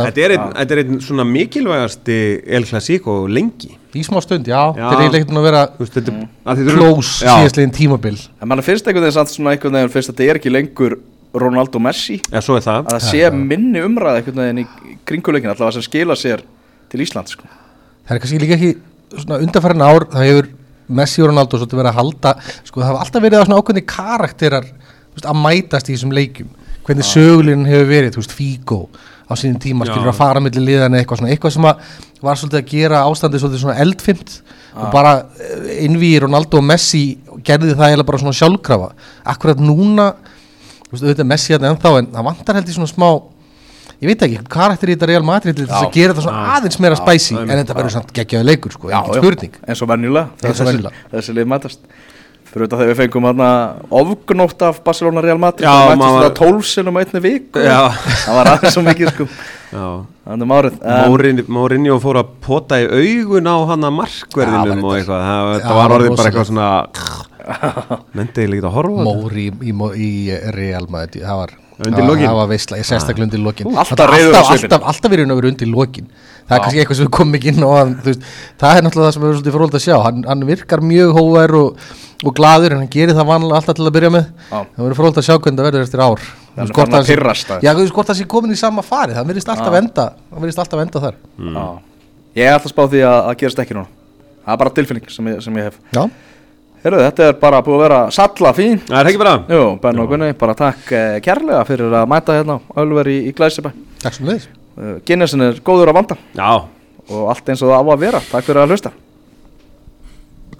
Þetta 0.00 0.22
er 0.24 0.32
einn- 0.32 0.52
þetta 0.56 0.72
er 0.72 0.80
einn 0.82 1.00
svona 1.04 1.24
mikilvægasti 1.28 2.18
El 2.56 2.64
Clasico 2.64 3.26
lengi. 3.28 3.70
Í 3.92 4.00
smá 4.06 4.22
stund, 4.24 4.46
já, 4.48 4.72
Já. 4.72 4.86
þeir 4.88 5.02
eru 5.04 5.18
ekkert 5.18 5.32
að 5.36 5.42
vera 5.44 5.62
Þú 5.76 5.82
veist, 5.84 5.96
þetta, 5.98 6.12
að 6.48 6.56
þið 6.56 6.68
þurfum- 6.68 6.78
close 6.80 7.26
Já. 7.26 7.32
síðastliðin 7.36 7.72
tímabil 7.76 8.14
En 8.40 8.48
mann 8.48 8.62
finnst 8.64 8.86
einhvern 8.88 9.04
veginn 9.04 9.12
samt 9.18 9.28
svona 9.34 9.50
einhvern 9.52 9.72
veginn 9.76 9.92
fyrst 9.92 10.08
að 10.08 10.14
þetta 10.16 10.30
er 10.32 10.38
ekki 10.40 10.52
lengur 10.54 10.94
Ronaldo 11.34 11.78
Messi 11.78 12.16
Já, 12.32 12.40
svo 12.40 12.56
er 12.56 12.64
það 12.64 12.86
að 12.86 12.96
það 12.96 13.04
sé 13.10 13.30
minni 13.36 13.82
umræð 13.84 14.16
einhvern 14.22 14.40
veginn 14.40 14.62
í 14.64 14.96
kringuleikin 15.04 15.52
allavega 15.52 15.72
sem 15.76 15.82
skila 15.84 16.16
sér 16.16 16.40
til 16.88 17.00
Ísland 17.04 17.28
sko. 17.28 17.44
Það 18.08 18.16
er 18.16 18.18
kannski 18.24 18.40
líka 18.40 18.56
ekki 18.56 18.72
svona 19.20 19.40
undarfærin 19.44 19.84
ár 19.84 20.08
það 20.08 20.24
hefur 20.30 20.48
Messi 20.88 21.20
og 21.22 21.28
Ronaldo 21.28 21.60
svolítið 21.60 21.80
verið 21.82 21.92
að 21.92 22.00
halda 22.00 22.34
sko 22.64 22.80
það 22.80 22.88
hafa 22.88 23.04
alltaf 23.04 23.22
verið 23.22 23.38
að 23.42 23.46
svona 23.50 23.60
ákveðni 23.60 23.84
karakterar 23.92 24.64
þú 24.64 25.20
veist, 25.20 25.28
að 25.28 25.40
mætast 25.44 25.88
í 25.92 25.96
þessum 25.98 26.16
leikjum 26.16 26.48
hvernig 26.86 27.08
sögulinn 27.08 27.66
hefur 27.68 27.88
verið, 27.90 28.14
þú 28.14 28.22
veist, 28.22 28.36
Figo 28.36 28.80
á 29.28 29.32
sínum 29.38 29.60
tíma, 29.62 29.86
skilur 29.88 30.10
að 30.12 30.18
fara 30.18 30.42
millir 30.44 30.64
liðan 30.66 30.98
eitthvað 30.98 31.22
svona, 31.22 31.32
eitthvað 31.32 31.54
sem 31.54 31.68
að 31.70 31.84
var 32.22 32.38
svolítið 32.38 32.60
að 32.60 32.70
gera 32.72 33.02
ástandið 33.08 33.42
svolítið 33.42 33.62
svona 33.64 33.78
eldfimt 33.82 34.34
og 34.72 34.88
bara 34.92 35.12
innví 35.82 36.12
Ronaldo 36.22 36.60
og 36.60 36.66
Messi 36.68 37.04
gerði 37.44 37.74
það 37.74 37.88
eiginlega 37.88 38.08
bara 38.10 38.20
svona 38.22 38.38
sjálfkrafa. 38.38 38.90
Akkurat 39.32 39.62
núna, 39.62 40.12
þú 40.86 40.94
veist, 40.94 41.04
auðvitað 41.06 41.30
Messi 41.32 41.54
hérna 41.54 41.72
ennþá 41.72 41.94
en 41.98 42.10
það 42.14 42.28
vantar 42.28 42.58
held 42.60 42.70
í 42.70 42.76
svona 42.76 42.92
smá 42.92 43.08
ég 44.02 44.10
veit 44.10 44.22
ekki, 44.26 44.38
karakter 44.50 44.90
í 44.90 44.94
þetta 44.96 45.08
Real 45.12 45.26
Madrid 45.26 45.54
til 45.56 45.66
þess 45.68 45.78
að 45.78 45.92
gera 45.94 46.14
þetta 46.14 46.24
svona 46.24 46.54
aðeins 46.56 46.78
meira 46.82 46.96
spæsi 46.98 47.36
en 47.38 47.52
þetta 47.52 47.76
verður 47.78 47.94
samt 47.94 48.14
geggjaði 48.16 48.48
leikur 48.48 48.74
sko, 48.74 48.90
engin 48.90 49.18
spurning. 49.22 49.58
Eins 49.62 49.82
og 49.82 49.90
venjulega. 49.92 50.24
Þessi, 51.12 51.34
lið 51.36 51.50
mætast 51.52 51.84
fyrir 52.52 52.66
þetta 52.68 52.78
þegar 52.82 52.90
við 52.92 53.00
fengum 53.02 53.26
hana 53.30 53.48
ofgnótt 54.02 54.62
af 54.68 54.82
Barcelona 54.84 55.22
Real 55.24 55.38
Madrid 55.40 55.64
Já, 55.66 55.72
það 55.72 55.96
maður- 55.96 56.18
mætist 56.18 56.28
það 56.28 56.38
tólsinum 56.42 57.00
einni 57.02 57.22
vik 57.24 57.58
Já. 57.64 57.80
það 58.26 58.38
var 58.38 58.50
aðeins 58.52 58.76
svo 58.76 58.82
mikið 58.86 59.12
sko. 59.14 59.26
Já. 59.72 59.86
Þannig 60.22 60.44
um 60.46 60.52
árið. 60.54 60.74
En- 60.84 61.08
Mourinho, 61.10 61.44
Mourinho 61.48 61.94
fór 62.04 62.18
að 62.20 62.28
pota 62.44 62.76
í 62.78 62.84
augun 62.92 63.48
á 63.48 63.56
hann 63.72 63.86
að 63.88 63.94
markverðinum 63.96 64.84
og 64.84 64.92
eitthvað. 64.98 65.22
Það, 65.26 65.52
Já, 65.56 65.64
það 65.64 65.78
var 65.80 65.94
orðið 65.96 66.16
bara 66.16 66.28
eitthvað 66.30 66.50
svona 66.52 66.68
Nefndi 68.14 68.44
ég 68.44 68.50
líka 68.52 68.68
að 68.68 68.76
horfa 68.76 68.92
á 68.92 69.02
þetta? 69.02 69.16
Móri 69.18 69.46
í, 69.48 69.52
í, 69.66 69.72
í, 70.06 70.10
Real 70.54 70.86
Madrid 70.92 71.24
það 71.24 71.40
var, 71.40 71.54
Undir 71.82 72.04
lokin? 72.06 72.26
það 72.28 72.36
var 72.38 72.50
veistla, 72.52 72.78
ég 72.78 72.86
sérstaklega 72.86 73.26
undir 73.26 73.42
lokin. 73.42 73.66
Alltaf 73.72 73.98
Það 73.98 74.12
reiður 74.12 74.36
á 74.36 74.38
alltaf, 74.38 74.52
svipinn. 74.52 74.70
alltaf, 74.76 74.88
alltaf 74.92 75.10
verið 75.16 75.32
að 75.32 75.40
vera 75.40 75.50
undir 75.50 75.70
lokin. 75.72 76.06
Það 76.46 76.54
er 76.58 76.62
kannski 76.62 76.82
eitthvað 76.84 76.98
sem 77.00 77.06
við 77.08 77.14
komum 77.16 77.34
ekki 77.40 77.50
inn 77.52 77.64
á 77.66 77.70
að, 77.80 77.90
þú 78.04 78.12
veist, 78.12 78.26
það 78.62 78.76
er 78.78 78.86
náttúrulega 78.86 79.08
það 79.08 79.16
sem 79.16 79.22
við 79.22 79.28
erum 79.32 79.40
svolítið 79.40 79.56
fróld 79.56 79.76
að 79.80 79.84
sjá. 79.88 79.96
Hann, 80.06 80.22
hann 80.28 80.46
virkar 80.52 80.84
mjög 80.92 81.12
hóver 81.18 81.54
og, 81.58 81.82
og 82.22 82.34
gladur 82.38 82.74
en 82.74 82.82
hann 82.82 82.90
gerir 82.92 83.16
það 83.16 83.28
vanlega 83.28 83.58
alltaf 83.58 83.78
til 83.78 83.86
að 83.86 83.94
byrja 83.96 84.10
með. 84.14 84.26
Já. 84.48 84.58
það 84.62 84.82
verður 84.84 84.98
fróld 85.00 85.20
að 85.20 85.26
sjá 85.26 85.34
hvernig 85.36 85.58
það 85.60 85.68
verður 85.68 85.86
eftir 85.86 86.02
ár. 86.02 86.26
Það 86.52 86.62
er 86.62 86.74
fann 86.76 86.92
að 86.92 86.98
hann 86.98 87.08
pirrast 87.08 87.48
það. 87.48 87.64
Já, 87.64 87.70
þú 87.72 87.82
veist 87.82 87.96
hvort 87.96 88.10
það 88.10 88.18
sé 88.18 88.26
komin 88.28 88.52
í 88.52 88.58
sama 88.60 88.84
farið 88.84 89.16
Það 89.16 89.30
virðist 89.30 89.52
alltaf 89.54 89.76
enda 89.78 90.04
Það 90.28 90.44
virðist 90.44 90.60
alltaf 90.62 90.82
enda 90.82 91.02
þar. 91.06 91.16
Já. 91.48 91.64
Ég 92.38 92.48
er 92.48 92.58
alltaf 92.58 92.74
spáð 92.74 92.92
því 92.92 93.02
að, 93.08 93.18
að 93.30 93.38
gerast 93.42 93.62
ekki 93.64 93.76
núna. 93.78 93.88
Það 94.42 94.54
er 94.54 94.60
bara 94.62 94.74
tilfinning 94.76 95.12
sem 95.12 95.30
ég, 95.32 95.40
sem 95.44 95.58
ég 95.58 95.68
hef. 95.68 95.80
Já, 95.96 96.02
Herru, 96.82 96.98
þetta 96.98 97.26
er 97.28 97.36
bara 97.38 97.60
búið 97.62 97.76
að 97.76 97.84
vera 97.84 97.98
salla 98.10 98.50
fín. 98.56 98.80
Það 98.88 98.98
er 98.98 99.10
ekki 99.12 99.20
bara. 99.20 99.34
Jú, 99.54 99.66
Gunni, 100.10 100.32
bara 100.40 100.56
takk 100.58 100.88
eh, 100.98 101.18
kærlega 101.22 101.60
fyrir 101.68 101.94
að 101.94 102.08
mæta 102.10 102.34
hérna 102.40 102.58
á 102.58 102.74
Ölver 102.82 103.10
í, 103.12 103.20
í 103.30 103.34
Glæsibæ. 103.38 103.70
Takk 104.02 104.16
sem 104.16 104.26
leiðis 104.26 104.48
uh, 104.50 104.96
Guinnessin 105.06 105.46
er 105.46 105.60
góður 105.62 105.92
að 105.92 106.00
vanda. 106.00 106.16
Já, 106.34 106.50
og 107.06 107.30
allt 107.30 107.52
eins 107.52 107.62
og 107.62 107.70
það 107.70 107.86
á 107.86 107.90
að 107.94 108.02
vera. 108.02 108.22
Takk 108.32 108.48
fyrir 108.48 108.64
að 108.64 108.74
hlusta 108.74 108.92